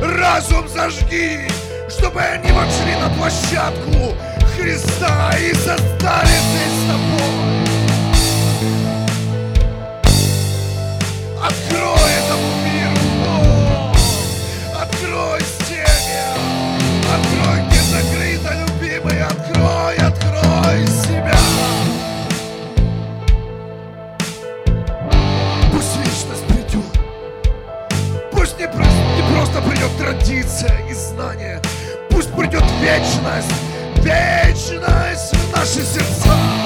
разум 0.00 0.68
зажги, 0.68 1.40
чтобы 1.88 2.20
они 2.20 2.52
вошли 2.52 2.94
на 3.00 3.08
площадку 3.16 4.14
Христа 4.56 5.32
и 5.38 5.54
создали 5.54 6.36
здесь 6.48 6.76
с 6.80 6.86
тобой. 6.88 7.56
Открой 11.42 12.25
придет 29.86 29.98
традиция 29.98 30.86
и 30.88 30.94
знание, 30.94 31.60
пусть 32.10 32.32
придет 32.32 32.64
вечность, 32.80 33.52
вечность 34.02 35.34
в 35.34 35.56
наши 35.56 35.82
сердца. 35.82 36.65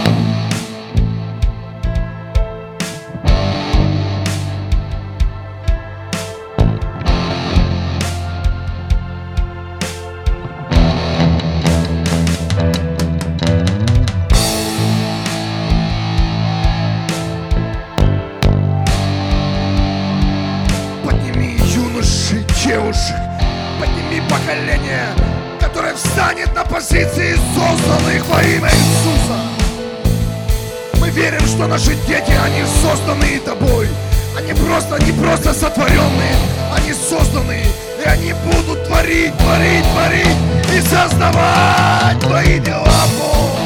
Не 35.11 35.23
просто 35.23 35.53
сотворенные, 35.53 36.35
они 36.77 36.93
созданы, 36.93 37.65
и 38.05 38.09
они 38.09 38.33
будут 38.45 38.85
творить, 38.87 39.37
творить, 39.39 39.85
творить 39.93 40.37
и 40.75 40.81
создавать 40.81 42.19
твои 42.21 42.59
дела, 42.61 42.87
Бог. 43.19 43.59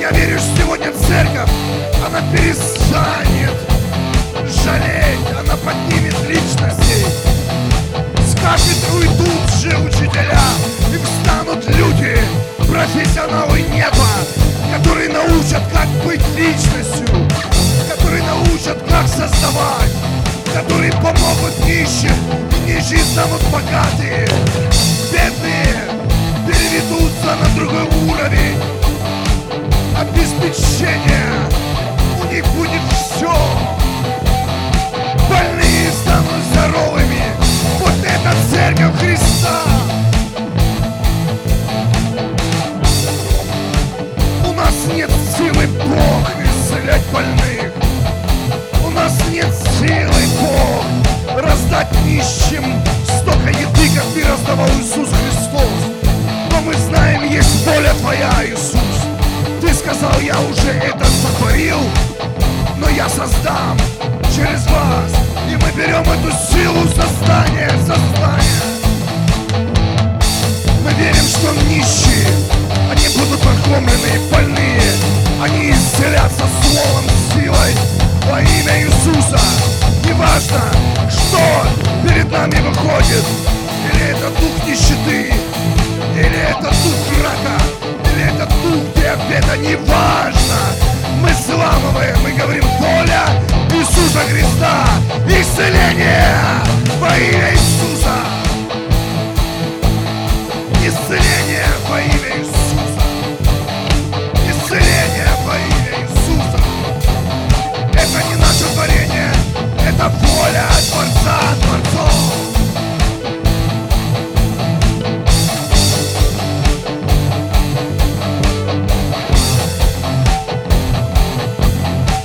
Я 0.00 0.10
верю, 0.10 0.38
что 0.38 0.62
сегодня 0.62 0.92
церковь, 0.92 1.50
она 2.06 2.20
перестанет 2.32 3.54
жалеть, 4.64 5.38
она 5.38 5.56
поднимет 5.56 6.20
личностей. 6.28 7.06
С 8.18 8.34
кафедры 8.40 8.94
уйдут 8.98 9.50
же 9.60 9.76
учителя, 9.78 10.42
и 10.92 10.98
встанут 10.98 11.64
люди, 11.76 12.18
профессионалы 12.68 13.60
неба, 13.62 14.08
которые 14.76 15.08
научат, 15.10 15.62
как 15.72 15.86
быть 16.04 16.22
личностью, 16.36 17.06
которые 18.04 18.22
научат, 18.22 18.78
как 18.86 19.08
создавать, 19.08 19.90
которые 20.54 20.92
помогут 20.92 21.58
нищим, 21.64 22.14
нищие 22.66 22.98
станут 22.98 23.42
богатые. 23.50 24.28
Бедные 25.10 25.74
переведутся 26.46 27.34
на 27.34 27.56
другой 27.56 27.84
уровень, 28.06 28.60
обеспечение, 29.98 31.32
у 32.20 32.32
них 32.32 32.44
будет 32.48 32.82
все. 32.92 33.34
Больные 35.30 35.90
станут 36.02 36.44
здоровыми. 36.52 37.24
Вот 37.80 37.94
это 38.04 38.36
церковь 38.50 39.00
Христа. 39.00 39.62
У 44.46 44.52
нас 44.52 44.74
нет 44.94 45.10
силы 45.38 45.66
Бог 45.86 46.30
исцелять 46.44 47.02
больных. 47.10 47.53
Нас 49.04 49.18
нет 49.30 49.54
силы 49.78 50.22
Бог 50.40 51.44
раздать 51.44 51.92
нищим 52.06 52.64
столько 53.04 53.50
еды, 53.50 53.94
как 53.94 54.04
ты 54.14 54.24
раздавал 54.24 54.66
Иисус 54.80 55.10
Христос. 55.10 56.08
Но 56.50 56.60
мы 56.62 56.72
знаем, 56.72 57.30
есть 57.30 57.66
воля 57.66 57.92
Твоя, 58.00 58.32
Иисус. 58.46 58.80
Ты 59.60 59.74
сказал, 59.74 60.18
я 60.20 60.40
уже 60.40 60.70
это 60.70 61.04
сотворил, 61.04 61.80
но 62.78 62.88
я 62.88 63.06
создам 63.10 63.76
через 64.34 64.66
вас. 64.68 65.12
И 65.50 65.56
мы 65.56 65.70
берем 65.72 66.00
эту 66.00 66.32
силу 66.50 66.88
создания, 66.88 67.68
создания. 67.80 68.62
Мы 70.82 70.90
верим, 70.94 71.26
что 71.28 71.52
нищие, 71.68 72.26
они 72.90 73.06
будут 73.18 73.38
прокормлены, 73.42 74.30
больные, 74.32 74.80
они 75.42 75.72
исцелятся 75.72 76.46
словом, 76.62 77.04
силой 77.34 77.74
во 78.30 78.40
имя 78.40 78.82
Иисуса. 78.82 79.40
Неважно, 80.04 80.62
что 81.10 81.38
перед 82.06 82.30
нами 82.30 82.56
выходит, 82.60 83.24
или 83.92 84.10
это 84.10 84.28
дух 84.40 84.66
нищеты, 84.66 85.32
или 86.16 86.38
это 86.50 86.68
дух 86.68 87.22
рака, 87.22 87.62
или 88.12 88.24
это 88.24 88.46
дух 88.46 88.84
диабета, 88.96 89.56
неважно. 89.56 90.58
Мы 91.20 91.30
сламываем, 91.46 92.16
мы 92.22 92.32
говорим 92.32 92.64
воля 92.78 93.24
Иисуса 93.72 94.20
Христа, 94.30 94.84
исцеление 95.26 96.36
во 97.00 97.08
имя 97.16 97.52
Иисуса. 97.52 98.14
Исцеление 100.86 101.66
во 101.88 102.00
имя 102.00 102.38
Иисуса. 102.38 102.43
Это 110.04 110.12
воля 110.12 110.68
Творца. 110.90 111.40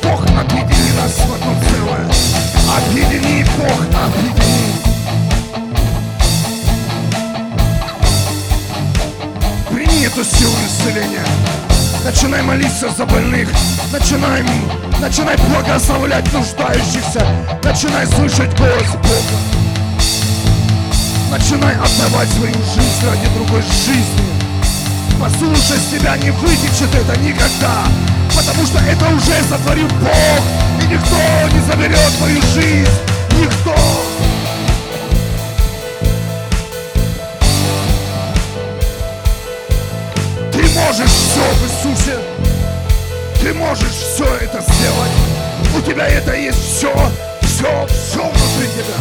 Бог, 0.03 0.21
объедини 0.25 0.91
нас 0.93 1.13
в 1.13 1.33
одно 1.33 1.53
целое. 1.69 2.05
Объедини, 2.77 3.45
Бог, 3.57 3.79
объедини. 4.05 4.73
Прими 9.69 10.05
эту 10.05 10.23
силу 10.23 10.55
исцеления. 10.67 11.58
Начинай 12.03 12.41
молиться 12.41 12.89
за 12.89 13.05
больных. 13.05 13.49
Начинай, 13.91 14.43
начинай 14.99 15.37
благословлять 15.37 16.31
нуждающихся. 16.33 17.25
Начинай 17.63 18.07
слышать 18.07 18.57
голос 18.57 18.91
Бога. 18.93 19.59
Начинай 21.31 21.75
отдавать 21.75 22.29
свою 22.29 22.53
жизнь 22.53 23.05
ради 23.05 23.27
другой 23.35 23.61
жизни. 23.61 24.39
Послушай 25.19 25.77
себя, 25.91 26.17
не 26.17 26.31
вытечет 26.31 26.95
это 26.95 27.19
никогда. 27.19 27.83
Потому 28.35 28.65
что 28.65 28.79
это 28.79 29.05
уже 29.13 29.43
сотворил 29.43 29.87
Бог. 29.99 30.43
И 30.81 30.87
никто 30.87 31.55
не 31.55 31.59
заберет 31.69 32.17
твою 32.17 32.41
жизнь. 32.53 32.89
Никто. 33.37 33.75
Ты 40.53 40.61
можешь 40.69 41.11
все 41.11 41.41
в 41.41 41.63
Иисусе. 41.63 41.88
Ты 43.41 43.53
можешь 43.53 43.91
все 43.91 44.25
это 44.35 44.61
сделать. 44.61 45.11
У 45.77 45.81
тебя 45.81 46.07
это 46.07 46.35
есть 46.35 46.59
все. 46.59 46.93
Все, 47.41 47.87
все 47.87 48.19
внутри 48.19 48.67
тебя. 48.75 48.97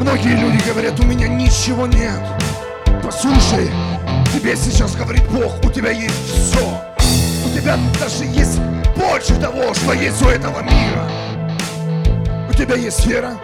Многие 0.00 0.36
люди 0.36 0.62
говорят, 0.66 0.98
у 1.00 1.04
меня 1.04 1.28
ничего 1.28 1.86
нет. 1.86 2.20
Послушай, 3.02 3.70
тебе 4.32 4.56
сейчас 4.56 4.94
говорит 4.96 5.28
Бог, 5.28 5.62
у 5.64 5.70
тебя 5.70 5.90
есть 5.90 6.14
все. 6.32 6.80
У 7.44 7.50
тебя 7.54 7.76
даже 8.00 8.24
есть 8.24 8.58
больше 8.96 9.34
того, 9.40 9.74
что 9.74 9.92
есть 9.92 10.22
у 10.22 10.28
этого 10.28 10.62
мира. 10.62 11.08
У 12.48 12.52
тебя 12.54 12.76
есть 12.76 13.04
вера. 13.06 13.34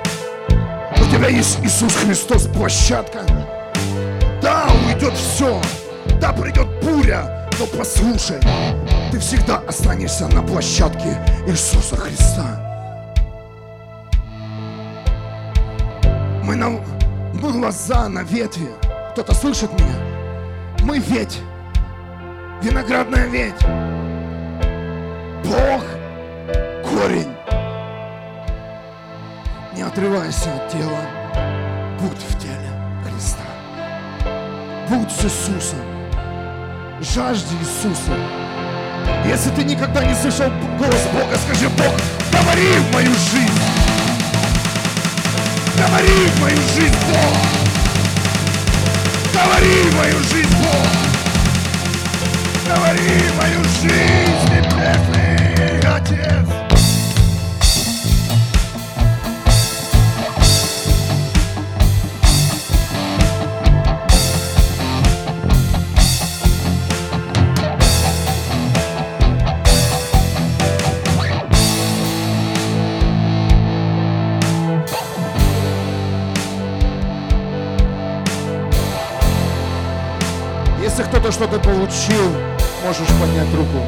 У 0.97 1.05
тебя 1.15 1.28
есть 1.28 1.59
Иисус 1.62 1.95
Христос, 1.95 2.47
площадка. 2.47 3.20
Да, 4.41 4.66
уйдет 4.87 5.15
все. 5.15 5.61
Да, 6.20 6.32
придет 6.32 6.66
буря. 6.82 7.50
Но 7.61 7.66
послушай, 7.66 8.41
ты 9.12 9.19
всегда 9.19 9.59
останешься 9.59 10.27
на 10.28 10.43
площадке 10.43 11.19
Иисуса 11.47 11.95
Христа. 11.95 12.59
Мы 16.43 16.57
на, 16.57 16.70
мы 17.35 17.53
глаза 17.53 18.09
на 18.09 18.23
ветви. 18.23 18.70
Кто-то 19.12 19.35
слышит 19.35 19.70
меня? 19.74 19.95
Мы 20.85 21.01
ветвь. 21.01 21.41
Виноградная 22.62 23.27
ветвь. 23.27 23.62
Бог 25.45 25.82
корень. 26.82 27.37
отрывайся 29.87 30.51
от 30.55 30.69
тела. 30.70 31.03
Будь 32.01 32.23
в 32.23 32.39
теле 32.39 32.70
Христа. 33.05 33.45
Будь 34.89 35.11
с 35.11 35.24
Иисусом. 35.27 35.90
Жажди 37.03 37.55
Иисуса. 37.55 38.13
Если 39.25 39.49
ты 39.51 39.65
никогда 39.65 40.05
не 40.05 40.15
слышал 40.15 40.51
голос 40.79 41.01
Бога, 41.15 41.35
скажи, 41.47 41.67
Бог, 41.71 41.95
говори 42.31 42.75
в 42.75 42.93
мою 42.93 43.11
жизнь. 43.11 43.61
Говори 45.79 46.27
в 46.27 46.41
мою 46.43 46.57
жизнь, 46.57 46.95
Бог. 47.09 47.37
Говори 49.33 49.83
в 49.83 49.97
мою 49.97 50.19
жизнь, 50.25 50.57
Бог. 50.59 50.87
Говори 52.67 53.19
в 53.19 53.37
мою 53.39 53.65
жизнь, 53.81 54.45
небесный 54.51 55.81
Отец. 55.91 56.70
Кто-то 81.31 81.47
что-то 81.47 81.59
получил, 81.61 82.32
можешь 82.85 83.09
поднять 83.20 83.55
руку. 83.55 83.85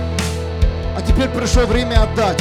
А 0.97 1.03
теперь 1.03 1.29
пришло 1.29 1.65
время 1.67 2.03
отдать. 2.03 2.41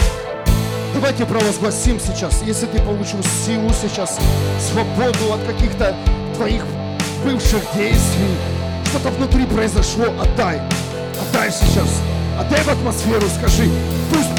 Давайте 0.93 1.25
провозгласим 1.25 1.99
сейчас, 1.99 2.41
если 2.43 2.65
ты 2.67 2.79
получил 2.81 3.23
силу 3.45 3.69
сейчас, 3.69 4.19
свободу 4.59 5.33
от 5.33 5.43
каких-то 5.43 5.95
твоих 6.35 6.63
бывших 7.23 7.61
действий, 7.73 8.35
что-то 8.85 9.09
внутри 9.09 9.45
произошло, 9.45 10.05
отдай. 10.21 10.61
Отдай 11.21 11.51
сейчас. 11.51 12.01
Отдай 12.39 12.61
в 12.61 12.67
атмосферу, 12.69 13.25
скажи, 13.39 13.69
пусть, 14.09 14.29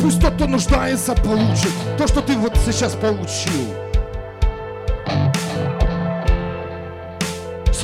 пусть 0.00 0.20
тот, 0.20 0.34
кто 0.34 0.46
нуждается, 0.46 1.14
получит 1.14 1.72
то, 1.98 2.06
что 2.06 2.20
ты 2.20 2.36
вот 2.36 2.56
сейчас 2.64 2.92
получил. 2.92 3.74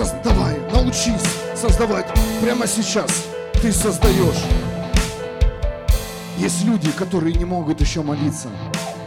Создавай, 0.01 0.50
научись 0.91 1.23
создавать 1.55 2.07
прямо 2.43 2.67
сейчас. 2.67 3.27
Ты 3.63 3.73
создаешь. 3.73 4.43
Есть 6.37 6.65
люди, 6.65 6.91
которые 6.91 7.35
не 7.35 7.45
могут 7.45 7.81
еще 7.81 8.03
молиться. 8.03 8.49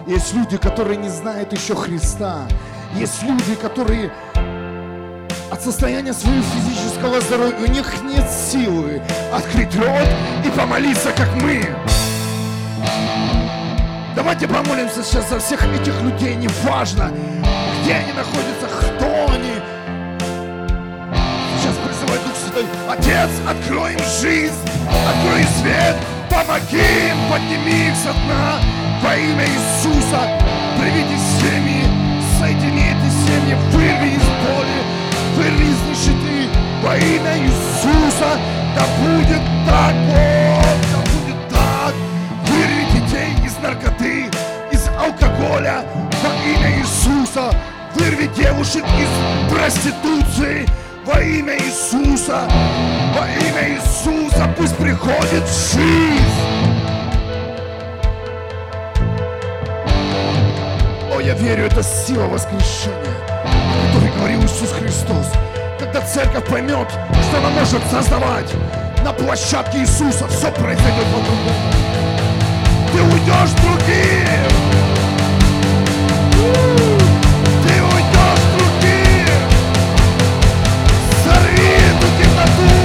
Есть 0.08 0.34
люди, 0.34 0.56
которые 0.58 0.96
не 0.96 1.10
знают 1.10 1.52
еще 1.52 1.76
Христа. 1.76 2.48
Есть 2.96 3.22
люди, 3.24 3.56
которые 3.56 4.14
от 5.52 5.62
состояния 5.62 6.14
своего 6.14 6.42
физического 6.42 7.20
здоровья 7.20 7.58
у 7.58 7.68
них 7.68 7.86
нет 8.04 8.30
силы 8.30 9.02
открыть 9.34 9.76
рот 9.76 10.08
и 10.46 10.50
помолиться, 10.58 11.12
как 11.12 11.30
мы. 11.42 11.68
Давайте 14.16 14.48
помолимся 14.48 15.04
сейчас 15.04 15.30
за 15.30 15.40
всех 15.40 15.66
этих 15.66 16.02
людей, 16.02 16.36
неважно, 16.36 17.12
где 17.84 17.96
они 17.96 18.14
находятся, 18.14 18.73
Отец, 22.94 23.32
открой 23.50 23.94
им 23.94 24.00
жизнь, 24.22 24.54
открой 24.86 25.44
свет, 25.60 25.96
помоги 26.30 26.78
им, 26.78 27.18
подними 27.28 27.88
их 27.90 27.96
со 27.96 28.14
дна 28.14 28.60
во 29.02 29.16
имя 29.16 29.46
Иисуса. 29.46 30.30
Приведи 30.78 31.18
семьи, 31.42 31.86
соедини 32.38 32.84
эти 32.92 33.10
семьи, 33.26 33.56
вырви 33.72 34.10
из 34.10 34.22
боли, 34.22 34.80
вырви 35.36 35.72
из 35.72 35.82
нищеты 35.90 36.50
во 36.84 36.96
имя 36.96 37.36
Иисуса. 37.40 38.38
Да 38.76 38.86
будет 39.02 39.42
так, 39.68 39.96
Бог, 40.06 40.78
да 40.92 41.00
будет 41.10 41.50
так. 41.50 41.94
Вырви 42.46 42.86
детей 42.94 43.34
из 43.44 43.58
наркоты, 43.58 44.30
из 44.72 44.88
алкоголя 44.90 45.84
во 46.22 46.30
имя 46.46 46.80
Иисуса. 46.80 47.56
Вырви 47.96 48.30
девушек 48.38 48.84
из 49.00 49.52
проституции, 49.52 50.68
во 51.06 51.22
имя 51.22 51.56
Иисуса, 51.58 52.48
во 53.16 53.28
имя 53.28 53.76
Иисуса 53.76 54.54
пусть 54.58 54.76
приходит 54.78 55.44
жизнь. 55.48 56.24
О, 61.14 61.20
я 61.20 61.34
верю, 61.34 61.66
это 61.66 61.84
сила 61.84 62.26
воскрешения, 62.28 62.96
о 63.28 63.88
которой 63.88 64.12
говорил 64.18 64.44
Иисус 64.44 64.72
Христос. 64.72 65.32
Когда 65.80 66.02
церковь 66.02 66.46
поймет, 66.48 66.88
что 66.90 67.38
она 67.38 67.50
может 67.50 67.82
создавать 67.92 68.52
на 69.04 69.12
площадке 69.12 69.80
Иисуса, 69.80 70.28
все 70.30 70.52
произойдет 70.52 71.06
по-другому. 71.06 71.74
Ты 72.94 73.02
уйдешь 73.02 73.52
другим. 73.62 74.33
Ты 82.44 82.83